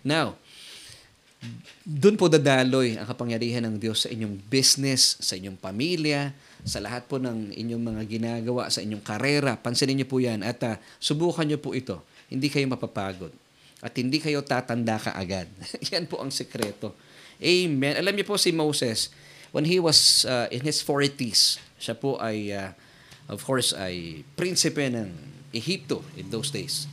Now, 0.00 0.40
doon 1.84 2.18
po 2.18 2.26
dadaloy 2.26 2.98
ang 2.98 3.06
kapangyarihan 3.06 3.62
ng 3.68 3.76
Diyos 3.76 4.08
sa 4.08 4.10
inyong 4.10 4.40
business, 4.48 5.20
sa 5.20 5.36
inyong 5.38 5.60
pamilya, 5.60 6.32
sa 6.64 6.82
lahat 6.82 7.06
po 7.06 7.20
ng 7.20 7.54
inyong 7.54 7.84
mga 7.84 8.02
ginagawa, 8.08 8.72
sa 8.72 8.82
inyong 8.82 9.04
karera. 9.04 9.54
Pansinin 9.54 10.02
niyo 10.02 10.08
po 10.08 10.18
yan 10.18 10.42
at 10.42 10.58
uh, 10.64 10.74
subukan 10.98 11.46
niyo 11.46 11.60
po 11.60 11.76
ito. 11.76 12.00
Hindi 12.32 12.48
kayo 12.48 12.66
mapapagod. 12.66 13.30
At 13.78 13.94
hindi 13.94 14.18
kayo 14.18 14.42
tatanda 14.42 14.98
ka 14.98 15.14
agad. 15.14 15.46
yan 15.92 16.10
po 16.10 16.18
ang 16.18 16.34
sekreto. 16.34 16.96
Amen. 17.38 17.94
Alam 17.94 18.18
niyo 18.18 18.26
po 18.26 18.34
si 18.34 18.50
Moses, 18.50 19.14
when 19.54 19.64
he 19.64 19.78
was 19.78 20.26
uh, 20.26 20.50
in 20.50 20.66
his 20.66 20.82
40s, 20.82 21.62
siya 21.78 21.94
po 21.94 22.18
ay, 22.18 22.50
uh, 22.50 22.74
of 23.30 23.46
course, 23.46 23.70
ay 23.70 24.26
prinsipe 24.34 24.82
ng 24.82 25.08
Egypto 25.54 26.02
in 26.18 26.28
those 26.34 26.50
days. 26.50 26.90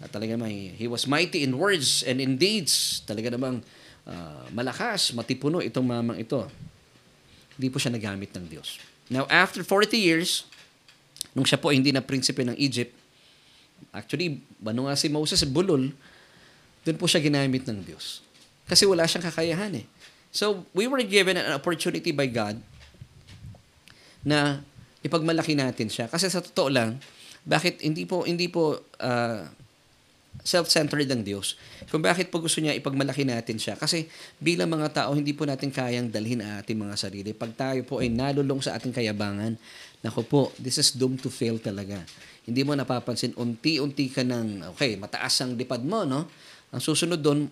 At 0.00 0.14
talaga 0.14 0.38
naman, 0.38 0.74
he 0.78 0.86
was 0.88 1.04
mighty 1.04 1.44
in 1.44 1.58
words 1.58 2.00
and 2.06 2.22
in 2.22 2.40
deeds. 2.40 3.04
Talaga 3.04 3.34
namang 3.34 3.60
uh, 4.08 4.46
malakas, 4.54 5.12
matipuno 5.12 5.60
itong 5.60 5.84
mamang 5.84 6.16
ito. 6.16 6.48
Hindi 7.58 7.68
po 7.68 7.76
siya 7.76 7.92
nagamit 7.92 8.32
ng 8.32 8.46
Diyos. 8.48 8.78
Now, 9.10 9.26
after 9.28 9.60
40 9.60 9.98
years, 9.98 10.46
nung 11.34 11.44
siya 11.44 11.58
po 11.60 11.74
hindi 11.74 11.90
na 11.90 12.00
prinsipe 12.00 12.40
ng 12.46 12.56
Egypt, 12.56 12.94
actually, 13.92 14.40
ano 14.64 14.88
nga 14.88 14.94
si 14.94 15.10
Moses, 15.10 15.42
bulol, 15.44 15.90
doon 16.86 16.96
po 16.96 17.10
siya 17.10 17.20
ginamit 17.20 17.66
ng 17.66 17.82
Diyos. 17.82 18.24
Kasi 18.68 18.84
wala 18.84 19.08
siyang 19.08 19.24
kakayahan 19.24 19.72
eh. 19.80 19.86
So, 20.28 20.68
we 20.76 20.84
were 20.84 21.00
given 21.00 21.40
an 21.40 21.56
opportunity 21.56 22.12
by 22.12 22.28
God 22.28 22.60
na 24.20 24.60
ipagmalaki 25.00 25.56
natin 25.56 25.88
siya. 25.88 26.06
Kasi 26.06 26.28
sa 26.28 26.44
totoo 26.44 26.68
lang, 26.68 27.00
bakit 27.48 27.80
hindi 27.80 28.04
po 28.04 28.28
hindi 28.28 28.44
po 28.52 28.76
uh, 29.00 29.40
self-centered 30.44 31.08
ang 31.10 31.24
Diyos. 31.24 31.58
Kung 31.90 32.04
bakit 32.04 32.30
po 32.30 32.38
gusto 32.38 32.62
niya 32.62 32.76
ipagmalaki 32.76 33.26
natin 33.26 33.58
siya. 33.58 33.74
Kasi 33.74 34.06
bilang 34.38 34.70
mga 34.70 35.04
tao, 35.04 35.10
hindi 35.16 35.34
po 35.34 35.48
natin 35.48 35.72
kayang 35.72 36.12
dalhin 36.12 36.44
ang 36.44 36.62
ating 36.62 36.78
mga 36.78 36.94
sarili. 36.94 37.30
Pag 37.34 37.56
tayo 37.58 37.80
po 37.82 37.98
ay 37.98 38.12
nalulong 38.12 38.62
sa 38.62 38.76
ating 38.78 38.94
kayabangan, 38.94 39.58
nako 40.04 40.20
po, 40.24 40.40
this 40.60 40.78
is 40.78 40.94
doomed 40.94 41.18
to 41.18 41.32
fail 41.32 41.58
talaga. 41.58 42.00
Hindi 42.48 42.64
mo 42.64 42.72
napapansin, 42.72 43.34
unti-unti 43.36 44.08
ka 44.08 44.22
ng, 44.24 44.72
okay, 44.72 44.96
mataas 44.96 45.42
ang 45.42 45.58
lipad 45.58 45.82
mo, 45.84 46.06
no? 46.06 46.30
Ang 46.72 46.80
susunod 46.80 47.20
doon, 47.20 47.48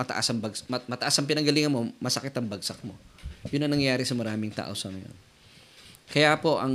mataas 0.00 0.32
ang, 0.32 0.40
bags, 0.40 0.64
mat, 0.64 0.80
mataas 0.88 1.12
ang 1.20 1.28
pinanggalingan 1.28 1.68
mo, 1.68 1.92
masakit 2.00 2.32
ang 2.32 2.48
bagsak 2.48 2.80
mo. 2.80 2.96
Yun 3.52 3.68
ang 3.68 3.72
nangyayari 3.76 4.08
sa 4.08 4.16
maraming 4.16 4.48
tao 4.48 4.72
sa 4.72 4.88
ngayon. 4.88 5.16
Kaya 6.10 6.34
po, 6.40 6.58
ang, 6.58 6.74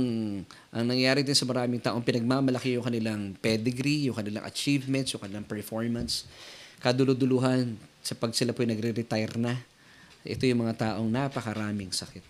ang 0.72 0.84
nangyayari 0.86 1.26
din 1.26 1.36
sa 1.36 1.44
maraming 1.44 1.82
taong 1.82 2.00
pinagmamalaki 2.00 2.78
yung 2.78 2.86
kanilang 2.86 3.36
pedigree, 3.36 4.08
yung 4.08 4.16
kanilang 4.16 4.46
achievements, 4.46 5.12
yung 5.12 5.20
kanilang 5.20 5.44
performance, 5.44 6.24
kaduluduluhan 6.80 7.76
sa 8.00 8.14
pag 8.16 8.32
sila 8.32 8.54
po 8.54 8.64
nagre-retire 8.64 9.36
na. 9.36 9.58
Ito 10.24 10.46
yung 10.46 10.64
mga 10.64 10.96
taong 10.96 11.10
napakaraming 11.10 11.92
sakit. 11.92 12.24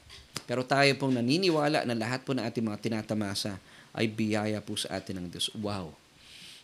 Pero 0.51 0.67
tayo 0.67 0.91
pong 0.99 1.21
naniniwala 1.21 1.87
na 1.87 1.95
lahat 1.95 2.27
po 2.27 2.35
ng 2.35 2.43
ating 2.43 2.65
mga 2.65 2.81
tinatamasa 2.81 3.61
ay 3.97 4.11
biyaya 4.11 4.59
po 4.61 4.75
sa 4.75 4.99
atin 4.99 5.23
ng 5.23 5.27
Diyos. 5.31 5.49
Wow! 5.57 6.06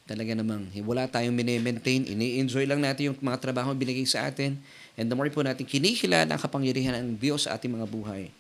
Talaga 0.02 0.34
namang 0.34 0.66
wala 0.82 1.06
tayong 1.06 1.30
mini-maintain, 1.30 2.02
ini-enjoy 2.02 2.66
lang 2.66 2.82
natin 2.82 3.14
yung 3.14 3.18
mga 3.22 3.38
trabaho 3.38 3.70
binigay 3.70 4.02
sa 4.02 4.26
atin. 4.26 4.58
And 4.98 5.06
the 5.06 5.14
more 5.14 5.30
po 5.30 5.46
natin 5.46 5.62
kinikilala 5.62 6.26
ang 6.26 6.42
kapangyarihan 6.42 6.98
ng 6.98 7.16
Diyos 7.22 7.46
sa 7.46 7.54
ating 7.54 7.70
mga 7.70 7.86
buhay, 7.86 8.34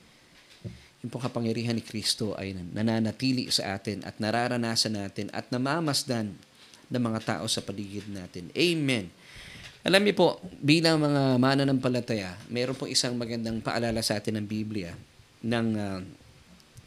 yung 1.02 1.10
pong 1.10 1.26
kapangyarihan 1.26 1.74
ni 1.74 1.82
Kristo 1.82 2.34
ay 2.38 2.54
nananatili 2.54 3.50
sa 3.50 3.74
atin 3.74 4.06
at 4.06 4.18
nararanasan 4.22 4.94
natin 4.94 5.26
at 5.34 5.50
namamasdan 5.50 6.30
ng 6.90 7.02
mga 7.02 7.20
tao 7.26 7.44
sa 7.50 7.58
paligid 7.58 8.06
natin. 8.06 8.50
Amen. 8.54 9.10
Alam 9.82 10.06
niyo 10.06 10.14
po, 10.14 10.28
bilang 10.62 11.02
mga 11.02 11.42
mananampalataya, 11.42 12.38
meron 12.46 12.78
pong 12.78 12.94
isang 12.94 13.18
magandang 13.18 13.58
paalala 13.58 13.98
sa 13.98 14.14
atin 14.14 14.38
ng 14.38 14.46
Biblia 14.46 14.94
ng 15.42 15.68
uh, 15.74 15.98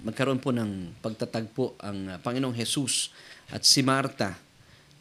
magkaroon 0.08 0.40
po 0.40 0.56
ng 0.56 0.96
pagtatagpo 1.04 1.76
ang 1.84 2.16
uh, 2.16 2.16
Panginoong 2.24 2.56
Jesus 2.56 3.12
at 3.52 3.68
si 3.68 3.84
Marta 3.84 4.45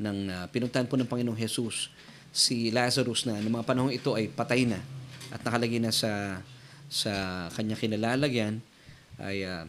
ng 0.00 0.18
uh, 0.30 0.46
pinuntahan 0.50 0.86
po 0.88 0.98
ng 0.98 1.06
Panginoong 1.06 1.38
Jesus 1.38 1.90
si 2.34 2.74
Lazarus 2.74 3.30
na 3.30 3.38
ng 3.38 3.50
mga 3.50 3.66
panahong 3.66 3.94
ito 3.94 4.18
ay 4.18 4.26
patay 4.26 4.66
na 4.66 4.82
at 5.30 5.40
nakalagay 5.46 5.78
na 5.78 5.94
sa 5.94 6.42
sa 6.90 7.46
kanya 7.54 7.78
kinalalagyan 7.78 8.58
ay 9.22 9.46
uh, 9.46 9.64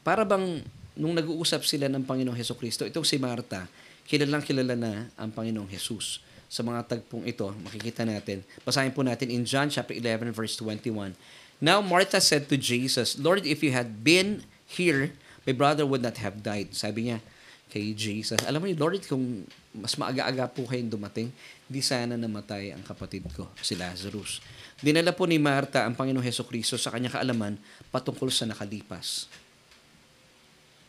para 0.00 0.24
bang 0.24 0.64
nung 1.00 1.16
nag-uusap 1.16 1.64
sila 1.64 1.88
ng 1.88 2.04
Panginoong 2.04 2.36
Heso 2.36 2.52
Kristo, 2.52 2.84
itong 2.84 3.08
si 3.08 3.16
Marta, 3.16 3.64
kilalang 4.04 4.44
kilala 4.44 4.76
na 4.76 5.08
ang 5.16 5.32
Panginoong 5.32 5.68
Jesus. 5.70 6.20
Sa 6.50 6.66
mga 6.66 6.82
tagpong 6.82 7.24
ito, 7.24 7.46
makikita 7.62 8.02
natin. 8.02 8.42
Basahin 8.66 8.90
po 8.90 9.06
natin 9.06 9.30
in 9.30 9.46
John 9.46 9.70
chapter 9.70 9.94
11 9.94 10.34
verse 10.34 10.58
21. 10.58 11.14
Now 11.62 11.78
Martha 11.80 12.18
said 12.18 12.50
to 12.50 12.58
Jesus, 12.58 13.16
Lord, 13.16 13.46
if 13.46 13.62
you 13.62 13.70
had 13.70 14.02
been 14.02 14.42
here, 14.66 15.14
my 15.46 15.54
brother 15.54 15.86
would 15.86 16.02
not 16.02 16.18
have 16.18 16.42
died. 16.42 16.74
Sabi 16.74 17.08
niya 17.08 17.22
kay 17.70 17.94
Jesus, 17.94 18.42
alam 18.42 18.58
mo 18.58 18.66
ni 18.66 18.74
Lord, 18.74 19.06
kung 19.06 19.46
mas 19.70 19.94
maaga-aga 19.94 20.50
po 20.50 20.66
kayong 20.66 20.90
dumating, 20.90 21.30
di 21.70 21.78
sana 21.78 22.18
namatay 22.18 22.74
ang 22.74 22.82
kapatid 22.82 23.30
ko, 23.30 23.46
si 23.62 23.78
Lazarus. 23.78 24.42
Dinala 24.82 25.14
po 25.14 25.30
ni 25.30 25.38
Marta 25.38 25.86
ang 25.86 25.94
Panginoong 25.94 26.26
Heso 26.26 26.42
Kristo 26.42 26.74
sa 26.74 26.90
kanyang 26.90 27.14
kaalaman 27.14 27.54
patungkol 27.94 28.28
sa 28.34 28.50
nakalipas. 28.50 29.30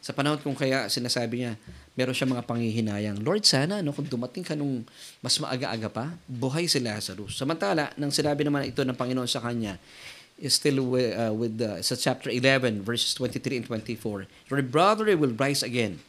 Sa 0.01 0.17
panahon 0.17 0.41
kung 0.41 0.57
kaya 0.57 0.89
sinasabi 0.89 1.45
niya, 1.45 1.53
meron 1.93 2.17
siya 2.17 2.25
mga 2.25 2.49
panghihinayang, 2.49 3.21
Lord, 3.21 3.45
sana 3.45 3.85
no, 3.85 3.93
kung 3.93 4.09
dumating 4.09 4.41
ka 4.41 4.57
nung 4.57 4.81
mas 5.21 5.37
maaga-aga 5.37 5.93
pa, 5.93 6.05
buhay 6.25 6.65
si 6.65 6.81
Lazarus. 6.81 7.37
Samantala, 7.37 7.93
nang 8.01 8.09
sinabi 8.09 8.41
naman 8.41 8.65
ito 8.65 8.81
ng 8.81 8.97
Panginoon 8.97 9.29
sa 9.29 9.45
kanya, 9.45 9.77
is 10.41 10.57
still 10.57 10.97
with, 10.97 11.13
uh, 11.13 11.29
with 11.29 11.53
uh, 11.61 11.77
sa 11.85 11.93
chapter 11.93 12.33
11, 12.33 12.81
verses 12.81 13.13
23 13.13 13.61
and 13.61 13.65
24, 13.69 14.25
Your 14.49 14.65
brother 14.65 15.13
will 15.13 15.37
rise 15.37 15.61
again. 15.61 16.01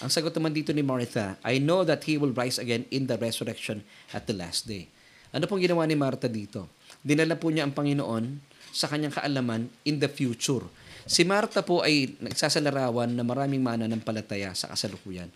Ang 0.00 0.08
sagot 0.08 0.32
naman 0.32 0.56
dito 0.56 0.72
ni 0.72 0.80
Martha, 0.80 1.36
I 1.44 1.60
know 1.60 1.84
that 1.84 2.08
he 2.08 2.16
will 2.16 2.32
rise 2.32 2.56
again 2.56 2.88
in 2.88 3.04
the 3.04 3.20
resurrection 3.20 3.84
at 4.16 4.24
the 4.24 4.32
last 4.32 4.64
day. 4.64 4.88
Ano 5.32 5.44
pong 5.44 5.60
ginawa 5.60 5.84
ni 5.84 5.96
Martha 5.96 6.28
dito? 6.28 6.72
Dinala 7.04 7.36
po 7.36 7.52
niya 7.52 7.68
ang 7.68 7.76
Panginoon 7.76 8.40
sa 8.72 8.88
kanyang 8.88 9.12
kaalaman 9.12 9.68
in 9.84 10.00
the 10.00 10.08
future. 10.08 10.64
Si 11.04 11.26
Martha 11.28 11.60
po 11.60 11.84
ay 11.84 12.16
nagsasalarawan 12.22 13.12
na 13.12 13.24
maraming 13.26 13.60
mana 13.60 13.84
ng 13.84 14.00
palataya 14.00 14.56
sa 14.56 14.72
kasalukuyan. 14.72 15.28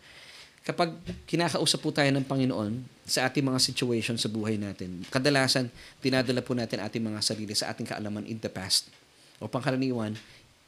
Kapag 0.66 0.98
kinakausap 1.30 1.78
po 1.78 1.94
tayo 1.94 2.10
ng 2.10 2.26
Panginoon 2.26 2.82
sa 3.06 3.30
ating 3.30 3.46
mga 3.46 3.62
situation 3.62 4.18
sa 4.18 4.26
buhay 4.26 4.58
natin, 4.58 5.06
kadalasan 5.14 5.70
dinadala 6.02 6.42
po 6.42 6.58
natin 6.58 6.82
ating 6.82 7.06
mga 7.06 7.22
sarili 7.22 7.54
sa 7.54 7.70
ating 7.70 7.86
kaalaman 7.86 8.26
in 8.26 8.42
the 8.42 8.50
past 8.50 8.90
o 9.38 9.46
pangkaraniwan 9.46 10.18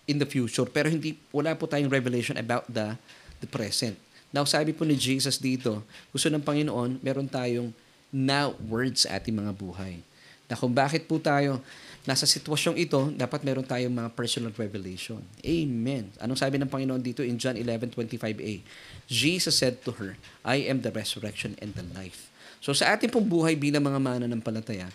in 0.06 0.16
the 0.22 0.28
future. 0.28 0.70
Pero 0.70 0.86
hindi 0.86 1.18
wala 1.34 1.58
po 1.58 1.66
tayong 1.66 1.90
revelation 1.90 2.38
about 2.38 2.62
the 2.70 2.94
the 3.40 3.48
present. 3.48 3.96
Now, 4.28 4.44
sabi 4.44 4.76
po 4.76 4.84
ni 4.84 4.94
Jesus 4.94 5.40
dito, 5.40 5.80
gusto 6.12 6.28
ng 6.28 6.44
Panginoon, 6.44 7.00
meron 7.00 7.24
tayong 7.24 7.72
now 8.12 8.52
words 8.68 9.08
sa 9.08 9.16
ating 9.16 9.36
mga 9.36 9.52
buhay. 9.56 10.04
Na 10.48 10.56
kung 10.56 10.72
bakit 10.72 11.04
po 11.04 11.20
tayo 11.20 11.60
nasa 12.08 12.24
sitwasyong 12.24 12.80
ito, 12.80 13.12
dapat 13.12 13.44
meron 13.44 13.64
tayong 13.64 13.92
mga 13.92 14.10
personal 14.16 14.52
revelation. 14.56 15.20
Amen. 15.44 16.08
Anong 16.16 16.40
sabi 16.40 16.56
ng 16.56 16.68
Panginoon 16.68 17.04
dito 17.04 17.20
in 17.20 17.36
John 17.36 17.60
11:25a? 17.60 18.64
Jesus 19.04 19.60
said 19.60 19.84
to 19.84 19.92
her, 20.00 20.16
I 20.40 20.64
am 20.72 20.80
the 20.80 20.88
resurrection 20.88 21.52
and 21.60 21.76
the 21.76 21.84
life. 21.92 22.32
So 22.64 22.72
sa 22.72 22.96
ating 22.96 23.12
pong 23.12 23.28
buhay 23.28 23.60
bilang 23.60 23.84
mga 23.84 24.00
mananampalataya, 24.00 24.88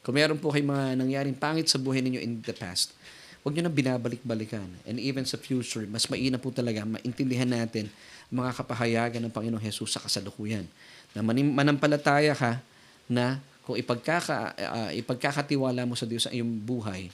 kung 0.00 0.16
meron 0.16 0.40
po 0.40 0.52
kayong 0.52 0.72
mga 0.72 0.86
nangyaring 1.04 1.36
pangit 1.36 1.68
sa 1.68 1.76
buhay 1.76 2.00
ninyo 2.00 2.20
in 2.20 2.40
the 2.40 2.56
past, 2.56 2.96
huwag 3.44 3.60
nyo 3.60 3.68
na 3.68 3.72
binabalik-balikan. 3.72 4.66
And 4.88 4.96
even 4.96 5.28
sa 5.28 5.36
future, 5.36 5.84
mas 5.84 6.08
maina 6.08 6.40
po 6.40 6.48
talaga 6.48 6.80
maintindihan 6.88 7.46
natin 7.46 7.92
mga 8.32 8.56
kapahayagan 8.56 9.20
ng 9.20 9.32
Panginoong 9.32 9.60
Jesus 9.60 9.92
sa 9.92 10.00
kasalukuyan. 10.00 10.64
Na 11.12 11.20
manampalataya 11.20 12.32
ka 12.32 12.64
na 13.04 13.38
kung 13.68 13.76
ipagkaka, 13.76 14.56
uh, 14.56 14.90
ipagkakatiwala 14.96 15.84
mo 15.84 15.92
sa 15.92 16.08
Diyos 16.08 16.24
sa 16.24 16.32
iyong 16.32 16.56
buhay 16.64 17.12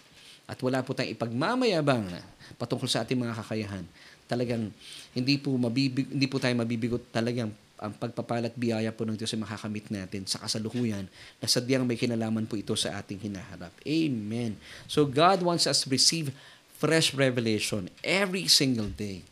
at 0.51 0.59
wala 0.63 0.83
po 0.83 0.95
tayong 0.95 1.15
ipagmamayabang 1.15 2.11
patungkol 2.59 2.91
sa 2.91 3.07
ating 3.07 3.19
mga 3.19 3.39
kakayahan, 3.39 3.87
talagang 4.27 4.75
hindi 5.15 5.39
po 5.39 5.55
mabibig, 5.55 6.11
hindi 6.11 6.27
po 6.27 6.43
tayo 6.43 6.55
mabibigot 6.59 7.07
talagang 7.15 7.55
ang 7.81 7.97
pagpapalat 7.97 8.53
biyaya 8.55 8.93
po 8.93 9.09
ng 9.09 9.17
Diyos 9.17 9.33
ay 9.33 9.41
makakamit 9.41 9.89
natin 9.89 10.29
sa 10.29 10.37
kasalukuyan 10.45 11.09
na 11.41 11.47
sadyang 11.49 11.89
may 11.89 11.97
kinalaman 11.97 12.45
po 12.45 12.61
ito 12.61 12.77
sa 12.77 13.01
ating 13.01 13.25
hinaharap. 13.25 13.73
Amen. 13.89 14.61
So 14.85 15.09
God 15.09 15.41
wants 15.41 15.65
us 15.65 15.83
to 15.83 15.89
receive 15.89 16.29
fresh 16.77 17.17
revelation 17.17 17.89
every 18.05 18.49
single 18.53 18.93
day. 18.93 19.25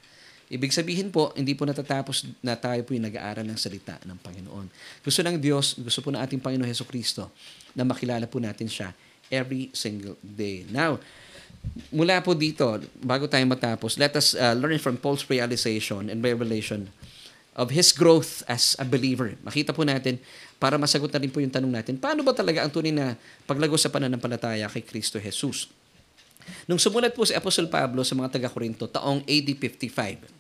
Ibig 0.49 0.73
sabihin 0.73 1.13
po, 1.13 1.29
hindi 1.37 1.53
po 1.53 1.69
natatapos 1.69 2.25
na 2.41 2.57
tayo 2.57 2.81
po 2.81 2.97
yung 2.97 3.05
nag-aaral 3.05 3.45
ng 3.45 3.59
salita 3.61 4.01
ng 4.01 4.17
Panginoon. 4.17 4.73
Gusto 5.05 5.21
ng 5.21 5.37
Diyos, 5.37 5.77
gusto 5.77 6.01
po 6.01 6.09
ng 6.09 6.25
ating 6.25 6.41
Panginoon 6.41 6.65
Heso 6.65 6.89
Kristo 6.89 7.29
na 7.77 7.85
makilala 7.85 8.25
po 8.25 8.41
natin 8.41 8.65
siya 8.65 8.97
every 9.29 9.69
single 9.77 10.17
day. 10.25 10.65
Now, 10.73 10.97
mula 11.93 12.25
po 12.25 12.33
dito, 12.33 12.81
bago 12.97 13.29
tayo 13.29 13.45
matapos, 13.45 14.01
let 14.01 14.17
us 14.17 14.33
uh, 14.33 14.57
learn 14.57 14.81
from 14.81 14.97
Paul's 14.97 15.29
realization 15.29 16.09
and 16.09 16.25
revelation 16.25 16.89
of 17.59 17.75
his 17.75 17.91
growth 17.91 18.47
as 18.47 18.79
a 18.79 18.87
believer. 18.87 19.35
Makita 19.43 19.75
po 19.75 19.83
natin, 19.83 20.23
para 20.63 20.79
masagot 20.79 21.11
na 21.11 21.19
rin 21.19 21.27
po 21.35 21.43
yung 21.43 21.51
tanong 21.51 21.75
natin, 21.75 21.99
paano 21.99 22.23
ba 22.23 22.31
talaga 22.31 22.63
ang 22.63 22.71
tunay 22.71 22.95
na 22.95 23.19
paglago 23.51 23.75
sa 23.75 23.91
pananampalataya 23.91 24.71
kay 24.71 24.87
Kristo 24.87 25.19
Jesus? 25.19 25.67
Nung 26.71 26.79
sumulat 26.79 27.13
po 27.13 27.27
si 27.27 27.35
Apostol 27.35 27.67
Pablo 27.67 28.07
sa 28.07 28.15
mga 28.15 28.39
taga-Korinto, 28.39 28.87
taong 28.87 29.27
AD 29.27 29.49
55, 29.59 30.39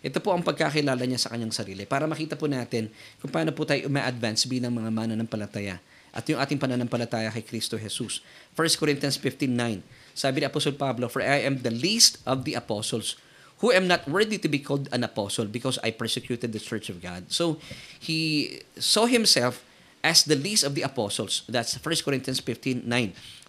ito 0.00 0.18
po 0.18 0.34
ang 0.34 0.42
pagkakilala 0.42 1.06
niya 1.06 1.22
sa 1.22 1.30
kanyang 1.30 1.54
sarili 1.54 1.84
para 1.86 2.08
makita 2.08 2.34
po 2.34 2.50
natin 2.50 2.90
kung 3.22 3.30
paano 3.30 3.54
po 3.54 3.68
tayo 3.68 3.86
uma-advance 3.86 4.48
bilang 4.48 4.74
mga 4.74 4.90
mananampalataya 4.90 5.76
at 6.10 6.24
yung 6.26 6.42
ating 6.42 6.58
pananampalataya 6.58 7.30
kay 7.30 7.44
Kristo 7.46 7.78
Jesus. 7.78 8.24
1 8.58 8.80
Corinthians 8.80 9.14
15.9 9.20 9.84
Sabi 10.16 10.42
ni 10.42 10.46
Apostol 10.48 10.74
Pablo, 10.74 11.06
For 11.06 11.22
I 11.22 11.46
am 11.46 11.62
the 11.62 11.70
least 11.70 12.18
of 12.26 12.42
the 12.42 12.58
apostles 12.58 13.14
who 13.60 13.72
am 13.72 13.86
not 13.86 14.08
worthy 14.08 14.36
to 14.40 14.48
be 14.48 14.58
called 14.58 14.88
an 14.92 15.04
apostle 15.04 15.44
because 15.44 15.78
I 15.84 15.92
persecuted 15.92 16.52
the 16.52 16.60
church 16.60 16.88
of 16.88 17.00
God. 17.00 17.32
So, 17.32 17.60
he 18.00 18.60
saw 18.80 19.06
himself 19.06 19.64
as 20.00 20.24
the 20.24 20.36
least 20.36 20.64
of 20.64 20.74
the 20.74 20.82
apostles. 20.82 21.44
That's 21.48 21.76
1 21.76 22.04
Corinthians 22.04 22.40
15.9 22.40 22.88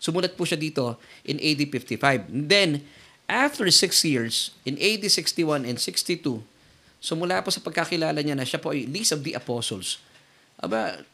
Sumulat 0.01 0.33
po 0.33 0.49
siya 0.49 0.57
dito 0.57 0.97
in 1.21 1.37
AD 1.37 1.61
55. 1.69 2.25
Then, 2.33 2.81
after 3.29 3.69
six 3.69 4.01
years, 4.01 4.49
in 4.65 4.73
AD 4.81 5.05
61 5.05 5.61
and 5.61 5.77
62, 5.77 6.41
sumula 6.97 7.37
po 7.45 7.53
sa 7.53 7.61
pagkakilala 7.61 8.17
niya 8.25 8.33
na 8.33 8.41
siya 8.41 8.57
po 8.57 8.73
ay 8.73 8.89
least 8.89 9.13
of 9.13 9.21
the 9.21 9.37
apostles. 9.37 10.01
Aba, 10.57 11.05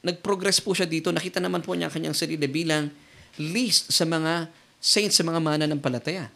nag-progress 0.00 0.64
po 0.64 0.72
siya 0.72 0.88
dito. 0.88 1.12
Nakita 1.12 1.44
naman 1.44 1.60
po 1.60 1.76
niya 1.76 1.92
ang 1.92 1.94
kanyang 1.94 2.16
sarili 2.16 2.48
bilang 2.48 2.88
least 3.36 3.92
sa 3.92 4.08
mga 4.08 4.48
saints, 4.80 5.20
sa 5.20 5.24
mga 5.28 5.40
mana 5.44 5.68
ng 5.68 5.80
palataya. 5.84 6.32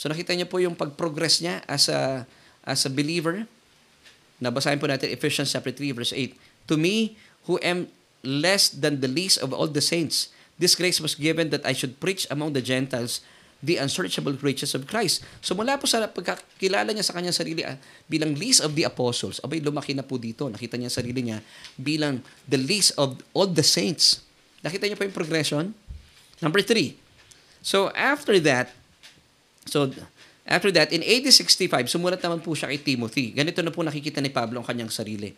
So 0.00 0.08
nakita 0.08 0.32
niya 0.32 0.48
po 0.48 0.56
yung 0.56 0.72
pag-progress 0.72 1.44
niya 1.44 1.60
as 1.68 1.92
a, 1.92 2.24
as 2.64 2.88
a 2.88 2.90
believer. 2.92 3.44
Nabasahin 4.40 4.80
po 4.80 4.88
natin 4.88 5.12
Ephesians 5.12 5.52
chapter 5.52 5.76
3 5.76 5.92
verse 5.92 6.16
8. 6.16 6.32
To 6.72 6.80
me, 6.80 7.20
who 7.44 7.60
am 7.60 7.92
less 8.24 8.72
than 8.72 9.04
the 9.04 9.10
least 9.12 9.44
of 9.44 9.52
all 9.52 9.68
the 9.68 9.84
saints, 9.84 10.32
This 10.60 10.76
grace 10.76 11.00
was 11.00 11.16
given 11.16 11.48
that 11.56 11.64
I 11.64 11.72
should 11.72 11.96
preach 11.96 12.28
among 12.28 12.52
the 12.52 12.60
Gentiles 12.60 13.24
the 13.64 13.80
unsearchable 13.80 14.36
riches 14.44 14.76
of 14.76 14.84
Christ. 14.84 15.24
So 15.40 15.56
mula 15.56 15.80
po 15.80 15.88
sa 15.88 16.04
pagkakilala 16.04 16.92
niya 16.92 17.04
sa 17.04 17.16
kanyang 17.16 17.32
sarili 17.32 17.64
ah, 17.64 17.80
bilang 18.12 18.36
least 18.36 18.60
of 18.60 18.76
the 18.76 18.84
apostles, 18.84 19.40
abay 19.40 19.64
lumaki 19.64 19.96
na 19.96 20.04
po 20.04 20.20
dito. 20.20 20.52
Nakita 20.52 20.76
niya 20.76 20.92
sarili 20.92 21.24
niya 21.24 21.40
bilang 21.80 22.20
the 22.44 22.60
least 22.60 22.92
of 23.00 23.24
all 23.32 23.48
the 23.48 23.64
saints. 23.64 24.20
Nakita 24.60 24.84
niyo 24.84 25.00
po 25.00 25.08
yung 25.08 25.16
progression? 25.16 25.72
Number 26.44 26.60
three. 26.60 27.00
So 27.64 27.88
after 27.96 28.36
that, 28.44 28.76
so 29.66 29.92
after 30.48 30.70
that, 30.72 30.92
in 30.92 31.04
AD 31.04 31.28
65, 31.28 31.68
sumulat 31.90 32.20
naman 32.22 32.40
po 32.40 32.56
siya 32.56 32.70
kay 32.72 32.80
Timothy. 32.80 33.32
Ganito 33.34 33.60
na 33.60 33.72
po 33.72 33.84
nakikita 33.84 34.18
ni 34.22 34.32
Pablo 34.32 34.60
ang 34.60 34.66
kanyang 34.66 34.92
sarili. 34.92 35.36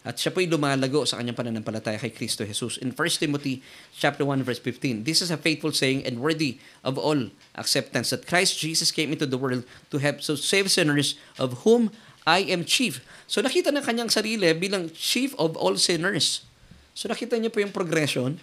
At 0.00 0.16
siya 0.16 0.32
po'y 0.32 0.48
lumalago 0.48 1.04
sa 1.04 1.20
kanyang 1.20 1.36
pananampalataya 1.36 2.00
kay 2.00 2.08
Kristo 2.08 2.40
Jesus. 2.48 2.80
In 2.80 2.96
1 2.96 3.20
Timothy 3.20 3.60
chapter 3.92 4.24
1 4.24 4.40
verse 4.40 4.56
15, 4.56 5.04
This 5.04 5.20
is 5.20 5.28
a 5.28 5.36
faithful 5.36 5.76
saying 5.76 6.08
and 6.08 6.24
worthy 6.24 6.56
of 6.80 6.96
all 6.96 7.28
acceptance 7.52 8.08
that 8.08 8.24
Christ 8.24 8.56
Jesus 8.56 8.88
came 8.88 9.12
into 9.12 9.28
the 9.28 9.36
world 9.36 9.68
to 9.92 9.96
help 10.00 10.24
so 10.24 10.40
save 10.40 10.72
sinners 10.72 11.20
of 11.36 11.68
whom 11.68 11.92
I 12.24 12.48
am 12.48 12.64
chief. 12.64 13.04
So 13.28 13.44
nakita 13.44 13.76
ng 13.76 13.84
kanyang 13.84 14.08
sarili 14.08 14.48
bilang 14.56 14.88
chief 14.96 15.36
of 15.36 15.52
all 15.60 15.76
sinners. 15.76 16.48
So 16.96 17.12
nakita 17.12 17.36
niyo 17.36 17.52
po 17.52 17.60
yung 17.60 17.72
progression. 17.72 18.40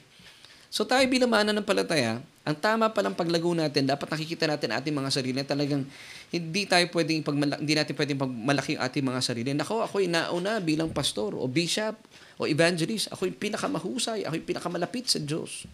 So 0.70 0.86
tayo 0.86 1.10
bilang 1.10 1.34
mananampalataya, 1.34 2.22
ang 2.48 2.56
tama 2.56 2.88
palang 2.96 3.12
paglago 3.12 3.52
natin, 3.52 3.84
dapat 3.84 4.08
nakikita 4.08 4.48
natin 4.48 4.72
ating 4.72 4.96
mga 4.96 5.12
sarili 5.12 5.44
talagang 5.44 5.84
hindi 6.32 6.64
tayo 6.64 6.88
pwedeng 6.96 7.20
pagmala- 7.20 7.60
hindi 7.60 7.76
natin 7.76 7.92
pwedeng 7.92 8.20
pagmalaki 8.24 8.80
ang 8.80 8.88
ating 8.88 9.04
mga 9.04 9.20
sarili. 9.20 9.50
Nako, 9.52 9.84
ako'y 9.84 10.08
nauna 10.08 10.64
bilang 10.64 10.88
pastor 10.88 11.36
o 11.36 11.44
bishop 11.52 12.00
o 12.40 12.48
evangelist. 12.48 13.12
Ako'y 13.12 13.36
pinakamahusay, 13.36 14.24
ako'y 14.24 14.40
pinakamalapit 14.48 15.12
sa 15.12 15.20
Diyos. 15.20 15.68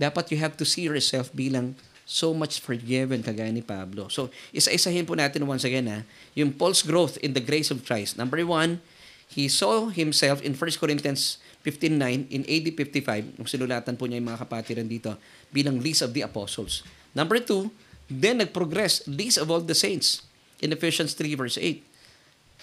Dapat 0.00 0.32
you 0.32 0.40
have 0.40 0.56
to 0.56 0.64
see 0.64 0.88
yourself 0.88 1.28
bilang 1.36 1.76
so 2.08 2.32
much 2.32 2.64
forgiven 2.64 3.20
kagaya 3.20 3.52
ni 3.52 3.60
Pablo. 3.60 4.08
So, 4.08 4.32
isa-isahin 4.56 5.04
po 5.04 5.12
natin 5.12 5.44
once 5.44 5.68
again 5.68 5.84
ha, 5.92 6.08
yung 6.32 6.56
Paul's 6.56 6.80
growth 6.80 7.20
in 7.20 7.36
the 7.36 7.44
grace 7.44 7.68
of 7.68 7.84
Christ. 7.84 8.16
Number 8.16 8.40
one, 8.48 8.80
he 9.28 9.44
saw 9.44 9.92
himself 9.92 10.40
in 10.40 10.56
1 10.56 10.80
Corinthians 10.80 11.36
15.9 11.66 12.30
in 12.30 12.42
AD 12.46 12.66
55, 12.74 13.38
nung 13.38 13.48
sinulatan 13.50 13.98
po 13.98 14.06
niya 14.06 14.22
yung 14.22 14.30
mga 14.30 14.40
kapatiran 14.46 14.86
dito, 14.86 15.18
bilang 15.50 15.82
least 15.82 16.06
of 16.06 16.14
the 16.14 16.22
apostles. 16.22 16.86
Number 17.12 17.42
two, 17.42 17.74
then 18.06 18.38
nag-progress, 18.40 19.04
least 19.10 19.36
of 19.36 19.50
all 19.50 19.60
the 19.60 19.74
saints 19.74 20.22
in 20.62 20.70
Ephesians 20.70 21.18
3 21.18 21.34
verse 21.34 21.58
8. 21.58 21.82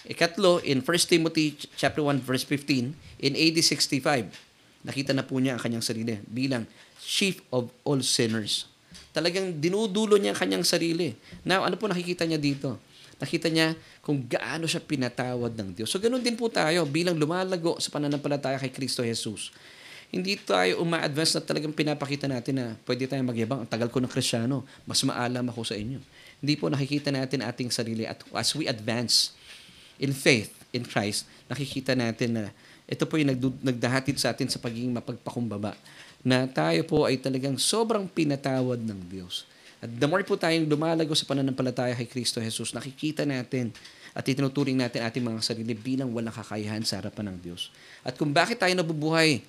Ikatlo, 0.06 0.62
in 0.62 0.80
1 0.80 1.10
Timothy 1.10 1.58
chapter 1.74 2.00
1 2.00 2.22
verse 2.22 2.46
15, 2.46 2.94
in 3.20 3.32
AD 3.34 3.58
65, 3.58 4.32
nakita 4.86 5.10
na 5.12 5.26
po 5.26 5.36
niya 5.42 5.58
ang 5.58 5.62
kanyang 5.62 5.82
sarili 5.82 6.16
bilang 6.30 6.64
chief 7.02 7.42
of 7.50 7.68
all 7.82 7.98
sinners. 8.00 8.70
Talagang 9.10 9.58
dinudulo 9.58 10.20
niya 10.20 10.36
ang 10.36 10.40
kanyang 10.40 10.64
sarili. 10.64 11.16
Now, 11.42 11.64
ano 11.64 11.74
po 11.80 11.88
nakikita 11.88 12.28
niya 12.28 12.38
dito? 12.38 12.78
Nakita 13.16 13.48
niya 13.48 13.72
kung 14.04 14.20
gaano 14.28 14.68
siya 14.68 14.84
pinatawad 14.84 15.56
ng 15.56 15.72
Diyos. 15.72 15.88
So, 15.88 15.96
ganun 15.96 16.20
din 16.20 16.36
po 16.36 16.52
tayo 16.52 16.84
bilang 16.84 17.16
lumalago 17.16 17.80
sa 17.80 17.88
pananampalataya 17.88 18.60
kay 18.60 18.72
Kristo 18.72 19.00
Jesus 19.00 19.50
hindi 20.10 20.38
tayo 20.38 20.86
uma-advance 20.86 21.34
na 21.34 21.42
talagang 21.42 21.74
pinapakita 21.74 22.30
natin 22.30 22.54
na 22.62 22.66
pwede 22.86 23.10
tayong 23.10 23.26
magyabang. 23.26 23.66
Ang 23.66 23.70
tagal 23.70 23.90
ko 23.90 23.98
ng 23.98 24.10
krisyano, 24.10 24.62
mas 24.86 25.02
maalam 25.02 25.50
ako 25.50 25.66
sa 25.66 25.74
inyo. 25.74 25.98
Hindi 26.38 26.54
po 26.54 26.70
nakikita 26.70 27.10
natin 27.10 27.42
ating 27.42 27.74
sarili 27.74 28.06
at 28.06 28.22
as 28.30 28.54
we 28.54 28.70
advance 28.70 29.34
in 29.98 30.14
faith 30.14 30.52
in 30.70 30.86
Christ, 30.86 31.26
nakikita 31.50 31.98
natin 31.98 32.38
na 32.38 32.44
ito 32.86 33.02
po 33.02 33.18
yung 33.18 33.34
nagdahatid 33.66 34.14
sa 34.22 34.30
atin 34.30 34.46
sa 34.46 34.62
pagiging 34.62 34.94
mapagpakumbaba 34.94 35.74
na 36.22 36.46
tayo 36.46 36.86
po 36.86 37.02
ay 37.02 37.18
talagang 37.18 37.58
sobrang 37.58 38.06
pinatawad 38.06 38.78
ng 38.78 39.00
Diyos. 39.10 39.42
At 39.80 39.90
the 39.92 40.08
more 40.08 40.24
po 40.24 40.40
tayong 40.40 40.64
lumalago 40.64 41.12
sa 41.12 41.28
pananampalataya 41.28 41.92
kay 41.92 42.08
Kristo 42.08 42.40
Jesus, 42.40 42.72
nakikita 42.72 43.28
natin 43.28 43.76
at 44.16 44.24
itinuturing 44.24 44.80
natin 44.80 45.04
ating 45.04 45.20
mga 45.20 45.40
sarili 45.44 45.76
bilang 45.76 46.08
walang 46.16 46.32
kakayahan 46.32 46.80
sa 46.80 47.04
harapan 47.04 47.36
ng 47.36 47.38
Diyos. 47.44 47.68
At 48.00 48.16
kung 48.16 48.32
bakit 48.32 48.56
tayo 48.56 48.72
nabubuhay 48.72 49.44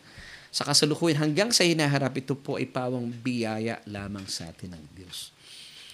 sa 0.51 0.67
kasalukuyan 0.67 1.15
hanggang 1.23 1.55
sa 1.55 1.63
hinaharap, 1.63 2.11
ito 2.19 2.35
po 2.35 2.59
ay 2.59 2.67
pawang 2.67 3.07
biyaya 3.07 3.79
lamang 3.87 4.27
sa 4.27 4.51
atin 4.51 4.75
ng 4.75 4.83
Diyos. 4.91 5.31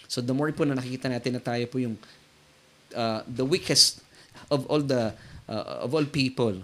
So 0.10 0.26
the 0.26 0.34
more 0.34 0.50
po 0.54 0.66
na 0.66 0.74
nakikita 0.74 1.10
natin 1.10 1.38
na 1.38 1.42
tayo 1.42 1.66
po 1.70 1.78
yung 1.78 1.98
uh, 2.98 3.22
the 3.30 3.46
weakest 3.46 4.02
of 4.50 4.66
all 4.70 4.82
the 4.82 5.14
uh, 5.46 5.86
of 5.86 5.94
all 5.94 6.06
people, 6.10 6.58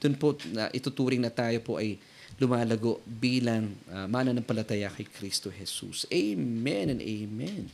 dun 0.00 0.16
po 0.16 0.36
na 0.52 0.72
ituturing 0.72 1.20
na 1.20 1.32
tayo 1.32 1.60
po 1.60 1.76
ay 1.76 2.00
lumalago 2.40 3.04
bilang 3.04 3.76
uh, 3.92 4.08
mananampalataya 4.08 4.88
kay 4.88 5.04
Kristo 5.04 5.52
Jesus. 5.52 6.08
Amen 6.08 6.96
and 6.96 7.00
amen. 7.04 7.68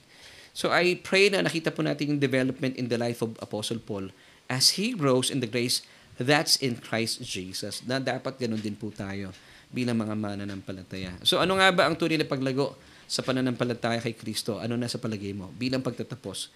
So 0.51 0.75
I 0.75 0.99
pray 0.99 1.31
na 1.31 1.47
nakita 1.47 1.71
po 1.71 1.87
natin 1.87 2.17
yung 2.17 2.21
development 2.21 2.75
in 2.75 2.91
the 2.91 2.99
life 2.99 3.23
of 3.23 3.39
Apostle 3.39 3.79
Paul 3.79 4.11
as 4.51 4.75
he 4.75 4.91
grows 4.91 5.31
in 5.31 5.39
the 5.39 5.47
grace 5.47 5.87
that's 6.19 6.59
in 6.59 6.83
Christ 6.83 7.23
Jesus. 7.23 7.87
Na 7.87 8.03
dapat 8.03 8.43
ganun 8.43 8.59
din 8.59 8.75
po 8.75 8.91
tayo 8.91 9.31
bilang 9.71 10.03
mga 10.03 10.19
mananampalataya. 10.19 11.15
So 11.23 11.39
ano 11.39 11.63
nga 11.63 11.71
ba 11.71 11.87
ang 11.87 11.95
tunay 11.95 12.19
na 12.19 12.27
paglago 12.27 12.75
sa 13.07 13.23
pananampalataya 13.23 14.03
kay 14.03 14.19
Kristo? 14.19 14.59
Ano 14.59 14.75
na 14.75 14.91
sa 14.91 14.99
palagay 14.99 15.31
mo 15.31 15.53
bilang 15.55 15.85
pagtatapos? 15.85 16.51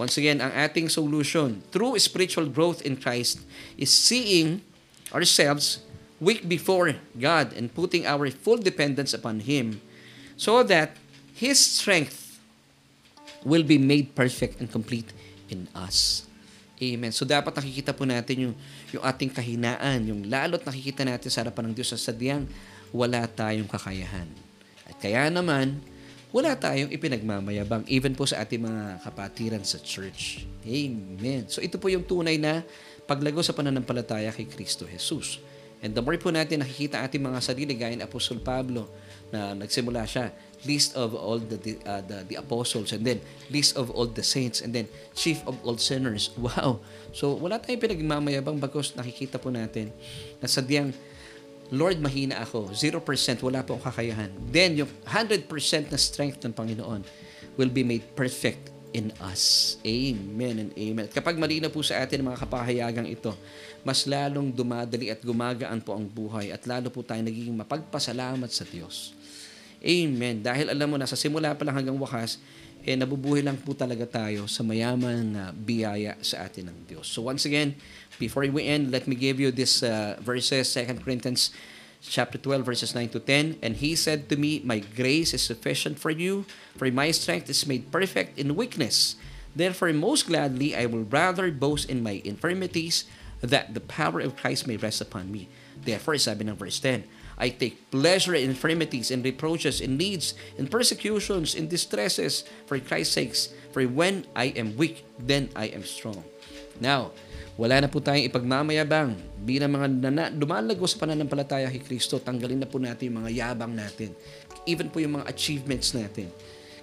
Once 0.00 0.16
again, 0.16 0.40
ang 0.40 0.50
ating 0.56 0.88
solution 0.88 1.60
through 1.68 2.00
spiritual 2.00 2.48
growth 2.48 2.80
in 2.82 2.96
Christ 2.96 3.44
is 3.76 3.92
seeing 3.92 4.64
ourselves 5.12 5.84
weak 6.22 6.46
before 6.46 6.94
God 7.18 7.50
and 7.58 7.66
putting 7.74 8.06
our 8.06 8.30
full 8.30 8.62
dependence 8.62 9.10
upon 9.10 9.42
Him 9.42 9.82
so 10.38 10.62
that 10.62 10.94
His 11.34 11.58
strength 11.58 12.38
will 13.42 13.66
be 13.66 13.74
made 13.74 14.14
perfect 14.14 14.62
and 14.62 14.70
complete 14.70 15.10
in 15.50 15.66
us. 15.74 16.22
Amen. 16.78 17.10
So 17.10 17.26
dapat 17.26 17.58
nakikita 17.58 17.90
po 17.90 18.06
natin 18.06 18.50
yung, 18.50 18.54
yung 18.94 19.02
ating 19.02 19.34
kahinaan, 19.34 20.06
yung 20.06 20.30
lalot 20.30 20.62
nakikita 20.62 21.02
natin 21.02 21.30
sa 21.30 21.42
harapan 21.42 21.70
ng 21.70 21.74
Diyos 21.74 21.90
sa 21.90 21.98
sadyang 21.98 22.46
wala 22.94 23.26
tayong 23.26 23.66
kakayahan. 23.66 24.26
At 24.86 24.98
kaya 24.98 25.26
naman, 25.30 25.78
wala 26.34 26.54
tayong 26.58 26.90
ipinagmamayabang 26.90 27.86
even 27.86 28.14
po 28.14 28.26
sa 28.26 28.42
ating 28.42 28.62
mga 28.62 29.04
kapatiran 29.04 29.62
sa 29.62 29.78
church. 29.78 30.42
Amen. 30.66 31.46
So 31.50 31.62
ito 31.62 31.78
po 31.78 31.86
yung 31.90 32.02
tunay 32.02 32.38
na 32.38 32.62
paglago 33.06 33.42
sa 33.42 33.54
pananampalataya 33.54 34.30
kay 34.34 34.46
Kristo 34.46 34.86
Jesus. 34.86 35.38
And 35.82 35.90
the 35.90 36.00
more 36.00 36.14
po 36.14 36.30
natin 36.30 36.62
nakikita 36.62 37.02
ating 37.02 37.18
mga 37.18 37.42
sarili, 37.42 37.74
gaya 37.74 37.98
ni 37.98 38.06
Apostol 38.06 38.38
Pablo, 38.38 38.86
na 39.34 39.58
nagsimula 39.58 40.06
siya, 40.06 40.30
least 40.62 40.94
of 40.94 41.16
all 41.18 41.42
the, 41.42 41.58
uh, 41.82 41.98
the, 42.06 42.22
the 42.30 42.36
apostles, 42.38 42.94
and 42.94 43.02
then 43.02 43.18
least 43.50 43.74
of 43.74 43.90
all 43.90 44.06
the 44.06 44.22
saints, 44.22 44.62
and 44.62 44.70
then 44.70 44.86
chief 45.16 45.42
of 45.48 45.58
all 45.66 45.74
sinners. 45.74 46.30
Wow! 46.38 46.84
So, 47.10 47.34
wala 47.34 47.58
tayong 47.58 47.82
pinagmamayabang 47.82 48.62
bagos 48.62 48.94
nakikita 48.94 49.42
po 49.42 49.50
natin 49.50 49.90
na 50.38 50.46
sadyang, 50.46 50.94
Lord, 51.72 51.98
mahina 51.98 52.44
ako. 52.44 52.70
0%, 52.76 53.00
wala 53.42 53.64
po 53.64 53.80
akong 53.80 53.88
kakayahan. 53.88 54.30
Then, 54.52 54.76
yung 54.84 54.90
100% 55.08 55.48
na 55.88 55.98
strength 55.98 56.44
ng 56.44 56.52
Panginoon 56.52 57.02
will 57.56 57.72
be 57.72 57.82
made 57.82 58.04
perfect 58.12 58.70
in 58.92 59.08
us. 59.24 59.76
Amen 59.82 60.68
and 60.68 60.70
amen. 60.76 61.08
At 61.08 61.16
kapag 61.16 61.40
malinaw 61.40 61.72
po 61.72 61.80
sa 61.80 62.04
atin 62.04 62.20
mga 62.20 62.38
kapahayagang 62.44 63.08
ito, 63.08 63.32
mas 63.82 64.06
lalong 64.06 64.54
dumadali 64.54 65.10
at 65.10 65.22
gumagaan 65.22 65.82
po 65.82 65.94
ang 65.94 66.06
buhay 66.06 66.54
at 66.54 66.62
lalo 66.66 66.90
po 66.90 67.02
tayo 67.02 67.22
nagiging 67.22 67.54
mapagpasalamat 67.58 68.50
sa 68.50 68.62
Diyos. 68.66 69.14
Amen. 69.82 70.38
Dahil 70.38 70.70
alam 70.70 70.94
mo 70.94 70.96
na 70.98 71.10
sa 71.10 71.18
simula 71.18 71.54
pa 71.58 71.66
lang 71.66 71.74
hanggang 71.74 71.98
wakas, 71.98 72.38
eh 72.86 72.94
nabubuhay 72.94 73.42
lang 73.42 73.58
po 73.58 73.74
talaga 73.74 74.06
tayo 74.06 74.46
sa 74.46 74.62
mayaman 74.62 75.34
na 75.34 75.44
biyaya 75.50 76.18
sa 76.22 76.46
atin 76.46 76.70
ng 76.70 76.78
Diyos. 76.86 77.10
So 77.10 77.26
once 77.26 77.46
again, 77.46 77.74
before 78.18 78.46
we 78.46 78.66
end, 78.66 78.94
let 78.94 79.10
me 79.10 79.18
give 79.18 79.42
you 79.42 79.50
this 79.50 79.82
uh, 79.82 80.18
verses, 80.22 80.70
2 80.74 81.02
Corinthians 81.02 81.50
chapter 82.02 82.34
12 82.34 82.66
verses 82.66 82.98
9 82.98 83.14
to 83.14 83.20
10 83.22 83.62
and 83.62 83.78
he 83.78 83.94
said 83.94 84.26
to 84.26 84.34
me 84.34 84.58
my 84.66 84.82
grace 84.82 85.30
is 85.30 85.42
sufficient 85.42 86.02
for 86.02 86.10
you 86.10 86.42
for 86.74 86.90
my 86.90 87.14
strength 87.14 87.46
is 87.46 87.62
made 87.62 87.94
perfect 87.94 88.34
in 88.34 88.58
weakness 88.58 89.14
therefore 89.54 89.94
most 89.94 90.26
gladly 90.26 90.74
i 90.74 90.82
will 90.82 91.06
rather 91.06 91.54
boast 91.54 91.86
in 91.86 92.02
my 92.02 92.18
infirmities 92.26 93.06
that 93.42 93.74
the 93.74 93.82
power 93.82 94.22
of 94.22 94.38
christ 94.38 94.64
may 94.64 94.78
rest 94.78 95.02
upon 95.02 95.28
me 95.28 95.50
therefore 95.82 96.16
sabi 96.16 96.46
ng 96.46 96.56
verse 96.56 96.78
10 96.80 97.04
I 97.42 97.50
take 97.50 97.90
pleasure 97.90 98.38
in 98.38 98.54
infirmities, 98.54 99.10
in 99.10 99.24
reproaches, 99.24 99.80
in 99.80 99.96
needs, 99.96 100.38
in 100.54 100.68
persecutions, 100.68 101.58
in 101.58 101.66
distresses, 101.66 102.44
for 102.70 102.78
Christ's 102.78 103.18
sakes. 103.18 103.50
For 103.72 103.82
when 103.88 104.28
I 104.36 104.52
am 104.54 104.76
weak, 104.76 105.02
then 105.16 105.48
I 105.56 105.72
am 105.72 105.82
strong. 105.82 106.22
Now, 106.78 107.10
wala 107.56 107.82
na 107.82 107.88
po 107.88 108.00
tayong 108.00 108.28
ipagmamayabang 108.28 109.16
bilang 109.42 109.74
mga 109.74 109.86
nana, 109.90 110.24
dumalago 110.30 110.86
sa 110.88 111.02
pananampalataya 111.02 111.68
kay 111.68 111.82
Kristo. 111.82 112.20
Tanggalin 112.20 112.62
na 112.62 112.68
po 112.68 112.78
natin 112.78 113.12
yung 113.12 113.18
mga 113.24 113.32
yabang 113.32 113.74
natin. 113.74 114.14
Even 114.68 114.86
po 114.92 115.00
yung 115.00 115.20
mga 115.20 115.28
achievements 115.28 115.92
natin. 115.92 116.30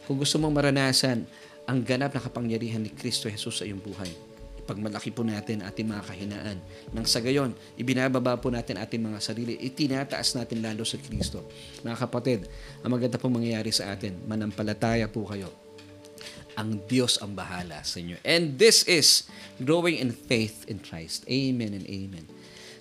Kung 0.05 0.18
gusto 0.18 0.36
mong 0.41 0.53
maranasan 0.60 1.24
ang 1.70 1.80
ganap 1.86 2.18
na 2.18 2.22
kapangyarihan 2.22 2.82
ni 2.82 2.89
Kristo 2.89 3.30
Jesus 3.30 3.62
sa 3.62 3.66
iyong 3.66 3.82
buhay, 3.82 4.10
pagmalaki 4.70 5.10
po 5.10 5.26
natin 5.26 5.66
ating 5.66 5.90
mga 5.90 6.04
kahinaan. 6.06 6.58
Nang 6.94 7.10
sa 7.10 7.18
gayon, 7.18 7.58
ibinababa 7.74 8.38
po 8.38 8.54
natin 8.54 8.78
ating 8.78 9.02
mga 9.02 9.18
sarili, 9.18 9.58
itinataas 9.58 10.38
natin 10.38 10.62
lalo 10.62 10.86
sa 10.86 11.02
Kristo. 11.02 11.50
Mga 11.82 11.98
kapatid, 11.98 12.46
ang 12.86 12.94
maganda 12.94 13.18
pong 13.18 13.42
mangyayari 13.42 13.74
sa 13.74 13.90
atin, 13.90 14.22
manampalataya 14.30 15.10
po 15.10 15.26
kayo. 15.26 15.50
Ang 16.54 16.86
Diyos 16.86 17.18
ang 17.18 17.34
bahala 17.34 17.82
sa 17.82 17.98
inyo. 17.98 18.22
And 18.22 18.62
this 18.62 18.86
is 18.86 19.26
growing 19.58 19.98
in 19.98 20.14
faith 20.14 20.70
in 20.70 20.78
Christ. 20.78 21.26
Amen 21.26 21.74
and 21.74 21.90
amen. 21.90 22.30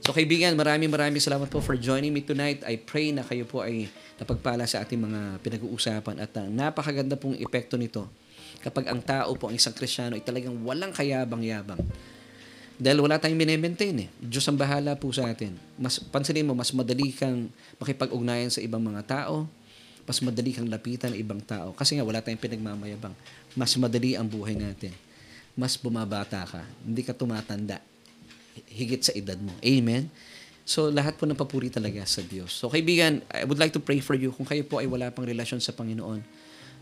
So 0.05 0.13
kaibigan, 0.13 0.53
maraming 0.61 0.93
maraming 0.93 1.23
salamat 1.23 1.49
po 1.49 1.65
for 1.65 1.81
joining 1.81 2.13
me 2.13 2.21
tonight. 2.21 2.61
I 2.69 2.77
pray 2.77 3.15
na 3.15 3.25
kayo 3.25 3.49
po 3.49 3.65
ay 3.65 3.89
napagpala 4.21 4.69
sa 4.69 4.85
ating 4.85 4.99
mga 4.99 5.41
pinag-uusapan 5.41 6.17
at 6.21 6.33
uh, 6.37 6.47
napakaganda 6.51 7.15
pong 7.17 7.39
epekto 7.39 7.81
nito 7.81 8.28
kapag 8.63 8.91
ang 8.91 9.01
tao 9.03 9.35
po, 9.39 9.51
ang 9.51 9.57
isang 9.57 9.75
krisyano 9.75 10.19
ay 10.19 10.23
talagang 10.23 10.55
walang 10.67 10.91
kayabang-yabang. 10.91 11.79
Dahil 12.79 13.03
wala 13.03 13.19
tayong 13.19 13.35
minemaintain 13.35 14.07
eh. 14.07 14.09
Diyos 14.23 14.47
ang 14.47 14.55
bahala 14.55 14.95
po 14.95 15.11
sa 15.11 15.27
atin. 15.27 15.59
Mas, 15.75 15.99
pansinin 15.99 16.47
mo, 16.47 16.55
mas 16.55 16.71
madali 16.71 17.11
kang 17.11 17.51
makipag-ugnayan 17.83 18.55
sa 18.55 18.63
ibang 18.63 18.79
mga 18.79 19.03
tao, 19.03 19.51
mas 20.07 20.23
madali 20.23 20.55
kang 20.55 20.71
lapitan 20.71 21.11
ng 21.11 21.19
ibang 21.19 21.43
tao. 21.43 21.75
Kasi 21.75 21.99
nga, 21.99 22.07
wala 22.07 22.23
tayong 22.23 22.39
pinagmamayabang. 22.39 23.19
Mas 23.59 23.75
madali 23.75 24.15
ang 24.15 24.31
buhay 24.31 24.55
natin. 24.55 24.95
Mas 25.59 25.75
bumabata 25.75 26.47
ka. 26.47 26.63
Hindi 26.87 27.03
ka 27.03 27.19
tumatanda. 27.19 27.83
Higit 28.71 29.11
sa 29.11 29.13
edad 29.19 29.37
mo. 29.43 29.51
Amen? 29.59 30.07
So, 30.63 30.87
lahat 30.87 31.19
po 31.19 31.27
ng 31.27 31.35
papuri 31.35 31.75
talaga 31.75 32.07
sa 32.07 32.23
Diyos. 32.23 32.55
So, 32.55 32.71
kaibigan, 32.71 33.27
I 33.35 33.43
would 33.43 33.59
like 33.59 33.75
to 33.75 33.83
pray 33.83 33.99
for 33.99 34.15
you. 34.15 34.31
Kung 34.31 34.47
kayo 34.47 34.63
po 34.63 34.79
ay 34.79 34.87
wala 34.87 35.11
pang 35.11 35.27
relasyon 35.27 35.59
sa 35.59 35.75
Panginoon, 35.75 36.23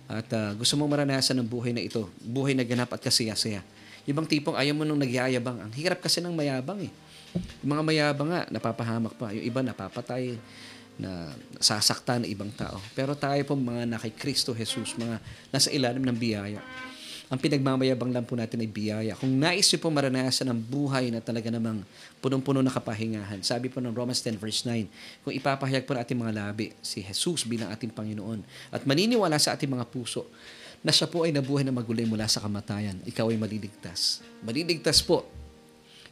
at 0.07 0.29
uh, 0.31 0.55
gusto 0.55 0.79
mong 0.79 0.91
maranasan 0.99 1.35
ng 1.43 1.49
buhay 1.51 1.75
na 1.75 1.83
ito, 1.83 2.07
buhay 2.23 2.55
na 2.55 2.63
ganap 2.63 2.95
at 2.95 3.03
kasaya-saya. 3.03 3.63
Yung 4.07 4.17
bang 4.23 4.29
tipong 4.39 4.55
ayaw 4.55 4.75
mo 4.75 4.87
nung 4.87 5.03
nagyayabang. 5.03 5.67
Ang 5.67 5.73
hirap 5.75 5.99
kasi 5.99 6.23
ng 6.23 6.31
mayabang 6.31 6.87
eh. 6.87 6.93
Yung 7.67 7.71
mga 7.75 7.83
mayabang 7.83 8.31
nga, 8.31 8.43
napapahamak 8.47 9.19
pa. 9.19 9.35
Yung 9.35 9.43
iba 9.43 9.67
napapatay, 9.67 10.39
na 10.97 11.29
sasaktan 11.61 12.25
ng 12.25 12.31
ibang 12.33 12.49
tao. 12.57 12.81
Pero 12.97 13.13
tayo 13.13 13.41
po 13.45 13.53
mga 13.53 13.85
na 13.85 14.01
kay 14.01 14.13
Kristo 14.17 14.57
Jesus, 14.57 14.97
mga 14.97 15.21
nasa 15.53 15.69
ilalim 15.69 16.01
ng 16.01 16.17
biyaya. 16.17 16.61
Ang 17.27 17.43
pinagmamayabang 17.43 18.15
lang 18.15 18.23
po 18.23 18.39
natin 18.39 18.63
ay 18.63 18.71
biyaya. 18.71 19.19
Kung 19.19 19.35
nais 19.35 19.67
niyo 19.67 19.79
po 19.83 19.91
maranasan 19.91 20.47
ang 20.47 20.63
buhay 20.63 21.11
na 21.11 21.19
talaga 21.19 21.51
namang 21.51 21.83
punong-puno 22.23 22.63
na 22.63 22.71
kapahingahan, 22.71 23.43
sabi 23.43 23.67
po 23.67 23.83
ng 23.83 23.91
Romans 23.91 24.23
10 24.23 24.39
verse 24.39 24.63
9, 24.63 25.27
kung 25.27 25.35
ipapahayag 25.35 25.83
po 25.83 25.99
natin 25.99 26.23
mga 26.23 26.35
labi, 26.39 26.71
si 26.79 27.03
Jesus 27.03 27.43
bilang 27.43 27.75
ating 27.75 27.91
Panginoon, 27.91 28.47
at 28.71 28.87
maniniwala 28.87 29.43
sa 29.43 29.59
ating 29.59 29.67
mga 29.67 29.91
puso, 29.91 30.31
na 30.87 30.95
siya 30.95 31.11
po 31.11 31.27
ay 31.27 31.35
nabuhay 31.35 31.67
na 31.67 31.75
magulay 31.75 32.07
mula 32.07 32.31
sa 32.31 32.39
kamatayan, 32.39 32.95
ikaw 33.03 33.27
ay 33.27 33.35
maliligtas. 33.35 34.23
Maliligtas 34.47 35.03
po. 35.03 35.27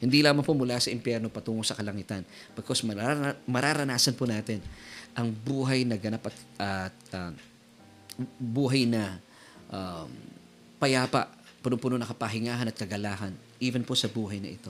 Hindi 0.02 0.18
lamang 0.18 0.42
po 0.42 0.50
mula 0.50 0.82
sa 0.82 0.90
impyerno 0.90 1.30
patungo 1.30 1.62
sa 1.62 1.78
kalangitan. 1.78 2.26
Because 2.58 2.82
marara- 2.82 3.38
mararanasan 3.46 4.18
po 4.18 4.26
natin 4.26 4.58
ang 5.14 5.30
buhay 5.30 5.86
na 5.86 5.94
ganap 5.94 6.26
at, 6.26 6.36
at 6.58 6.98
uh, 7.14 7.30
buhay 8.42 8.90
na 8.90 9.22
um, 9.70 10.10
payapa, 10.78 11.30
punong-puno 11.64 11.96
na 11.96 12.04
kapahingahan 12.04 12.68
at 12.68 12.76
kagalahan, 12.76 13.32
even 13.56 13.80
po 13.80 13.96
sa 13.96 14.10
buhay 14.10 14.36
na 14.36 14.52
ito. 14.52 14.68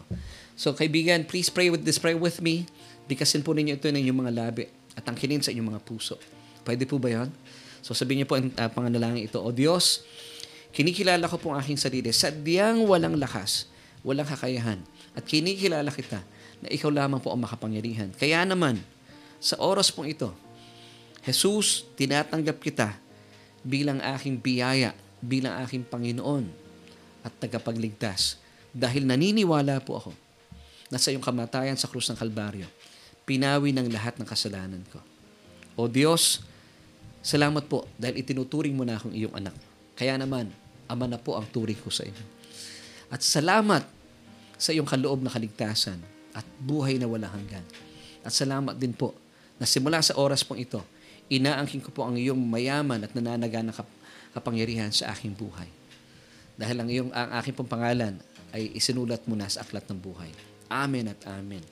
So 0.54 0.70
kaibigan, 0.70 1.26
please 1.26 1.50
pray 1.50 1.66
with 1.68 1.82
this, 1.82 1.98
pray 1.98 2.14
with 2.14 2.38
me. 2.38 2.70
Bikasin 3.10 3.42
po 3.42 3.50
ninyo 3.50 3.74
ito 3.74 3.90
ng 3.90 3.98
inyong 3.98 4.20
mga 4.24 4.32
labi 4.32 4.64
at 4.94 5.02
angkinin 5.04 5.42
sa 5.42 5.50
inyong 5.50 5.74
mga 5.74 5.82
puso. 5.82 6.16
Pwede 6.62 6.86
po 6.86 7.02
ba 7.02 7.10
yan? 7.10 7.28
So 7.84 7.92
sabihin 7.92 8.24
niyo 8.24 8.28
po 8.30 8.38
ang 8.38 8.48
uh, 8.54 8.70
panganalangin 8.70 9.26
ito, 9.28 9.42
O 9.42 9.50
Diyos, 9.50 10.06
kinikilala 10.72 11.26
ko 11.28 11.36
po 11.36 11.52
ang 11.52 11.60
aking 11.60 11.76
sarili, 11.76 12.08
sadyang 12.14 12.80
walang 12.86 13.18
lakas, 13.18 13.68
walang 14.00 14.24
kakayahan, 14.24 14.80
at 15.12 15.26
kinikilala 15.26 15.92
kita 15.92 16.22
na 16.64 16.68
ikaw 16.72 16.88
lamang 16.88 17.20
po 17.20 17.28
ang 17.34 17.44
makapangyarihan. 17.44 18.08
Kaya 18.16 18.46
naman, 18.48 18.80
sa 19.36 19.60
oras 19.60 19.92
pong 19.92 20.08
ito, 20.08 20.32
Jesus, 21.20 21.84
tinatanggap 21.98 22.56
kita 22.62 22.96
bilang 23.60 24.00
aking 24.16 24.40
biyaya 24.40 24.96
bilang 25.24 25.56
aking 25.64 25.88
Panginoon 25.88 26.44
at 27.24 27.32
tagapagligtas 27.40 28.36
dahil 28.74 29.08
naniniwala 29.08 29.80
po 29.80 29.96
ako 29.98 30.12
na 30.92 31.00
sa 31.00 31.08
iyong 31.08 31.24
kamatayan 31.24 31.78
sa 31.80 31.88
krus 31.88 32.12
ng 32.12 32.18
Kalbaryo, 32.18 32.68
pinawi 33.24 33.72
ng 33.72 33.88
lahat 33.88 34.20
ng 34.20 34.28
kasalanan 34.28 34.84
ko. 34.92 35.00
O 35.74 35.88
Diyos, 35.88 36.44
salamat 37.24 37.64
po 37.66 37.88
dahil 37.96 38.20
itinuturing 38.20 38.76
mo 38.76 38.84
na 38.84 39.00
akong 39.00 39.16
iyong 39.16 39.32
anak. 39.34 39.56
Kaya 39.96 40.20
naman, 40.20 40.52
ama 40.86 41.08
na 41.08 41.16
po 41.16 41.34
ang 41.40 41.48
turing 41.48 41.78
ko 41.80 41.88
sa 41.88 42.04
inyo. 42.04 42.24
At 43.08 43.24
salamat 43.24 43.86
sa 44.60 44.70
iyong 44.70 44.86
kaloob 44.86 45.24
na 45.24 45.32
kaligtasan 45.32 45.98
at 46.34 46.46
buhay 46.60 46.98
na 46.98 47.08
walang 47.08 47.30
hanggan. 47.30 47.64
At 48.26 48.34
salamat 48.34 48.76
din 48.76 48.92
po 48.92 49.14
na 49.56 49.64
simula 49.64 50.02
sa 50.02 50.18
oras 50.18 50.42
pong 50.42 50.62
ito, 50.62 50.82
inaangking 51.30 51.80
ko 51.80 51.90
po 51.94 52.02
ang 52.04 52.18
iyong 52.18 52.38
mayaman 52.38 53.06
at 53.06 53.14
nananaga 53.14 53.62
na 53.62 53.72
kapangyarihan 54.34 54.90
sa 54.90 55.14
aking 55.14 55.32
buhay. 55.32 55.70
Dahil 56.58 56.76
ang, 56.82 56.88
iyong, 56.90 57.10
ang 57.14 57.30
aking 57.38 57.54
pong 57.54 57.70
pangalan 57.70 58.18
ay 58.54 58.70
isinulat 58.74 59.22
mo 59.26 59.34
na 59.34 59.46
sa 59.50 59.62
aklat 59.62 59.86
ng 59.90 59.98
buhay. 59.98 60.30
Amen 60.70 61.10
at 61.10 61.20
amen. 61.26 61.62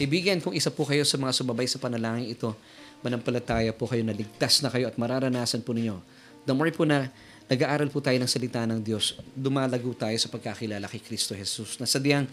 Ibigan, 0.00 0.40
kung 0.40 0.56
isa 0.56 0.72
po 0.72 0.88
kayo 0.88 1.04
sa 1.04 1.20
mga 1.20 1.32
sumabay 1.36 1.68
sa 1.68 1.76
panalangin 1.76 2.32
ito, 2.32 2.56
manampalataya 3.04 3.76
po 3.76 3.84
kayo 3.84 4.00
na 4.00 4.16
ligtas 4.16 4.64
na 4.64 4.72
kayo 4.72 4.88
at 4.88 4.96
mararanasan 4.96 5.60
po 5.60 5.76
ninyo. 5.76 6.00
The 6.48 6.54
more 6.56 6.72
po 6.72 6.88
na 6.88 7.12
nag-aaral 7.46 7.92
po 7.92 8.00
tayo 8.00 8.16
ng 8.16 8.30
salita 8.30 8.64
ng 8.64 8.80
Diyos, 8.80 9.20
dumalago 9.36 9.92
tayo 9.92 10.16
sa 10.16 10.32
pagkakilala 10.32 10.88
kay 10.88 11.04
Kristo 11.04 11.36
Jesus 11.36 11.76
na 11.76 11.84
sadyang 11.84 12.24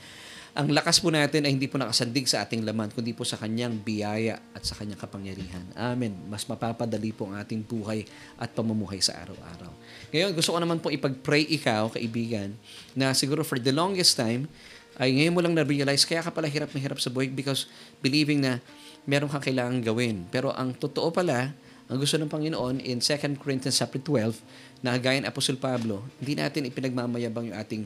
ang 0.59 0.67
lakas 0.75 0.99
po 0.99 1.07
natin 1.07 1.47
ay 1.47 1.55
hindi 1.55 1.71
po 1.71 1.79
nakasandig 1.79 2.27
sa 2.27 2.43
ating 2.43 2.67
laman, 2.67 2.91
kundi 2.91 3.15
po 3.15 3.23
sa 3.23 3.39
kanyang 3.39 3.79
biyaya 3.79 4.43
at 4.51 4.67
sa 4.67 4.75
kanyang 4.75 4.99
kapangyarihan. 4.99 5.63
Amen. 5.71 6.11
Mas 6.27 6.43
mapapadali 6.43 7.15
po 7.15 7.31
ang 7.31 7.39
ating 7.39 7.63
buhay 7.63 8.03
at 8.35 8.51
pamumuhay 8.51 8.99
sa 8.99 9.15
araw-araw. 9.23 9.71
Ngayon, 10.11 10.35
gusto 10.35 10.51
ko 10.51 10.59
naman 10.59 10.83
po 10.83 10.91
ipag-pray 10.91 11.47
ikaw, 11.47 11.87
kaibigan, 11.95 12.59
na 12.91 13.15
siguro 13.15 13.47
for 13.47 13.55
the 13.55 13.71
longest 13.71 14.19
time, 14.19 14.51
ay 14.99 15.15
ngayon 15.15 15.31
mo 15.31 15.39
lang 15.39 15.55
na-realize, 15.55 16.03
kaya 16.03 16.19
ka 16.19 16.27
pala 16.27 16.51
hirap 16.51 16.75
na 16.75 16.83
hirap 16.83 16.99
sa 16.99 17.07
buhay 17.07 17.31
because 17.31 17.71
believing 18.03 18.43
na 18.43 18.59
meron 19.07 19.31
kang 19.31 19.39
kailangan 19.39 19.79
gawin. 19.79 20.27
Pero 20.27 20.51
ang 20.51 20.75
totoo 20.75 21.07
pala, 21.07 21.55
ang 21.87 21.97
gusto 22.03 22.19
ng 22.19 22.27
Panginoon 22.27 22.83
in 22.83 22.99
2 22.99 23.39
Corinthians 23.39 23.79
chapter 23.79 24.03
12, 24.03 24.35
na 24.79 24.95
gaya 24.95 25.19
ng 25.19 25.27
Apostol 25.27 25.59
Pablo, 25.59 26.03
hindi 26.23 26.39
natin 26.39 26.67
ipinagmamayabang 26.67 27.51
yung 27.51 27.57
ating 27.59 27.83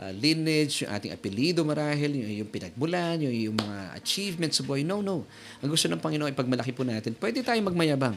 uh, 0.00 0.12
lineage, 0.12 0.84
yung 0.84 0.92
ating 0.92 1.12
apelido 1.12 1.64
marahil, 1.64 2.12
yung, 2.12 2.44
yung 2.44 2.50
pinagmulan, 2.50 3.16
yung, 3.24 3.52
yung 3.52 3.56
mga 3.56 3.96
achievements 3.96 4.60
sa 4.60 4.62
buhay. 4.64 4.84
No, 4.84 5.00
no. 5.00 5.24
Ang 5.64 5.70
gusto 5.72 5.88
ng 5.88 6.00
Panginoon, 6.00 6.32
ipagmalaki 6.32 6.72
po 6.76 6.84
natin, 6.84 7.16
pwede 7.16 7.40
tayong 7.40 7.72
magmayabang. 7.72 8.16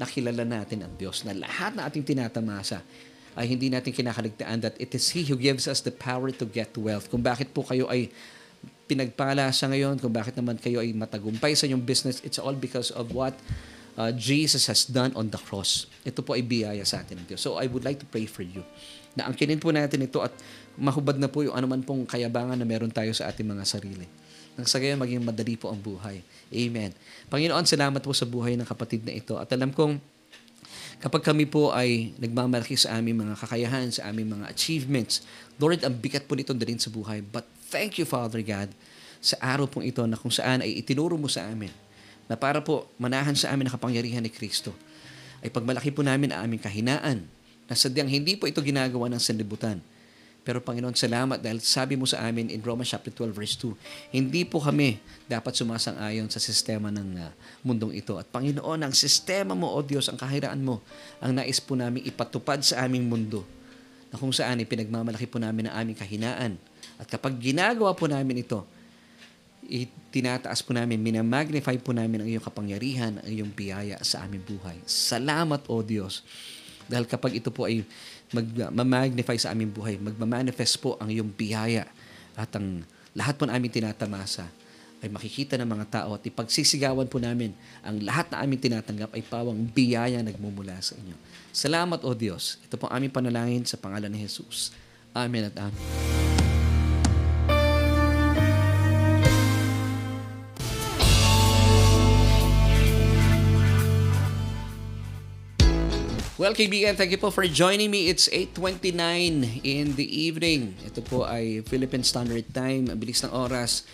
Nakilala 0.00 0.42
natin 0.42 0.82
ang 0.82 0.92
Diyos 0.96 1.22
na 1.28 1.36
lahat 1.36 1.76
na 1.76 1.86
ating 1.86 2.02
tinatamasa 2.02 2.80
ay 3.38 3.46
hindi 3.46 3.70
natin 3.70 3.94
kinakaligtaan 3.94 4.58
that 4.64 4.74
it 4.80 4.90
is 4.90 5.12
He 5.14 5.22
who 5.28 5.38
gives 5.38 5.70
us 5.70 5.78
the 5.84 5.94
power 5.94 6.34
to 6.34 6.44
get 6.48 6.74
wealth. 6.74 7.06
Kung 7.06 7.22
bakit 7.22 7.54
po 7.54 7.62
kayo 7.62 7.86
ay 7.86 8.10
pinagpala 8.90 9.54
sa 9.54 9.70
ngayon, 9.70 10.02
kung 10.02 10.10
bakit 10.10 10.34
naman 10.34 10.58
kayo 10.58 10.82
ay 10.82 10.90
matagumpay 10.90 11.54
sa 11.54 11.70
inyong 11.70 11.84
business, 11.84 12.18
it's 12.26 12.42
all 12.42 12.56
because 12.56 12.90
of 12.90 13.14
what 13.14 13.38
uh, 13.94 14.10
Jesus 14.10 14.66
has 14.66 14.82
done 14.82 15.14
on 15.14 15.30
the 15.30 15.38
cross. 15.38 15.86
Ito 16.02 16.26
po 16.26 16.34
ay 16.34 16.42
biyaya 16.42 16.82
sa 16.82 17.06
atin 17.06 17.22
ng 17.22 17.26
Diyos. 17.30 17.44
So 17.44 17.54
I 17.54 17.70
would 17.70 17.86
like 17.86 18.02
to 18.02 18.08
pray 18.08 18.26
for 18.26 18.42
you. 18.42 18.66
na 19.14 19.26
angkinin 19.26 19.58
po 19.58 19.74
natin 19.74 20.06
ito 20.06 20.22
at 20.22 20.30
mahubad 20.80 21.20
na 21.20 21.28
po 21.28 21.44
yung 21.44 21.52
anuman 21.52 21.84
pong 21.84 22.08
kayabangan 22.08 22.56
na 22.56 22.64
meron 22.64 22.88
tayo 22.88 23.12
sa 23.12 23.28
ating 23.28 23.44
mga 23.44 23.68
sarili. 23.68 24.08
Nang 24.56 24.64
sa 24.64 24.80
gayon, 24.80 24.96
maging 24.96 25.20
madali 25.20 25.54
po 25.54 25.68
ang 25.68 25.78
buhay. 25.78 26.24
Amen. 26.50 26.96
Panginoon, 27.28 27.68
salamat 27.68 28.00
po 28.00 28.16
sa 28.16 28.24
buhay 28.24 28.56
ng 28.56 28.64
kapatid 28.64 29.04
na 29.04 29.12
ito. 29.12 29.36
At 29.36 29.52
alam 29.52 29.70
kong 29.70 30.00
kapag 31.04 31.22
kami 31.22 31.44
po 31.44 31.70
ay 31.70 32.16
nagmamalaki 32.16 32.74
sa 32.80 32.96
aming 32.96 33.20
mga 33.24 33.36
kakayahan, 33.38 33.92
sa 33.92 34.08
aming 34.08 34.40
mga 34.40 34.48
achievements, 34.48 35.22
Lord, 35.60 35.84
ang 35.84 36.00
bigat 36.00 36.24
po 36.24 36.34
nito 36.34 36.56
din 36.56 36.80
sa 36.80 36.88
buhay. 36.88 37.20
But 37.20 37.44
thank 37.68 38.00
you, 38.00 38.08
Father 38.08 38.40
God, 38.40 38.72
sa 39.20 39.36
araw 39.38 39.68
pong 39.68 39.84
ito 39.84 40.00
na 40.08 40.16
kung 40.16 40.32
saan 40.32 40.64
ay 40.64 40.80
itinuro 40.80 41.20
mo 41.20 41.28
sa 41.28 41.44
amin 41.44 41.70
na 42.24 42.40
para 42.40 42.64
po 42.64 42.88
manahan 42.96 43.36
sa 43.36 43.52
amin 43.52 43.68
ang 43.68 43.74
kapangyarihan 43.76 44.24
ni 44.24 44.32
Kristo 44.32 44.72
ay 45.44 45.52
pagmalaki 45.52 45.92
po 45.92 46.00
namin 46.00 46.32
ang 46.32 46.48
aming 46.48 46.60
kahinaan 46.60 47.28
na 47.68 47.74
sadyang 47.76 48.08
hindi 48.08 48.34
po 48.36 48.48
ito 48.48 48.60
ginagawa 48.64 49.08
ng 49.12 49.20
sanlibutan. 49.20 49.78
Pero 50.40 50.64
Panginoon, 50.64 50.96
salamat 50.96 51.38
dahil 51.38 51.60
sabi 51.60 52.00
mo 52.00 52.08
sa 52.08 52.24
amin 52.24 52.48
in 52.48 52.64
Romans 52.64 52.88
chapter 52.88 53.12
12 53.12 53.36
verse 53.36 53.54
2, 53.60 54.16
hindi 54.16 54.48
po 54.48 54.56
kami 54.56 54.96
dapat 55.28 55.52
sumasang-ayon 55.52 56.32
sa 56.32 56.40
sistema 56.40 56.88
ng 56.88 57.08
uh, 57.20 57.32
mundong 57.60 57.92
ito. 57.92 58.16
At 58.16 58.28
Panginoon, 58.32 58.80
ang 58.80 58.94
sistema 58.96 59.52
mo, 59.52 59.68
O 59.68 59.84
Diyos, 59.84 60.08
ang 60.08 60.16
kahiraan 60.16 60.64
mo, 60.64 60.80
ang 61.20 61.36
nais 61.36 61.60
po 61.60 61.76
namin 61.76 62.08
ipatupad 62.08 62.64
sa 62.64 62.88
aming 62.88 63.04
mundo 63.04 63.44
na 64.10 64.16
kung 64.16 64.32
saan 64.32 64.58
ipinagmamalaki 64.64 65.28
po 65.28 65.38
namin 65.38 65.68
ang 65.68 65.86
aming 65.86 65.96
kahinaan. 66.00 66.56
At 66.96 67.06
kapag 67.06 67.36
ginagawa 67.38 67.94
po 67.94 68.08
namin 68.08 68.42
ito, 68.42 68.64
itinataas 69.70 70.64
po 70.66 70.74
namin, 70.74 70.98
minamagnify 70.98 71.78
po 71.78 71.94
namin 71.94 72.24
ang 72.24 72.28
iyong 72.28 72.44
kapangyarihan, 72.44 73.22
ang 73.22 73.28
iyong 73.30 73.52
biyaya 73.54 74.00
sa 74.02 74.26
aming 74.26 74.42
buhay. 74.42 74.80
Salamat, 74.88 75.68
O 75.70 75.84
Diyos. 75.84 76.26
Dahil 76.90 77.06
kapag 77.06 77.38
ito 77.38 77.54
po 77.54 77.70
ay 77.70 77.86
mag-magnify 78.30 79.34
sa 79.36 79.50
aming 79.50 79.74
buhay, 79.74 79.98
magmamanifest 79.98 80.78
po 80.78 80.94
ang 81.02 81.10
iyong 81.10 81.30
biyaya 81.34 81.86
at 82.38 82.50
ang 82.54 82.86
lahat 83.14 83.34
po 83.34 83.44
na 83.46 83.58
aming 83.58 83.74
tinatamasa 83.74 84.46
ay 85.00 85.08
makikita 85.08 85.56
ng 85.56 85.66
mga 85.66 85.86
tao 85.88 86.14
at 86.14 86.22
ipagsisigawan 86.22 87.08
po 87.08 87.16
namin 87.16 87.56
ang 87.80 87.98
lahat 88.04 88.28
na 88.30 88.44
aming 88.44 88.60
tinatanggap 88.60 89.10
ay 89.16 89.24
pawang 89.24 89.58
biyaya 89.72 90.20
nagmumula 90.20 90.76
sa 90.84 90.94
inyo. 90.94 91.16
Salamat, 91.50 92.04
O 92.04 92.12
Diyos. 92.12 92.60
Ito 92.68 92.76
po 92.76 92.86
aming 92.92 93.10
panalangin 93.10 93.64
sa 93.64 93.80
pangalan 93.80 94.12
ni 94.12 94.22
Jesus. 94.22 94.70
Amen 95.16 95.50
at 95.50 95.56
amen. 95.58 96.39
Well, 106.40 106.56
kaibigan, 106.56 106.96
thank 106.96 107.12
you 107.12 107.20
po 107.20 107.28
for 107.28 107.44
joining 107.44 107.92
me. 107.92 108.08
It's 108.08 108.24
8.29 108.32 108.96
in 109.60 109.92
the 109.92 110.08
evening. 110.08 110.72
Ito 110.88 111.04
po 111.04 111.28
ay 111.28 111.60
Philippine 111.68 112.00
Standard 112.00 112.48
Time. 112.56 112.88
Bilis 112.96 113.20
ng 113.20 113.28
oras. 113.28 113.84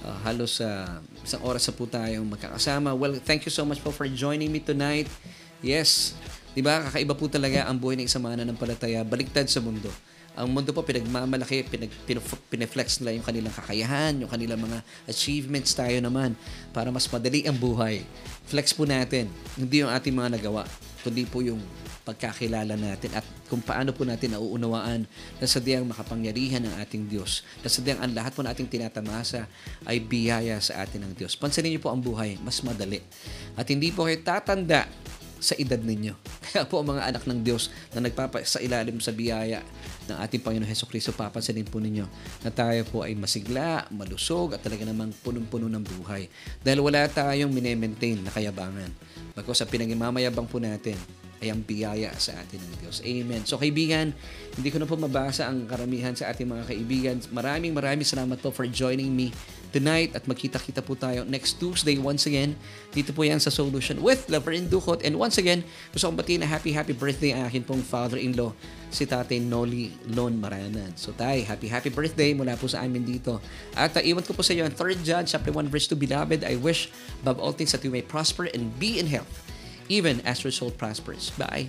Uh, 0.00 0.16
halos 0.24 0.64
uh, 0.64 1.04
isang 1.20 1.44
oras 1.44 1.68
sa 1.68 1.76
po 1.76 1.84
tayong 1.84 2.24
magkakasama. 2.24 2.96
Well, 2.96 3.20
thank 3.20 3.44
you 3.44 3.52
so 3.52 3.68
much 3.68 3.84
po 3.84 3.92
for 3.92 4.08
joining 4.08 4.48
me 4.48 4.64
tonight. 4.64 5.12
Yes, 5.60 6.16
di 6.56 6.64
ba? 6.64 6.80
Kakaiba 6.88 7.12
po 7.12 7.28
talaga 7.28 7.68
ang 7.68 7.76
buhay 7.76 8.00
ng 8.00 8.08
isang 8.08 8.24
mananampalataya. 8.24 9.04
Baliktad 9.04 9.52
sa 9.52 9.60
mundo. 9.60 9.92
Ang 10.40 10.56
mundo 10.56 10.72
po 10.72 10.80
pinagmamalaki, 10.80 11.68
pinag, 11.68 11.92
pineflex 12.48 13.04
nila 13.04 13.18
yung 13.18 13.26
kanilang 13.28 13.52
kakayahan, 13.52 14.24
yung 14.24 14.30
kanilang 14.32 14.64
mga 14.64 14.80
achievements 15.04 15.76
tayo 15.76 16.00
naman 16.00 16.32
para 16.72 16.88
mas 16.88 17.04
madali 17.12 17.44
ang 17.44 17.60
buhay. 17.60 18.00
Flex 18.48 18.72
po 18.72 18.88
natin, 18.88 19.28
hindi 19.60 19.84
yung 19.84 19.92
ating 19.92 20.16
mga 20.16 20.40
nagawa, 20.40 20.64
kundi 21.04 21.28
po 21.28 21.44
yung 21.44 21.60
pagkakilala 22.10 22.74
natin 22.74 23.14
at 23.14 23.22
kung 23.46 23.62
paano 23.62 23.94
po 23.94 24.02
natin 24.02 24.34
nauunawaan 24.34 25.06
na 25.38 25.46
sadyang 25.46 25.86
makapangyarihan 25.86 26.58
ng 26.66 26.74
ating 26.82 27.06
Diyos. 27.06 27.46
Na 27.62 27.70
sadyang 27.70 28.02
ang 28.02 28.10
lahat 28.10 28.34
po 28.34 28.42
nating 28.42 28.66
tinatamasa 28.66 29.46
ay 29.86 30.02
biyaya 30.02 30.58
sa 30.58 30.82
atin 30.82 31.06
ng 31.06 31.14
Diyos. 31.14 31.38
Pansinin 31.38 31.78
niyo 31.78 31.80
po 31.86 31.94
ang 31.94 32.02
buhay, 32.02 32.34
mas 32.42 32.58
madali. 32.66 32.98
At 33.54 33.70
hindi 33.70 33.94
po 33.94 34.10
kayo 34.10 34.18
tatanda 34.26 34.90
sa 35.40 35.54
edad 35.56 35.80
ninyo. 35.80 36.12
Kaya 36.50 36.66
po 36.66 36.82
mga 36.82 37.14
anak 37.14 37.24
ng 37.30 37.40
Diyos 37.46 37.70
na 37.94 38.02
nagpapa 38.02 38.42
sa 38.42 38.58
ilalim 38.58 38.98
sa 38.98 39.14
biyaya 39.14 39.62
ng 40.10 40.18
ating 40.18 40.42
Panginoon 40.42 40.68
Heso 40.68 40.84
Kristo, 40.90 41.14
papansinin 41.14 41.64
po 41.64 41.78
ninyo 41.78 42.04
na 42.42 42.50
tayo 42.50 42.82
po 42.90 43.06
ay 43.06 43.14
masigla, 43.14 43.86
malusog 43.94 44.58
at 44.58 44.60
talaga 44.60 44.82
namang 44.82 45.14
punong-puno 45.22 45.70
ng 45.70 45.84
buhay. 45.86 46.26
Dahil 46.60 46.82
wala 46.82 47.06
tayong 47.06 47.54
minemaintain 47.54 48.20
na 48.20 48.34
kayabangan. 48.34 48.90
Bagkos 49.32 49.62
sa 49.62 49.66
pinangimamayabang 49.70 50.50
po 50.50 50.58
natin 50.58 50.98
ay 51.40 51.48
ang 51.48 51.64
biyaya 51.64 52.12
sa 52.20 52.36
atin 52.36 52.60
ng 52.60 52.74
Diyos. 52.84 53.00
Amen. 53.00 53.42
So 53.48 53.56
kaibigan, 53.56 54.12
hindi 54.54 54.68
ko 54.68 54.76
na 54.76 54.84
po 54.84 55.00
mabasa 55.00 55.48
ang 55.48 55.64
karamihan 55.64 56.12
sa 56.12 56.28
ating 56.28 56.44
mga 56.44 56.64
kaibigan. 56.68 57.16
Maraming 57.32 57.72
maraming 57.72 58.04
salamat 58.04 58.36
po 58.44 58.52
for 58.52 58.68
joining 58.68 59.08
me 59.08 59.32
tonight 59.72 60.12
at 60.12 60.26
magkita-kita 60.26 60.82
po 60.84 60.98
tayo 60.98 61.24
next 61.24 61.56
Tuesday 61.56 61.96
once 61.96 62.28
again. 62.28 62.58
Dito 62.92 63.14
po 63.14 63.24
yan 63.24 63.40
sa 63.40 63.48
Solution 63.48 64.02
with 64.02 64.28
Laverne 64.28 64.68
Ducot. 64.68 65.00
And 65.00 65.16
once 65.16 65.40
again, 65.40 65.64
gusto 65.94 66.10
kong 66.10 66.18
batiin 66.20 66.44
na 66.44 66.48
happy 66.50 66.76
happy 66.76 66.92
birthday 66.92 67.32
ang 67.32 67.48
akin 67.48 67.64
pong 67.64 67.80
father-in-law, 67.80 68.52
si 68.92 69.08
Tate 69.08 69.40
Noli 69.40 69.94
Lon 70.12 70.36
Maranan. 70.36 70.92
So 70.98 71.16
tay, 71.16 71.46
happy 71.46 71.70
happy 71.70 71.88
birthday 71.88 72.36
mula 72.36 72.58
po 72.58 72.68
sa 72.68 72.84
amin 72.84 73.06
dito. 73.06 73.40
At 73.72 73.96
uh, 73.96 74.04
iwan 74.04 74.26
ko 74.26 74.36
po 74.36 74.44
sa 74.44 74.52
iyo 74.52 74.66
ang 74.66 74.74
3 74.74 75.00
John 75.06 75.24
chapter 75.24 75.54
1 75.54 75.72
verse 75.72 75.88
2, 75.88 75.96
Beloved, 75.96 76.44
I 76.44 76.58
wish 76.60 76.92
above 77.24 77.40
all 77.40 77.54
things 77.54 77.72
that 77.72 77.86
you 77.86 77.94
may 77.94 78.04
prosper 78.04 78.50
and 78.50 78.74
be 78.76 78.98
in 79.00 79.08
health 79.08 79.30
even 79.90 80.20
as 80.22 80.42
your 80.42 80.52
soul 80.52 80.70
prospers. 80.70 81.30
Bye. 81.36 81.68